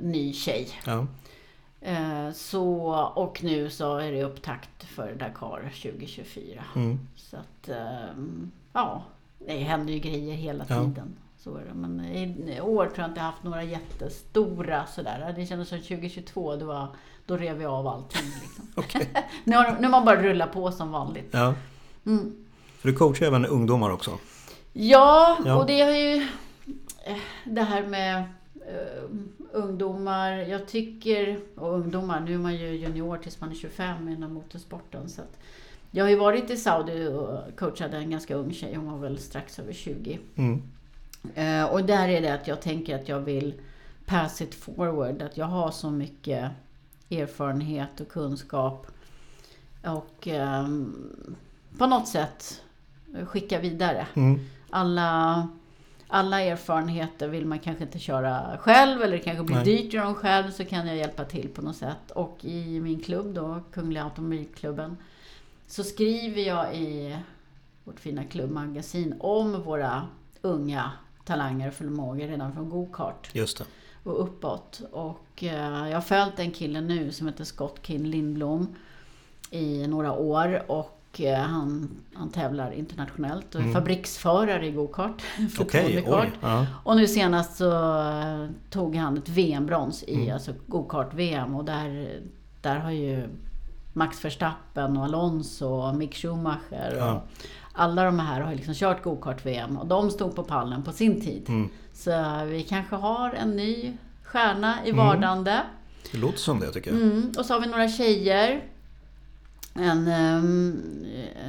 ny 0.00 0.32
tjej. 0.32 0.68
Ja. 0.86 1.06
Eh, 1.80 2.30
så, 2.32 2.74
och 3.14 3.44
nu 3.44 3.70
så 3.70 3.96
är 3.98 4.12
det 4.12 4.22
upptakt 4.24 4.84
för 4.84 5.14
Dakar 5.14 5.72
2024. 5.82 6.64
Mm. 6.76 6.98
Så 7.16 7.36
att, 7.36 7.68
ehm, 7.68 8.50
ja, 8.72 9.02
det 9.46 9.56
händer 9.58 9.92
ju 9.92 9.98
grejer 9.98 10.34
hela 10.34 10.64
Ja. 10.68 10.74
tiden. 10.84 11.16
Så 11.38 11.56
är 11.56 11.64
det. 11.64 11.74
Men 11.74 12.00
i 12.04 12.52
i 12.56 12.60
år 12.60 12.86
tror 12.86 12.98
jag 12.98 13.08
inte 13.10 13.20
jag 13.20 13.24
haft 13.26 13.42
några 13.42 13.62
jättestora 13.62 14.86
sådär. 14.86 15.34
Det 15.36 15.46
kändes 15.46 15.68
som 15.68 15.78
2022, 15.78 16.56
det 16.56 16.64
var, 16.64 16.88
då 17.30 17.36
rev 17.36 17.56
vi 17.58 17.64
av 17.64 17.86
allting. 17.86 18.22
Liksom. 18.40 18.64
Nu, 19.44 19.56
har, 19.56 19.76
nu 19.80 19.82
har 19.84 19.90
man 19.90 20.04
bara 20.04 20.22
rullat 20.22 20.52
på 20.52 20.72
som 20.72 20.90
vanligt. 20.90 21.28
ja. 21.30 21.54
Mm. 22.06 22.36
För 22.78 22.88
du 22.88 22.94
coachar 22.94 23.26
även 23.26 23.46
ungdomar 23.46 23.90
också? 23.90 24.10
Ja, 24.72 25.38
Ja. 25.44 25.56
och 25.56 25.66
det 25.66 25.80
har 25.80 25.90
ju... 25.90 26.16
eh, 27.04 27.16
Det 27.44 27.62
här 27.62 27.86
med 27.86 28.18
eh, 28.54 29.02
ungdomar. 29.52 30.32
Jag 30.32 30.68
tycker... 30.68 31.40
Och 31.56 31.74
ungdomar, 31.74 32.20
nu 32.20 32.34
är 32.34 32.38
man 32.38 32.54
ju 32.56 32.66
junior 32.76 33.16
tills 33.18 33.40
man 33.40 33.50
är 33.50 33.54
25 33.54 34.08
inom 34.08 34.34
motorsporten. 34.34 35.08
Så 35.08 35.22
jag 35.90 36.04
har 36.04 36.10
ju 36.10 36.16
varit 36.16 36.50
i 36.50 36.56
Saudi 36.56 37.06
och 37.08 37.56
coachade 37.58 37.96
en 37.96 38.10
ganska 38.10 38.34
ung 38.34 38.52
tjej. 38.52 38.74
Hon 38.74 38.90
var 38.92 38.98
väl 38.98 39.18
strax 39.18 39.58
över 39.58 39.72
20. 39.72 40.18
Mm. 40.36 40.62
Eh, 41.34 41.64
och 41.64 41.84
där 41.84 42.08
är 42.08 42.20
det 42.20 42.34
att 42.34 42.48
jag 42.48 42.62
tänker 42.62 42.94
att 42.98 43.08
jag 43.08 43.20
vill 43.20 43.54
pass 44.06 44.40
it 44.42 44.54
forward. 44.54 45.22
Att 45.22 45.36
jag 45.36 45.46
har 45.46 45.70
så 45.70 45.90
mycket 45.90 46.50
erfarenhet 47.10 48.00
och 48.00 48.08
kunskap. 48.08 48.86
Och 49.84 50.28
ehm, 50.28 51.36
på 51.78 51.86
något 51.86 52.08
sätt 52.08 52.62
skicka 53.26 53.58
vidare. 53.58 54.06
Mm. 54.14 54.40
Alla, 54.70 55.48
alla 56.08 56.40
erfarenheter 56.40 57.28
vill 57.28 57.46
man 57.46 57.58
kanske 57.58 57.84
inte 57.84 57.98
köra 57.98 58.58
själv 58.58 59.02
eller 59.02 59.16
det 59.16 59.22
kanske 59.22 59.44
blir 59.44 59.56
Nej. 59.56 59.64
dyrt 59.64 59.86
att 59.86 59.92
göra 59.92 60.04
dem 60.04 60.14
själv 60.14 60.50
så 60.50 60.64
kan 60.64 60.86
jag 60.86 60.96
hjälpa 60.96 61.24
till 61.24 61.48
på 61.48 61.62
något 61.62 61.76
sätt. 61.76 62.10
Och 62.10 62.38
i 62.44 62.80
min 62.80 63.00
klubb 63.00 63.34
då, 63.34 63.60
Kungliga 63.72 64.04
Automobilklubben, 64.04 64.96
så 65.66 65.84
skriver 65.84 66.42
jag 66.42 66.76
i 66.76 67.16
vårt 67.84 68.00
fina 68.00 68.24
klubbmagasin 68.24 69.14
om 69.20 69.62
våra 69.62 70.06
unga 70.42 70.90
talanger 71.24 71.68
och 71.68 71.74
förmågor 71.74 72.26
redan 72.26 72.52
från 72.52 72.70
go-kart 72.70 73.30
Just 73.32 73.58
det. 73.58 73.64
Och 74.04 74.22
uppåt. 74.22 74.80
Och 74.92 75.44
eh, 75.44 75.88
jag 75.88 75.96
har 75.96 76.00
följt 76.00 76.38
en 76.38 76.50
kille 76.50 76.80
nu 76.80 77.12
som 77.12 77.26
heter 77.26 77.44
Scott 77.44 77.78
Kin 77.82 78.10
Lindblom 78.10 78.74
i 79.50 79.86
några 79.86 80.12
år 80.12 80.62
och 80.70 81.20
eh, 81.20 81.38
han, 81.40 81.90
han 82.14 82.30
tävlar 82.30 82.70
internationellt 82.72 83.54
och 83.54 83.60
är 83.60 83.64
Mm. 83.64 83.74
fabriksförare 83.74 84.66
i 84.66 84.70
go-kart. 84.72 85.22
Okej, 85.60 86.04
oj. 86.08 86.30
Ja. 86.40 86.66
Och 86.84 86.96
nu 86.96 87.06
senast 87.06 87.56
så 87.56 87.70
eh, 88.10 88.46
tog 88.70 88.96
han 88.96 89.18
ett 89.18 89.28
VM-brons 89.28 90.02
i 90.02 90.14
Mm. 90.14 90.34
alltså 90.34 90.52
go-kart-VM 90.66 91.54
och 91.54 91.64
där, 91.64 92.20
där 92.60 92.76
har 92.76 92.90
ju 92.90 93.28
Max 93.92 94.24
Verstappen 94.24 94.96
och 94.96 95.04
Alonso 95.04 95.66
och 95.66 95.94
Mick 95.94 96.14
Schumacher 96.14 96.94
Ja. 96.98 97.12
och 97.14 97.22
alla 97.72 98.04
de 98.04 98.18
här 98.18 98.40
har 98.40 98.54
liksom 98.54 98.74
kört 98.74 99.02
go-kart-VM 99.02 99.76
och 99.78 99.86
de 99.86 100.10
stod 100.10 100.36
på 100.36 100.42
pallen 100.42 100.82
på 100.82 100.92
sin 100.92 101.20
tid. 101.20 101.44
Mm. 101.48 101.68
Så 101.92 102.10
vi 102.44 102.62
kanske 102.62 102.96
har 102.96 103.30
en 103.32 103.56
ny 103.56 103.92
stjärna 104.22 104.78
i 104.86 104.90
Mm. 104.90 105.06
vardande. 105.06 105.60
Det 106.12 106.18
låter 106.18 106.38
som 106.38 106.60
det 106.60 106.72
tycker 106.72 106.90
jag. 106.90 107.00
Mm. 107.02 107.32
Och 107.38 107.46
så 107.46 107.54
har 107.54 107.60
vi 107.60 107.66
några 107.66 107.88
tjejer. 107.88 108.64
En, 109.74 110.08
um, 110.08 110.82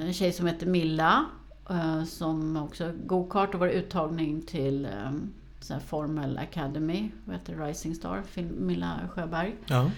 en 0.02 0.14
tjej 0.14 0.34
som 0.34 0.48
heter 0.48 0.66
Milla. 0.66 1.26
eh, 1.70 2.04
som 2.04 2.58
också 2.58 2.92
go-kart 3.06 3.54
och 3.54 3.60
var 3.60 3.68
uttagning 3.68 4.42
till 4.42 4.88
um, 5.08 5.34
så 5.60 5.74
Formel 5.88 6.38
Academy. 6.38 7.12
Vad 7.26 7.36
heter? 7.36 7.56
Rising 7.56 7.96
Star. 7.96 8.24
Milla 8.60 9.00
Sjöberg. 9.16 9.56
Ja. 9.66 9.92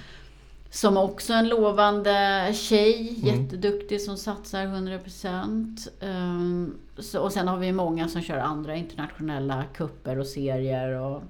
Som 0.74 0.98
också 0.98 1.34
en 1.34 1.50
lovande 1.50 2.52
tjej. 2.54 3.20
Mm. 3.22 3.36
Jätteduktig 3.36 4.02
som 4.02 4.18
satsar 4.18 4.66
100%. 4.66 5.90
Um, 6.02 6.78
så, 6.98 7.20
och 7.20 7.32
sen 7.32 7.48
har 7.48 7.58
vi 7.58 7.72
många 7.72 8.08
som 8.08 8.22
kör 8.22 8.38
andra 8.38 8.76
internationella 8.76 9.64
kupper 9.74 10.20
och 10.20 10.28
serier. 10.28 10.90
Och 10.90 11.24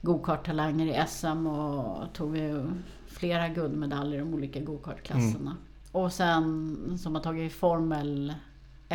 go-kart-talanger 0.00 0.86
i 0.86 1.06
SM 1.08 1.46
och 1.46 2.12
tog 2.12 2.36
ju 2.36 2.70
flera 3.06 3.48
guldmedaljer 3.48 4.16
i 4.16 4.18
de 4.18 4.34
olika 4.34 4.60
go-kart-klasserna. 4.60 5.56
Och 5.92 6.12
sen 6.12 6.98
som 7.02 7.14
har 7.14 7.22
tagit 7.22 7.52
Formel 7.52 8.34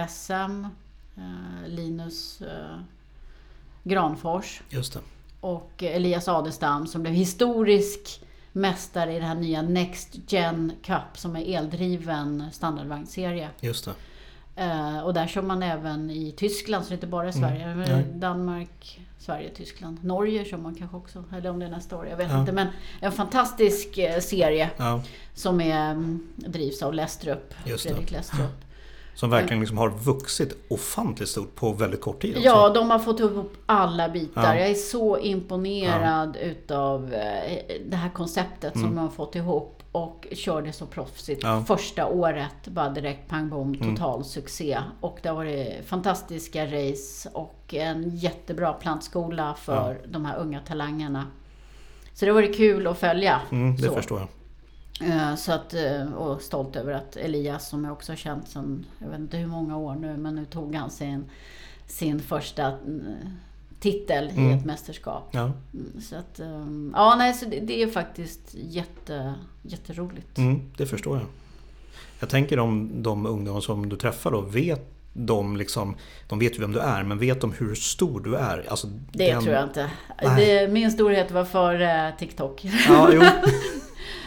SM, 0.10 0.66
eh, 1.16 1.68
Linus 1.68 2.42
eh, 2.42 2.80
Granfors. 3.84 4.62
Just 4.70 4.94
det. 4.94 5.00
och 5.40 5.84
Elias 5.84 6.28
Adestam 6.28 6.88
som 6.88 7.02
blev 7.02 7.14
historisk 7.14 8.25
mästare 8.56 9.12
i 9.12 9.20
den 9.20 9.28
här 9.28 9.36
nya 9.36 9.62
Next 9.62 10.18
Gen 10.32 10.72
Cup 10.84 11.02
som 11.18 11.36
är 11.36 11.58
eldriven 11.58 12.44
standardvagnsserie. 12.52 13.50
Just 13.62 13.86
det. 13.86 13.94
Eh, 14.64 15.00
och 15.00 15.14
där 15.14 15.28
kör 15.28 15.42
man 15.42 15.64
även 15.64 16.10
i 16.12 16.32
Tyskland, 16.38 16.84
så 16.84 16.90
det 16.90 16.94
är 16.94 16.98
inte 16.98 17.08
bara 17.08 17.30
i 17.30 17.34
Sverige. 17.34 17.64
Mm. 17.64 17.78
Men 17.78 17.90
Nej. 17.92 18.06
Danmark, 18.14 19.00
Sverige, 19.20 19.50
Tyskland. 19.50 20.04
Norge 20.04 20.46
kör 20.46 20.58
man 20.58 20.76
kanske 20.76 20.98
också. 20.98 21.24
Eller 21.38 21.50
om 21.50 21.60
det 21.60 21.66
är 21.66 21.70
nästa 21.70 21.98
år, 21.98 22.08
jag 22.08 22.18
vet 22.18 22.32
Ja. 22.32 22.40
inte. 22.40 22.52
Men 22.52 22.68
en 23.02 23.12
fantastisk 23.12 23.98
eh, 23.98 24.20
serie 24.20 24.70
Ja, 24.78 25.02
som 25.34 25.62
är, 25.62 25.92
mm, 25.92 26.28
drivs 26.36 26.82
av 26.84 26.94
Lestrup. 26.94 27.54
Just. 27.66 27.84
Fredrik 27.84 28.12
Lestrup. 28.12 28.66
Som 29.16 29.30
verkligen 29.30 29.60
liksom 29.60 29.78
har 29.78 29.90
vuxit 29.90 30.66
ofantligt 30.68 31.30
stort 31.30 31.56
på 31.56 31.72
väldigt 31.72 32.02
kort 32.02 32.22
tid. 32.22 32.32
också. 32.38 32.46
Ja, 32.46 32.70
de 32.70 32.90
har 32.90 33.00
fått 33.00 33.20
ihop 33.20 33.54
alla 33.66 34.10
bitar. 34.10 34.56
Ja. 34.56 34.60
Jag 34.60 34.70
är 34.70 34.74
så 34.74 35.20
imponerad 35.20 36.38
utav 36.38 37.14
eh, 37.14 37.60
det 37.86 37.96
här 37.96 38.10
konceptet 38.10 38.74
som 38.74 38.82
de 38.82 38.98
har 38.98 39.10
fått 39.10 39.36
ihop. 39.36 39.72
Och 39.92 40.28
körde 40.32 40.74
så 40.74 40.86
proffsigt. 40.86 41.44
Mm. 41.44 41.52
Ja. 41.52 41.56
Mm. 41.56 41.66
Första 41.66 42.08
året, 42.08 42.68
bara 42.68 42.90
direkt 42.90 43.30
pang 43.30 43.50
bom, 43.50 43.76
total 43.76 44.24
succé. 44.26 44.80
Och 45.02 45.20
det 45.22 45.30
har 45.30 45.36
varit 45.36 45.86
fantastiska 45.86 46.66
race 46.66 47.30
och 47.34 47.74
en 47.74 48.10
jättebra 48.18 48.74
plantskola 48.74 49.56
för 49.60 49.98
de 50.08 50.26
här 50.26 50.38
unga 50.38 50.60
talangerna. 50.60 51.28
Så 52.14 52.26
det 52.26 52.32
har 52.32 52.36
varit 52.42 52.58
kul 52.58 52.88
att 52.88 52.98
följa. 52.98 53.42
Mm, 53.52 53.76
det 53.76 53.82
så. 53.88 53.94
förstår 53.94 54.20
jag. 54.20 54.28
Eh, 55.02 55.36
Så 55.36 55.52
att, 55.52 55.74
eh, 55.74 56.14
och 56.14 56.42
stolt 56.42 56.76
över 56.76 56.94
att 56.94 57.18
Elias, 57.18 57.70
som 57.70 57.84
jag 57.84 57.94
också 57.94 58.12
har 58.12 58.18
känt 58.18 58.48
sedan, 58.50 58.86
jag 59.00 59.10
vet 59.10 59.20
inte 59.20 59.38
hur 59.38 59.48
många 59.48 59.78
år 59.78 59.96
nu, 59.96 60.18
men 60.18 60.36
nu 60.36 60.46
tog 60.46 60.76
han 60.76 60.90
sin, 60.92 61.26
sin 61.88 62.20
första 62.20 62.68
eh, 62.68 62.76
titel 63.80 64.30
i 64.30 64.38
Mm. 64.38 64.58
ett 64.58 64.66
mästerskap. 64.66 65.30
Ja. 65.32 65.42
Mm, 65.74 66.02
Så 66.02 66.16
att, 66.16 66.40
ja 66.94 67.16
nej, 67.18 67.34
så 67.34 67.46
det, 67.46 67.60
det 67.60 67.84
är 67.84 67.88
faktiskt 67.88 68.42
jätte, 68.54 69.34
jätteroligt. 69.62 70.38
Mm, 70.38 70.72
det 70.78 70.86
förstår 70.86 71.18
jag. 71.18 71.28
Jag 72.20 72.30
tänker 72.30 72.60
om 72.60 73.04
de 73.04 73.26
ungdomar 73.26 73.62
som 73.62 73.90
du 73.90 73.96
träffar 73.96 74.32
då, 74.32 74.42
vet 74.42 74.92
de 75.14 75.58
liksom, 75.58 75.96
de 76.30 76.40
vet 76.40 76.56
ju 76.56 76.60
vem 76.60 76.72
du 76.72 76.80
är, 76.80 77.04
men 77.04 77.20
vet 77.20 77.42
de 77.42 77.52
hur 77.54 77.76
stor 77.76 78.20
du 78.20 78.36
är? 78.36 78.66
Alltså, 78.70 78.88
Det 78.88 79.32
den- 79.32 79.44
tror 79.44 79.56
jag 79.56 79.64
inte. 79.64 79.92
Det, 80.38 80.72
min 80.72 80.92
storhet 80.92 81.32
var 81.32 81.46
före 81.46 82.14
TikTok. 82.20 82.66
Ja. 82.88 83.10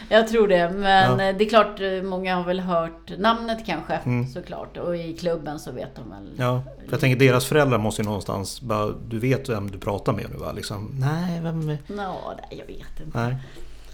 Jag 0.09 0.27
tror 0.27 0.47
det, 0.47 0.69
men 0.69 1.19
Ja. 1.19 1.29
eh, 1.29 1.37
det 1.37 1.45
är 1.45 1.49
klart, 1.49 1.79
eh, 1.81 2.01
många 2.03 2.35
har 2.35 2.43
väl 2.43 2.59
hört 2.59 3.17
namnet 3.17 3.65
kanske, 3.65 3.93
Mm. 3.93 4.27
såklart. 4.27 4.77
Och 4.77 4.97
i 4.97 5.13
klubben 5.13 5.59
så 5.59 5.71
vet 5.71 5.95
de 5.95 6.09
väl. 6.09 6.29
Ja, 6.37 6.61
för 6.85 6.91
jag 6.91 6.99
tänker 6.99 7.19
deras 7.27 7.45
föräldrar 7.45 7.77
måste 7.77 8.01
ju 8.01 8.05
någonstans 8.05 8.61
bara, 8.61 8.91
du 9.07 9.19
vet 9.19 9.49
vem 9.49 9.71
du 9.71 9.77
pratar 9.77 10.13
med 10.13 10.25
nu 10.31 10.37
va? 10.37 10.51
Liksom, 10.51 10.91
nej, 10.99 11.39
vem 11.43 11.69
är... 11.69 11.77
Nå, 11.87 12.33
nej, 12.37 12.59
jag 12.59 12.65
vet 12.75 12.99
inte. 13.05 13.19
Nej. 13.19 13.35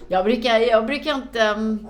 Jag 0.07 0.26
brukar, 0.26 0.57
jag 0.59 0.86
brukar 0.86 1.16
inte... 1.16 1.39
um, 1.57 1.88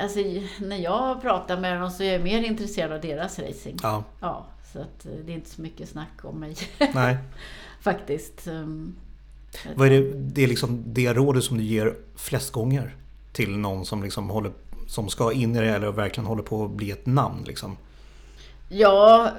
Alltså, 0.00 0.18
när 0.60 0.76
jag 0.76 1.22
pratar 1.22 1.60
med 1.60 1.80
dem 1.80 1.90
så 1.90 2.02
är 2.02 2.12
jag 2.12 2.22
mer 2.22 2.42
intresserad 2.42 2.92
av 2.92 3.00
deras 3.00 3.38
racing. 3.38 3.76
Ja, 3.82 4.04
Ja, 4.20 4.46
så 4.72 4.78
att 4.78 5.06
eh, 5.06 5.12
det 5.26 5.32
är 5.32 5.34
inte 5.34 5.50
så 5.50 5.62
mycket 5.62 5.88
snack 5.88 6.12
om 6.22 6.40
mig 6.40 6.56
nej. 6.94 7.16
faktiskt. 7.80 8.48
Um, 8.48 8.96
Vad 9.74 9.86
är 9.86 9.90
det, 9.90 10.12
det 10.14 10.44
är 10.44 10.48
liksom 10.48 10.82
det 10.86 11.12
rådet 11.14 11.44
som 11.44 11.58
du 11.58 11.64
ger 11.64 11.94
flest 12.16 12.52
gånger 12.52 12.96
till 13.36 13.56
någon 13.58 13.84
som 13.86 14.02
liksom 14.02 14.30
håller 14.30 14.52
som 14.86 15.08
ska 15.08 15.32
in 15.32 15.56
i 15.56 15.58
det 15.60 15.70
eller 15.70 15.92
verkligen 15.92 16.26
håller 16.26 16.42
på 16.42 16.64
att 16.64 16.70
bli 16.70 16.90
ett 16.90 17.06
namn 17.06 17.44
liksom? 17.46 17.76
Ja, 18.68 19.30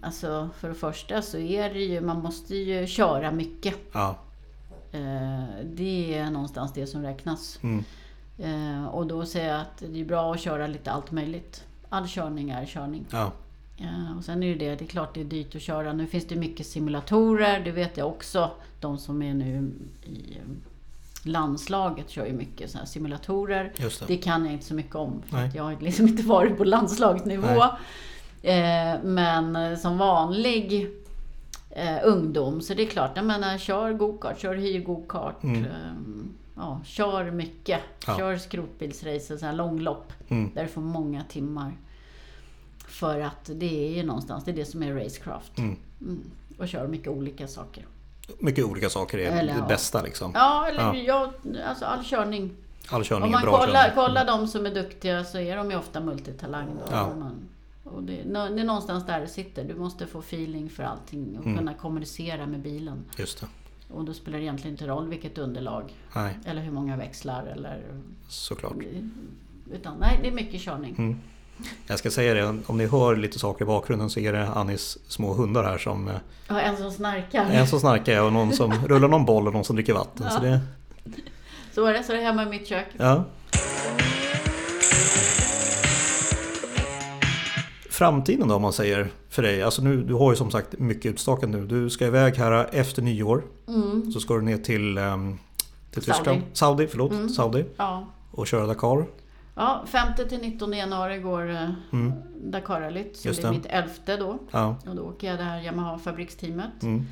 alltså 0.00 0.48
för 0.58 0.68
det 0.68 0.74
första 0.74 1.22
så 1.22 1.38
är 1.38 1.74
det 1.74 1.80
ju, 1.80 2.00
man 2.00 2.20
måste 2.22 2.56
ju 2.56 2.86
köra 2.86 3.32
mycket. 3.32 3.74
Ja, 3.92 4.18
Eh, 4.92 5.44
Det 5.64 6.14
är 6.18 6.30
någonstans 6.30 6.72
det 6.72 6.86
som 6.86 7.02
räknas. 7.02 7.58
mm, 7.62 7.84
Eh, 8.38 8.86
Och 8.86 9.06
då 9.06 9.26
säger 9.26 9.48
jag 9.48 9.60
att 9.60 9.78
det 9.92 10.00
är 10.00 10.04
bra 10.04 10.32
att 10.34 10.40
köra 10.40 10.66
lite 10.66 10.90
allt 10.90 11.10
möjligt. 11.10 11.64
All 11.88 12.06
körning 12.08 12.50
är 12.50 12.66
körning. 12.66 13.04
ja, 13.10 13.32
Ja, 13.76 13.88
och 14.18 14.24
sen 14.24 14.42
är 14.42 14.56
det, 14.56 14.74
det 14.74 14.84
är 14.84 14.86
klart 14.88 15.14
det 15.14 15.20
är 15.20 15.24
dyrt 15.24 15.54
att 15.54 15.62
köra. 15.62 15.92
Nu 15.92 16.06
finns 16.06 16.26
det 16.28 16.36
mycket 16.36 16.66
simulatorer, 16.66 17.60
det 17.64 17.70
vet 17.70 17.96
jag 17.96 18.08
också. 18.08 18.50
De 18.80 18.98
som 18.98 19.22
är 19.22 19.34
nu 19.34 19.72
i 20.02 20.36
eh, 20.36 20.42
landslaget 21.22 22.10
kör 22.10 22.26
ju 22.26 22.32
mycket 22.32 22.70
såna 22.70 22.80
här 22.84 22.88
simulatorer. 22.88 23.72
Det 23.76 24.06
det. 24.06 24.16
kan 24.16 24.44
jag 24.44 24.52
inte 24.52 24.64
så 24.66 24.74
mycket 24.74 24.94
om, 24.94 25.22
för 25.22 25.50
jag 25.54 25.62
har 25.62 25.76
liksom 25.80 26.08
inte 26.08 26.22
varit 26.22 26.58
på 26.58 26.64
landslagsnivå. 26.64 27.62
Eh, 28.42 29.02
men 29.02 29.78
som 29.78 29.98
vanlig 29.98 30.90
eh, 31.70 31.98
ungdom, 32.04 32.60
så 32.60 32.74
det 32.74 32.82
är 32.82 32.86
klart, 32.86 33.10
jag 33.14 33.24
menar, 33.24 33.58
kör 33.58 33.92
gokart, 33.92 34.38
kör 34.40 34.54
hyr 34.54 34.80
gokart. 34.84 35.42
Mm. 35.42 35.64
Eh, 35.64 35.70
ja, 36.56 36.80
kör 36.84 37.30
mycket. 37.30 37.80
Ja. 38.06 38.16
Kör 38.18 38.36
skrotbilsrace, 38.36 39.38
så 39.38 39.46
här 39.46 39.52
långlopp. 39.52 40.12
Mm, 40.28 40.50
Där 40.54 40.62
du 40.62 40.68
får 40.68 40.80
många 40.80 41.24
timmar. 41.24 41.72
För 42.86 43.20
att 43.20 43.50
det 43.54 43.88
är 43.88 43.96
ju 43.96 44.02
någonstans, 44.02 44.44
det 44.44 44.50
är 44.50 44.56
det 44.56 44.64
som 44.64 44.82
är 44.82 44.94
racecraft. 44.94 45.58
mm. 45.58 45.76
Mm. 46.00 46.22
Och 46.58 46.68
kör 46.68 46.88
mycket 46.88 47.08
olika 47.08 47.48
saker. 47.48 47.86
Mycket 48.38 48.64
olika 48.64 48.90
saker 48.90 49.18
är 49.18 49.38
Eller, 49.38 49.54
det 49.54 49.64
bästa 49.68 50.02
liksom. 50.02 50.32
Ja, 50.34 50.66
eller 50.68 50.94
Ja. 50.94 51.32
ja. 51.44 51.62
alltså 51.66 51.84
all 51.84 52.04
körning. 52.04 52.50
All 52.90 53.04
körning 53.04 53.22
Om 53.24 53.28
är 53.28 53.32
man 53.32 53.42
bra 53.42 53.58
kollar, 53.60 53.82
körning. 53.82 53.94
kollar 53.94 54.26
de 54.26 54.48
som 54.48 54.66
är 54.66 54.74
duktiga 54.74 55.24
så 55.24 55.38
är 55.38 55.56
de 55.56 55.70
ju 55.70 55.76
ofta 55.76 56.00
multitalang. 56.00 56.66
Då. 56.66 56.92
Ja. 56.92 57.14
Man, 57.18 57.48
och 57.84 58.02
det, 58.02 58.12
det 58.32 58.38
är 58.60 58.64
någonstans 58.64 59.06
där 59.06 59.20
det 59.20 59.28
sitter. 59.28 59.64
Du 59.64 59.74
måste 59.74 60.06
få 60.06 60.18
feeling 60.18 60.70
för 60.70 60.82
allting 60.82 61.38
och 61.38 61.44
Mm. 61.46 61.58
kunna 61.58 61.74
kommunicera 61.74 62.46
med 62.46 62.60
bilen. 62.60 63.04
Just 63.18 63.40
det. 63.40 63.46
Och 63.94 64.04
då 64.04 64.14
spelar 64.14 64.38
det 64.38 64.44
egentligen 64.44 64.74
inte 64.74 64.86
roll 64.86 65.08
vilket 65.08 65.38
underlag 65.38 65.94
Nej, 66.14 66.38
eller 66.44 66.62
hur 66.62 66.72
många 66.72 66.96
växlar 66.96 67.46
eller... 67.46 67.82
såklart. 68.28 68.74
Utan 69.72 69.94
nej, 70.00 70.18
det 70.22 70.28
är 70.28 70.32
mycket 70.32 70.60
körning. 70.60 70.94
Mm. 70.98 71.20
Jag 71.86 71.98
ska 71.98 72.10
säga 72.10 72.34
det, 72.34 72.58
om 72.66 72.78
ni 72.78 72.86
hör 72.86 73.16
lite 73.16 73.38
saker 73.38 73.64
i 73.64 73.66
bakgrunden 73.66 74.10
så 74.10 74.20
är 74.20 74.32
det 74.32 74.46
Annis 74.48 74.98
små 75.08 75.34
hundar 75.34 75.64
här 75.64 75.78
som 75.78 76.08
eh, 76.08 76.14
Ja, 76.48 76.60
en 76.60 76.76
som 76.76 76.90
snarkar. 76.90 77.46
En 77.50 77.66
som 77.66 77.80
snarkar 77.80 78.22
och 78.22 78.32
någon 78.32 78.52
som 78.52 78.72
rullar 78.86 79.08
någon 79.08 79.24
boll 79.24 79.46
och 79.46 79.52
någon 79.52 79.64
som 79.64 79.76
dricker 79.76 79.92
vatten. 79.94 80.30
Så 80.30 80.40
det, 80.40 80.60
Så 81.74 81.84
är 81.86 81.92
det, 81.92 82.02
så 82.02 82.12
är 82.12 82.16
det 82.16 82.22
hemma 82.22 82.42
i 82.42 82.46
mitt 82.46 82.66
kök. 82.68 82.86
ja. 82.96 83.24
Framtiden 87.90 88.48
då 88.48 88.54
om 88.54 88.62
man 88.62 88.72
säger 88.72 89.08
för 89.28 89.42
dig. 89.42 89.62
Alltså 89.62 89.82
nu, 89.82 90.02
du 90.02 90.14
har 90.14 90.32
ju 90.32 90.36
som 90.36 90.50
sagt 90.50 90.78
mycket 90.78 91.12
utstakat 91.12 91.50
nu. 91.50 91.66
Du 91.66 91.90
ska 91.90 92.06
iväg 92.06 92.36
här 92.36 92.68
efter 92.72 93.02
nyår. 93.02 93.42
Mm. 93.68 94.12
Så 94.12 94.20
ska 94.20 94.34
du 94.34 94.42
ner 94.42 94.56
till, 94.58 94.98
ehm, 94.98 95.38
till 95.90 96.02
Saudi. 96.02 96.16
Tyskland. 96.16 96.42
Saudi. 96.52 96.86
förlåt. 96.86 97.12
Mm. 97.12 97.28
Saudi. 97.28 97.64
Ja. 97.76 98.06
Och 98.30 98.46
köra 98.46 98.66
Dakar. 98.66 99.06
Ja, 99.54 99.84
5 99.86 100.08
till 100.28 100.38
19 100.40 100.72
januari 100.72 101.18
går 101.18 101.50
eh, 101.50 101.70
Mm. 101.92 102.12
Dakarrallyt. 102.50 103.16
Så 103.16 103.28
Just 103.28 103.42
det 103.42 103.48
är 103.48 103.52
det. 103.52 103.58
mitt 103.58 103.66
elfte 103.66 104.16
då. 104.16 104.38
Ja. 104.50 104.76
Och 104.88 104.96
då 104.96 105.02
åker 105.02 105.28
jag 105.28 105.38
det 105.38 105.44
här 105.44 105.60
Yamaha-fabriksteamet. 105.60 106.82
Mm. 106.82 107.06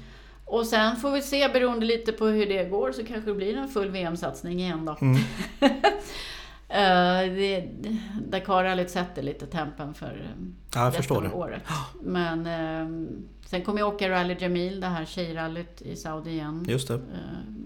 Och 0.44 0.66
sen 0.66 0.96
får 0.96 1.10
vi 1.10 1.22
se, 1.22 1.48
beroende 1.48 1.86
lite 1.86 2.12
på 2.12 2.26
hur 2.26 2.46
det 2.46 2.64
går, 2.64 2.92
så 2.92 3.04
kanske 3.04 3.30
det 3.30 3.34
blir 3.34 3.56
en 3.56 3.68
full 3.68 3.90
VM-satsning 3.90 4.60
igen 4.60 4.84
då. 4.84 4.96
Mm. 5.00 5.16
Eh, 6.70 7.32
det, 7.34 7.68
Dakarrallyt 8.28 8.90
sätter 8.90 9.22
lite 9.22 9.46
tempen 9.46 9.94
för 9.94 10.06
eh, 10.06 10.44
Ja, 10.74 10.80
jag 10.80 10.86
resten 10.86 10.92
förstår 11.02 11.16
av 11.16 11.22
det. 11.22 11.30
året. 11.32 11.62
Men 12.02 12.46
eh, 12.46 13.10
sen 13.46 13.62
kommer 13.62 13.78
jag 13.80 13.88
åka 13.94 14.10
Rally 14.10 14.36
Jamil, 14.40 14.80
det 14.80 14.86
här 14.86 15.04
tjejrallyt 15.04 15.82
i 15.82 15.96
Saudi 15.96 16.30
igen. 16.30 16.64
Just 16.68 16.88
det. 16.88 16.94
eh, 16.94 17.00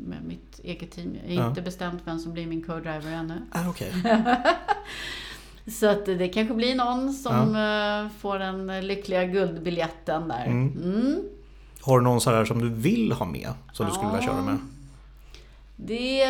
Med 0.07 0.24
mitt 0.24 0.61
eget 0.64 0.90
team. 0.90 1.16
Jag 1.26 1.34
har 1.36 1.42
Ja. 1.42 1.48
inte 1.48 1.62
bestämt 1.62 2.03
vem 2.05 2.18
som 2.18 2.32
blir 2.32 2.46
min 2.46 2.62
co-driver 2.62 3.12
ännu. 3.12 3.42
Ah, 3.53 3.68
Okej. 3.68 3.92
Så 5.66 5.86
att 5.86 6.07
det 6.07 6.28
kanske 6.28 6.55
blir 6.55 6.74
någon 6.74 7.12
som 7.12 7.38
eh, 7.57 8.18
får 8.20 8.38
den 8.38 8.86
lyckliga 8.86 9.24
guldbiljetten 9.24 10.28
där. 10.28 10.46
Mm. 10.46 10.72
Mm. 10.82 11.22
Har 11.80 11.98
du 11.98 12.05
någon 12.05 12.20
så 12.20 12.30
här 12.30 12.44
som 12.44 12.61
du 12.61 12.68
vill 12.68 13.12
ha 13.12 13.26
med? 13.26 13.48
Som 13.72 13.86
du 13.86 13.92
skulle 13.92 14.11
vilja 14.11 14.22
köra 14.26 14.42
med? 14.42 14.59
Det, 15.76 16.24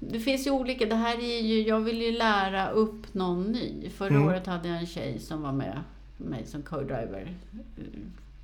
det 0.00 0.20
finns 0.20 0.46
ju 0.46 0.50
olika. 0.50 0.86
Det 0.86 0.94
här 0.94 1.16
är 1.18 1.40
ju, 1.42 1.62
jag 1.68 1.80
vill 1.80 2.02
ju 2.02 2.12
lära 2.12 2.70
upp 2.70 3.14
någon 3.14 3.42
ny. 3.42 3.90
Förra 3.96 4.08
Mm. 4.08 4.28
året 4.28 4.46
hade 4.46 4.68
jag 4.68 4.78
en 4.78 4.86
tjej 4.86 5.18
som 5.18 5.42
var 5.42 5.52
med 5.52 5.80
mig 6.16 6.46
som 6.46 6.62
co-driver. 6.62 7.34
eh, 7.78 7.84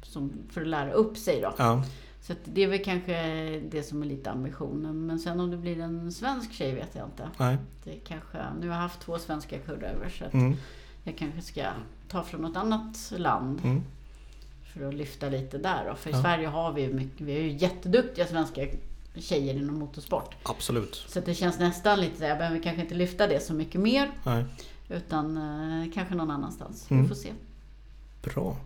Som, 0.02 0.32
för 0.50 0.60
att 0.60 0.66
lära 0.66 0.92
upp 0.92 1.16
sig 1.16 1.40
då. 1.40 1.54
Ja. 1.58 1.82
Så 2.20 2.34
det 2.44 2.62
är 2.64 2.68
väl 2.68 2.84
kanske 2.84 3.14
det 3.70 3.82
som 3.82 4.02
är 4.02 4.06
lite 4.06 4.30
ambitionen. 4.30 5.06
Men 5.06 5.18
sen 5.18 5.40
om 5.40 5.50
det 5.50 5.56
blir 5.56 5.80
en 5.80 6.12
svensk 6.12 6.52
tjej 6.52 6.74
vet 6.74 6.94
jag 6.94 7.06
inte. 7.06 7.28
Nej. 7.38 7.56
Det 7.84 7.94
kanske, 7.94 8.38
nu 8.60 8.68
har 8.68 8.74
jag 8.74 8.82
haft 8.82 9.00
två 9.00 9.18
svenska 9.18 9.56
co-drivers. 9.58 10.18
Så 10.18 10.24
att 10.24 10.34
Mm. 10.34 10.54
jag 11.04 11.16
kanske 11.18 11.42
ska 11.42 11.62
ta 12.08 12.22
från 12.22 12.40
något 12.42 12.56
annat 12.56 13.12
land. 13.16 13.60
Mm. 13.64 13.82
För 14.74 14.88
att 14.88 14.94
lyfta 14.94 15.28
lite 15.28 15.58
där 15.58 15.84
då. 15.88 15.94
För 15.94 16.10
i 16.10 16.12
Ja. 16.12 16.22
Sverige 16.22 16.46
har 16.48 16.72
vi 16.72 16.92
mycket, 16.92 17.20
vi 17.20 17.36
är 17.36 17.42
ju 17.42 17.52
jätteduktiga 17.56 18.26
svenska 18.26 18.66
tjejer 19.14 19.54
inom 19.54 19.78
motorsport. 19.78 20.34
Absolut. 20.42 20.94
Så 21.08 21.20
det 21.20 21.34
känns 21.34 21.58
nästan 21.58 22.00
lite 22.00 22.16
så 22.16 22.22
här, 22.22 22.28
jag 22.28 22.38
behöver 22.38 22.62
kanske 22.62 22.82
inte 22.82 22.94
lyfta 22.94 23.26
det 23.26 23.40
så 23.42 23.54
mycket 23.54 23.80
mer. 23.80 24.10
Nej. 24.24 24.44
Utan 24.88 25.36
eh, 25.36 25.92
kanske 25.94 26.14
någon 26.14 26.30
annanstans. 26.30 26.90
Mm. 26.90 27.02
Vi 27.02 27.08
får 27.08 27.14
se. 27.16 27.32
Bra. 28.22 28.56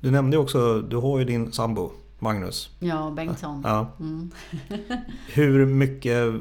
Du 0.00 0.10
nämnde 0.10 0.36
ju 0.36 0.42
också, 0.42 0.80
du 0.80 0.96
har 0.96 1.18
ju 1.18 1.24
din 1.24 1.52
sambo 1.52 1.92
Magnus. 2.24 2.70
Ja, 2.78 3.10
Bengtsson. 3.16 3.60
Ja. 3.64 3.86
Mm. 4.00 4.30
Hur 5.34 5.66
mycket, 5.66 6.32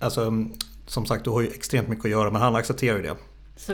alltså 0.00 0.32
som 0.86 1.06
sagt 1.06 1.24
du 1.24 1.30
har 1.30 1.40
ju 1.40 1.48
extremt 1.48 1.88
mycket 1.88 2.04
att 2.04 2.10
göra 2.10 2.30
men 2.30 2.42
han 2.42 2.56
accepterar 2.56 2.96
ju 2.96 3.02
det. 3.02 3.16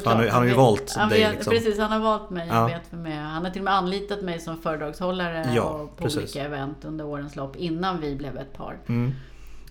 Han 0.05 0.17
har- 0.17 0.27
han 0.29 0.43
har 0.43 0.45
ju 0.49 0.55
valt 0.55 0.95
han 0.97 1.09
dig, 1.09 1.21
vet, 1.21 1.33
liksom. 1.35 1.51
Precis, 1.53 1.79
han 1.79 1.91
har 1.93 1.99
valt 2.01 2.31
mig. 2.31 2.49
Ja. 2.51 2.67
Vet 2.67 2.87
för 2.91 2.97
mig. 2.97 3.17
han 3.17 3.45
har 3.45 3.51
till 3.51 3.61
och 3.61 3.65
med 3.65 3.75
anlitat 3.75 4.23
mig 4.23 4.41
som 4.41 4.63
föredragshållare 4.63 5.51
Ja, 5.55 5.63
och 5.63 5.97
på 5.97 6.03
precis. 6.05 6.19
olika 6.19 6.45
event 6.45 6.85
under 6.85 7.05
årens 7.07 7.37
lopp 7.37 7.57
innan 7.57 8.01
vi 8.01 8.17
blev 8.17 8.37
ett 8.37 8.53
par. 8.53 8.79
Mm. 8.87 9.13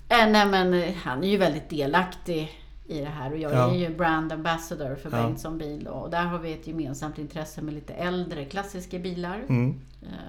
Äh, 0.09 0.17
nej 0.29 0.45
men 0.45 0.73
eh, 0.73 0.93
han 1.03 1.23
är 1.23 1.27
ju 1.27 1.37
väldigt 1.37 1.69
delaktig 1.69 2.61
i 2.87 2.99
det 2.99 3.05
här 3.09 3.31
och 3.31 3.37
jag 3.37 3.51
Ja. 3.53 3.71
är 3.71 3.75
ju 3.77 3.95
brand 3.95 4.31
ambassador 4.31 4.95
för 4.95 5.11
Ja. 5.11 5.23
Bengtsson 5.23 5.57
bil 5.57 5.87
och 5.87 6.09
där 6.09 6.25
har 6.25 6.39
vi 6.39 6.53
ett 6.53 6.67
gemensamt 6.67 7.17
intresse 7.17 7.61
med 7.61 7.73
lite 7.73 7.93
äldre 7.93 8.45
klassiska 8.45 8.99
bilar. 8.99 9.43
Mm. 9.49 9.79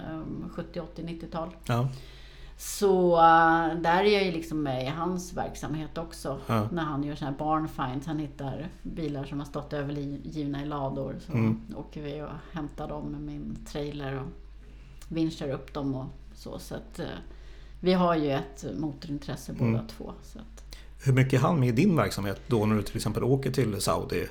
ehm, 0.08 0.48
70, 0.54 0.80
80, 0.80 1.02
90-tal. 1.02 1.56
Ja. 1.66 1.88
Så 2.56 3.16
eh, 3.16 3.74
där 3.80 4.04
är 4.04 4.12
jag 4.14 4.24
ju 4.24 4.32
liksom 4.32 4.62
med 4.62 4.82
i 4.82 4.86
hans 4.86 5.32
verksamhet 5.32 5.98
också. 5.98 6.38
Ja. 6.46 6.68
När 6.72 6.82
han 6.82 7.02
gör 7.04 7.14
såna 7.14 7.30
här 7.30 7.38
barn 7.38 7.68
finds. 7.68 8.06
Han 8.06 8.18
hittar 8.18 8.68
bilar 8.82 9.24
som 9.24 9.38
har 9.38 9.46
stått 9.46 9.72
övergivna 9.72 10.62
i 10.62 10.66
lador. 10.66 11.16
Så 11.26 11.32
Mm. 11.32 11.60
åker 11.76 12.02
vi 12.02 12.22
och 12.22 12.28
hämtar 12.52 12.88
dem 12.88 13.04
med 13.12 13.20
min 13.20 13.58
trailer 13.66 14.14
och 14.20 14.26
vinschar 15.08 15.48
upp 15.50 15.74
dem 15.74 15.94
och 15.94 16.06
så. 16.34 16.58
Så 16.58 16.74
att 16.74 16.98
eh, 16.98 17.06
vi 17.80 17.92
har 17.92 18.14
ju 18.16 18.30
ett 18.30 18.64
motorintresse 18.78 19.52
båda 19.52 19.68
Mm. 19.70 19.86
två. 19.86 20.12
Så 20.22 20.38
att, 20.38 20.57
Hur 21.04 21.12
mycket 21.12 21.32
är 21.32 21.38
han 21.38 21.60
med 21.60 21.68
i 21.68 21.72
din 21.72 21.96
verksamhet 21.96 22.40
då 22.46 22.66
när 22.66 22.76
du 22.76 22.82
till 22.82 22.96
exempel 22.96 23.24
åker 23.24 23.50
till 23.50 23.80
Saudi? 23.80 24.26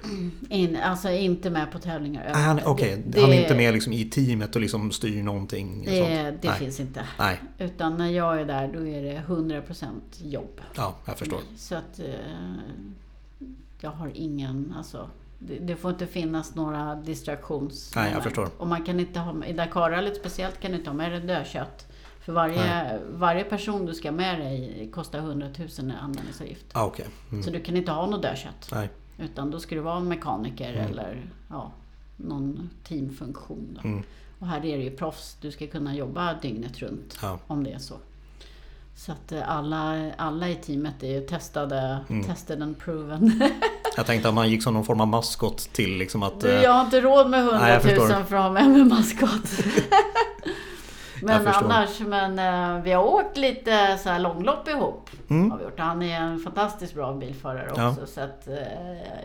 in, 0.50 0.76
alltså 0.76 1.10
inte 1.10 1.50
med 1.50 1.72
på 1.72 1.80
tävlingar. 1.80 2.32
Ah, 2.34 2.38
han, 2.38 2.60
Okej, 2.66 3.04
det- 3.08 3.22
han 3.22 3.34
är 3.34 3.42
inte 3.42 3.56
med 3.56 3.74
liksom 3.74 3.94
i 3.94 4.06
teamet 4.06 4.56
och 4.56 4.62
liksom 4.62 4.92
styr 4.92 5.24
någonting? 5.24 5.84
Det, 5.86 5.98
sånt. 5.98 6.42
det 6.42 6.48
Nej. 6.50 6.60
finns 6.60 6.80
inte. 6.80 7.06
Nej, 7.20 7.40
Utan 7.58 7.98
när 7.98 8.10
jag 8.10 8.42
är 8.42 8.46
där 8.46 8.68
då 8.74 8.88
är 8.88 9.02
det 9.04 9.22
100% 9.28 9.90
jobb. 10.24 10.62
ja, 10.76 10.96
jag 11.06 11.18
förstår. 11.18 11.40
Så 11.58 11.76
att 11.76 12.00
eh, 12.00 12.06
jag 13.82 13.90
har 13.92 14.12
ingen, 14.14 14.74
alltså 14.78 15.10
det, 15.40 15.60
det 15.60 15.76
får 15.76 15.92
inte 15.92 16.08
finnas 16.08 16.56
några 16.56 16.96
distraktions... 16.96 17.92
Nej, 17.96 18.12
jag 18.14 18.24
förstår. 18.24 18.50
Och 18.58 18.68
man 18.68 18.84
kan 18.84 19.00
inte 19.00 19.20
ha, 19.20 19.46
i 19.46 19.54
Dakarrallyt 19.54 20.16
speciellt 20.18 20.60
kan 20.60 20.72
du 20.72 20.78
inte 20.78 20.90
ha 20.90 20.98
med 20.98 21.12
dig 21.12 21.22
dödkött. 21.22 21.88
För 22.28 22.34
varje, 22.34 23.00
varje 23.12 23.44
person 23.44 23.86
du 23.86 23.94
ska 23.94 24.12
med 24.12 24.40
dig 24.40 24.90
kostar 24.94 25.20
100 25.20 25.48
000 25.58 25.68
i 25.68 25.94
användningsavgift. 26.02 26.66
Ah, 26.74 26.86
okej. 26.86 27.06
Mm. 27.32 27.44
Så 27.44 27.50
du 27.50 27.60
kan 27.60 27.78
inte 27.78 27.92
ha 27.92 28.06
något 28.06 28.22
dödkött. 28.22 28.70
Nej. 28.72 28.90
Utan 29.18 29.52
då 29.52 29.60
ska 29.60 29.76
du 29.76 29.82
vara 29.82 29.98
en 29.98 30.08
mekaniker 30.08 30.74
Mm. 30.74 30.86
eller 30.92 31.30
ja, 31.50 31.72
någon 32.18 32.70
teamfunktion. 32.88 33.80
Mm. 33.84 34.04
Och 34.40 34.48
här 34.48 34.58
är 34.66 34.78
det 34.78 34.84
ju 34.84 34.92
proffs. 34.92 35.38
Du 35.42 35.52
ska 35.52 35.68
kunna 35.68 35.96
jobba 35.96 36.34
dygnet 36.42 36.80
runt 36.80 37.20
Ja. 37.22 37.40
om 37.48 37.64
det 37.64 37.72
är 37.72 37.80
så. 37.80 37.96
Så 38.96 39.12
att 39.12 39.32
eh, 39.32 39.50
alla, 39.58 40.12
alla 40.18 40.50
i 40.50 40.56
teamet 40.56 41.04
är 41.04 41.12
ju 41.12 41.22
testade, 41.22 42.00
Mm. 42.10 42.24
tested 42.24 42.62
and 42.62 42.80
proven. 42.80 43.44
Jag 43.98 44.06
tänkte 44.06 44.30
att 44.30 44.36
man 44.36 44.50
gick 44.50 44.64
som 44.64 44.74
någon 44.74 44.86
form 44.86 45.02
av 45.02 45.08
maskot 45.08 45.58
till 45.74 45.98
liksom 45.98 46.24
att... 46.24 46.42
Du, 46.42 46.50
eh, 46.52 46.64
jag 46.64 46.72
har 46.72 46.86
inte 46.86 47.02
råd 47.02 47.30
med 47.30 47.40
100 47.40 47.60
Nej, 47.60 47.72
jag 47.74 47.86
000 47.86 47.96
förstår. 48.08 48.24
för 48.24 48.36
att 48.36 48.44
ha 48.44 48.52
med 48.52 48.70
mig 48.70 48.84
maskot. 48.84 49.50
men 51.22 51.48
annars, 51.48 52.00
men 52.00 52.40
eh, 52.40 52.84
vi 52.84 52.92
har 52.92 53.04
åkt 53.04 53.38
lite 53.38 53.98
så 53.98 54.10
här 54.10 54.20
långlopp 54.20 54.68
ihop. 54.68 55.10
Mm. 55.30 55.52
Har 55.52 55.58
vi 55.58 55.64
gjort. 55.64 55.80
Han 55.80 56.02
är 56.02 56.22
en 56.22 56.40
fantastiskt 56.40 56.94
bra 56.94 57.14
bilförare 57.14 57.72
Ja. 57.76 57.90
också. 57.90 58.06
Så 58.06 58.22
att, 58.22 58.48
eh, 58.48 58.54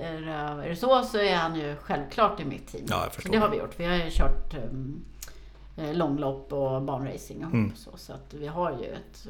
är, 0.01 0.28
är 0.62 0.68
det 0.68 0.76
så 0.76 1.03
så 1.03 1.18
är 1.18 1.36
han 1.36 1.57
ju 1.57 1.76
självklart 1.76 2.40
i 2.40 2.45
mitt 2.45 2.66
team. 2.66 2.84
Ja, 2.88 3.09
det 3.30 3.36
har 3.36 3.49
vi 3.49 3.57
gjort. 3.57 3.74
Vi 3.80 3.84
har 3.84 3.95
ju 3.95 4.11
kört 4.11 4.55
um, 4.55 5.05
långlopp 5.93 6.53
och 6.53 6.82
banracing 6.82 7.40
ihop. 7.40 7.53
Mm. 7.53 7.72
Så, 7.76 7.90
så 7.97 8.12
att 8.12 8.34
vi 8.34 8.47
har 8.47 8.70
ju 8.70 8.86
ett 8.86 9.26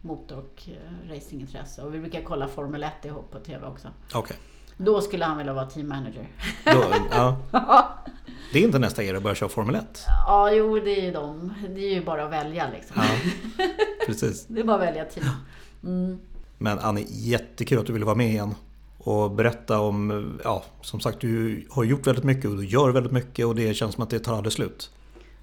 motor 0.00 0.38
och 0.38 0.62
racingintresse. 1.08 1.82
Och 1.82 1.94
vi 1.94 1.98
brukar 1.98 2.22
kolla 2.22 2.48
Formel 2.48 2.82
1 2.82 3.04
ihop 3.04 3.30
på 3.30 3.38
TV 3.38 3.66
också. 3.66 3.88
Okej. 4.14 4.36
Då 4.84 5.00
skulle 5.00 5.24
han 5.24 5.38
vilja 5.38 5.52
vara 5.52 5.66
team 5.66 5.88
manager. 5.88 6.28
Då, 6.64 6.84
ja. 7.52 7.88
Det 8.52 8.58
är 8.58 8.62
inte 8.62 8.78
nästa 8.78 9.02
era 9.02 9.16
att 9.16 9.22
börja 9.22 9.34
köra 9.34 9.48
Formel 9.48 9.74
1. 9.74 10.04
ja, 10.26 10.50
jo 10.52 10.78
det 10.78 11.00
är 11.00 11.04
ju 11.04 11.12
de. 11.12 11.54
Det 11.68 11.80
är 11.80 11.94
ju 11.94 12.04
bara 12.04 12.24
att 12.24 12.32
välja 12.32 12.66
liksom. 12.72 12.96
Ja, 13.02 13.64
precis. 14.06 14.46
Det 14.46 14.60
är 14.60 14.64
bara 14.64 14.76
att 14.76 14.82
välja 14.82 15.04
team. 15.04 15.26
Mm. 15.84 16.18
Men 16.58 16.78
Annie, 16.78 17.06
jättekul 17.08 17.78
att 17.78 17.86
du 17.86 17.92
ville 17.92 18.04
vara 18.04 18.16
med 18.16 18.26
igen. 18.30 18.54
Och 18.98 19.30
berätta 19.30 19.80
om, 19.80 20.40
ja, 20.44 20.64
som 20.80 21.00
sagt 21.00 21.20
du 21.20 21.66
har 21.70 21.84
gjort 21.84 22.06
väldigt 22.06 22.24
mycket 22.24 22.50
och 22.50 22.56
du 22.56 22.66
gör 22.66 22.90
väldigt 22.90 23.12
mycket 23.12 23.46
och 23.46 23.54
det 23.54 23.74
känns 23.74 23.94
som 23.94 24.02
att 24.04 24.10
det 24.10 24.18
tar 24.18 24.36
aldrig 24.36 24.52
slut. 24.52 24.90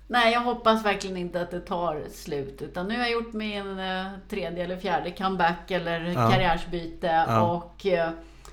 Nej, 0.08 0.34
jag 0.34 0.42
hoppas 0.42 0.86
verkligen 0.86 1.18
inte 1.18 1.42
att 1.42 1.52
det 1.52 1.60
tar 1.60 2.04
slut. 2.14 2.62
Utan 2.62 2.88
nu 2.88 2.94
har 2.96 3.02
jag 3.02 3.12
gjort 3.12 3.34
min 3.34 3.80
eh, 3.80 4.06
tredje 4.30 4.64
eller 4.64 4.78
fjärde 4.78 5.12
comeback 5.12 5.72
eller 5.72 6.00
Ja. 6.06 6.30
karriärsbyte. 6.32 7.08
Ja. 7.28 7.42
Och 7.42 7.86
eh, 7.86 8.10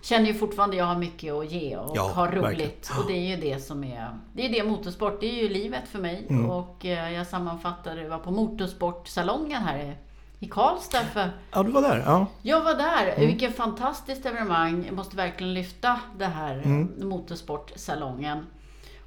känner 0.07 0.27
ju 0.27 0.35
fortfarande 0.35 0.77
jag 0.77 0.85
har 0.85 0.97
mycket 0.97 1.33
att 1.35 1.51
ge 1.53 1.77
och 1.77 1.93
Ja, 1.97 2.09
har 2.15 2.29
roligt. 2.29 2.43
verkligen. 2.45 3.01
Och 3.01 3.07
det 3.07 3.13
är 3.13 3.37
ju 3.37 3.51
det 3.51 3.61
som 3.61 3.85
är... 3.85 4.09
Det 4.33 4.47
är 4.47 4.51
det 4.51 4.65
motorsport, 4.71 5.21
det 5.21 5.27
är 5.27 5.43
ju 5.43 5.49
livet 5.49 5.89
för 5.89 5.99
mig. 5.99 6.27
Mm. 6.31 6.51
Och 6.51 6.85
eh, 6.87 7.13
jag 7.13 7.27
sammanfattade, 7.27 8.03
jag 8.03 8.11
var 8.11 8.19
på 8.19 8.31
motorsportsalongen 8.31 9.63
här 9.63 9.97
i, 10.41 10.49
Karlstad 10.49 11.05
för 11.05 11.31
Ja, 11.53 11.63
du 11.63 11.71
var 11.71 11.83
där. 11.83 12.03
Ja, 12.07 12.27
jag 12.43 12.65
var 12.65 12.75
där. 12.75 13.07
Mm. 13.17 13.27
Vilket 13.27 13.57
fantastiskt 13.57 14.27
evenemang. 14.27 14.85
Jag 14.87 14.95
måste 14.95 15.17
verkligen 15.17 15.55
lyfta 15.55 16.01
det 16.19 16.27
här 16.27 16.53
Mm. 16.55 16.89
mm. 16.97 17.09
motorsportsalongen. 17.09 18.47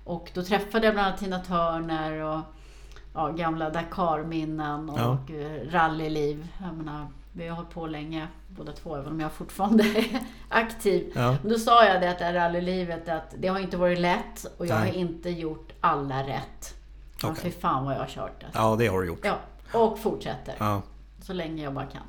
Och 0.03 0.31
då 0.33 0.43
träffade 0.43 0.85
jag 0.85 0.93
bland 0.95 1.07
annat 1.07 1.19
Tina 1.19 1.39
Turner 1.39 2.11
och 2.23 2.39
ja, 3.13 3.27
gamla 3.27 3.69
Dakar-minnen 3.69 4.89
och 4.89 4.99
Ja. 4.99 5.17
eh, 5.35 5.71
rallyliv. 5.71 6.47
Jag 6.65 6.73
menar, 6.77 7.07
vi 7.33 7.47
har 7.47 7.55
hållit 7.55 7.69
på 7.71 7.87
länge 7.87 8.27
båda 8.49 8.71
två, 8.71 8.95
även 8.95 9.11
om 9.11 9.19
jag 9.19 9.31
fortfarande 9.31 9.83
är 9.95 10.19
aktiv. 10.49 11.11
ja, 11.15 11.35
då 11.43 11.57
sa 11.59 11.85
jag 11.85 12.01
det 12.01 12.09
att 12.11 12.19
det 12.19 12.25
här 12.25 12.33
rallylivet, 12.33 13.09
att 13.09 13.33
det 13.37 13.47
har 13.47 13.59
inte 13.59 13.77
varit 13.77 13.99
lätt 13.99 14.45
och 14.57 14.65
jag 14.67 14.79
Nej. 14.79 14.89
har 14.91 14.97
inte 14.97 15.29
gjort 15.29 15.71
alla 15.81 16.23
rätt. 16.27 16.75
Men 17.23 17.31
Okej. 17.31 17.43
fy 17.43 17.51
fan 17.59 17.85
vad 17.85 17.93
jag 17.93 17.99
har 17.99 18.07
kört 18.07 18.39
det. 18.39 18.47
ja, 18.53 18.75
det 18.79 18.87
har 18.87 19.01
du 19.01 19.07
gjort. 19.07 19.25
Ja, 19.25 19.37
och 19.79 19.99
fortsätter. 19.99 20.55
Ja. 20.57 20.81
Så 21.21 21.33
länge 21.33 21.63
jag 21.63 21.73
bara 21.73 21.85
kan. 21.85 22.01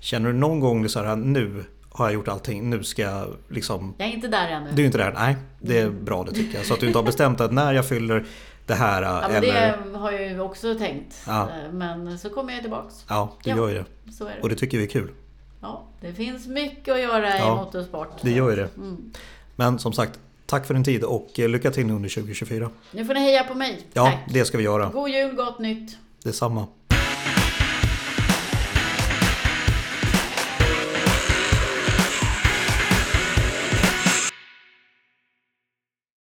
Känner 0.00 0.32
du 0.32 0.38
någon 0.38 0.60
gång 0.60 0.82
det 0.82 0.88
så 0.88 1.02
här, 1.02 1.16
nu 1.16 1.64
har 1.90 2.04
jag 2.06 2.14
gjort 2.14 2.28
allting, 2.28 2.70
nu 2.70 2.84
ska 2.84 3.02
jag 3.02 3.36
liksom... 3.48 3.94
Jag 3.98 4.08
är 4.08 4.12
inte 4.12 4.28
där 4.28 4.48
ännu. 4.48 4.70
Du 4.74 4.82
är 4.82 4.86
inte 4.86 4.98
där? 4.98 5.12
Nej, 5.12 5.36
det 5.60 5.78
är 5.78 5.90
bra 5.90 6.24
det 6.24 6.32
tycker 6.32 6.58
jag. 6.58 6.66
Så 6.66 6.74
att 6.74 6.80
du 6.80 6.86
inte 6.86 6.98
har 6.98 7.04
bestämt 7.04 7.40
att 7.40 7.52
när 7.52 7.72
jag 7.72 7.88
fyller 7.88 8.26
det 8.66 8.74
här 8.74 9.02
Ja, 9.02 9.22
eller... 9.22 9.76
Det 9.92 9.98
har 9.98 10.10
jag 10.12 10.22
ju 10.28 10.40
också 10.40 10.74
tänkt. 10.74 11.22
Ja. 11.26 11.42
Eh, 11.42 11.72
Men 11.72 12.18
så 12.18 12.30
kommer 12.30 12.52
jag 12.52 12.62
tillbaks. 12.62 13.04
Ja, 13.08 13.32
du 13.44 13.50
Ja. 13.50 13.56
gör 13.56 13.68
ju 13.68 13.74
det. 13.74 14.12
Så 14.12 14.26
är 14.26 14.38
Och 14.42 14.48
det. 14.48 14.54
det 14.54 14.58
tycker 14.58 14.78
vi 14.78 14.84
är 14.84 14.88
kul. 14.88 15.10
Ja, 15.60 15.84
det 16.00 16.12
finns 16.12 16.46
mycket 16.46 16.94
att 16.94 17.00
göra 17.00 17.38
Ja, 17.38 17.52
i 17.52 17.56
motorsport. 17.64 18.08
Det 18.22 18.30
gör 18.30 18.50
ju 18.50 18.56
det. 18.56 18.68
Mm. 18.76 19.12
Men 19.56 19.78
som 19.78 19.92
sagt, 19.92 20.18
tack 20.46 20.66
för 20.66 20.74
din 20.74 20.84
tid 20.84 21.04
och 21.04 21.40
eh, 21.40 21.48
lycka 21.48 21.70
till 21.70 21.90
under 21.90 22.08
2024. 22.08 22.70
Nu 22.90 23.04
får 23.04 23.14
ni 23.14 23.20
heja 23.20 23.44
på 23.44 23.54
mig. 23.54 23.86
Ja, 23.92 24.04
Tack. 24.04 24.18
det 24.28 24.44
ska 24.44 24.58
vi 24.58 24.64
göra. 24.64 24.90
God 24.92 25.08
jul, 25.10 25.34
gott 25.34 25.58
nytt. 25.58 25.96
Detsamma. 26.22 26.66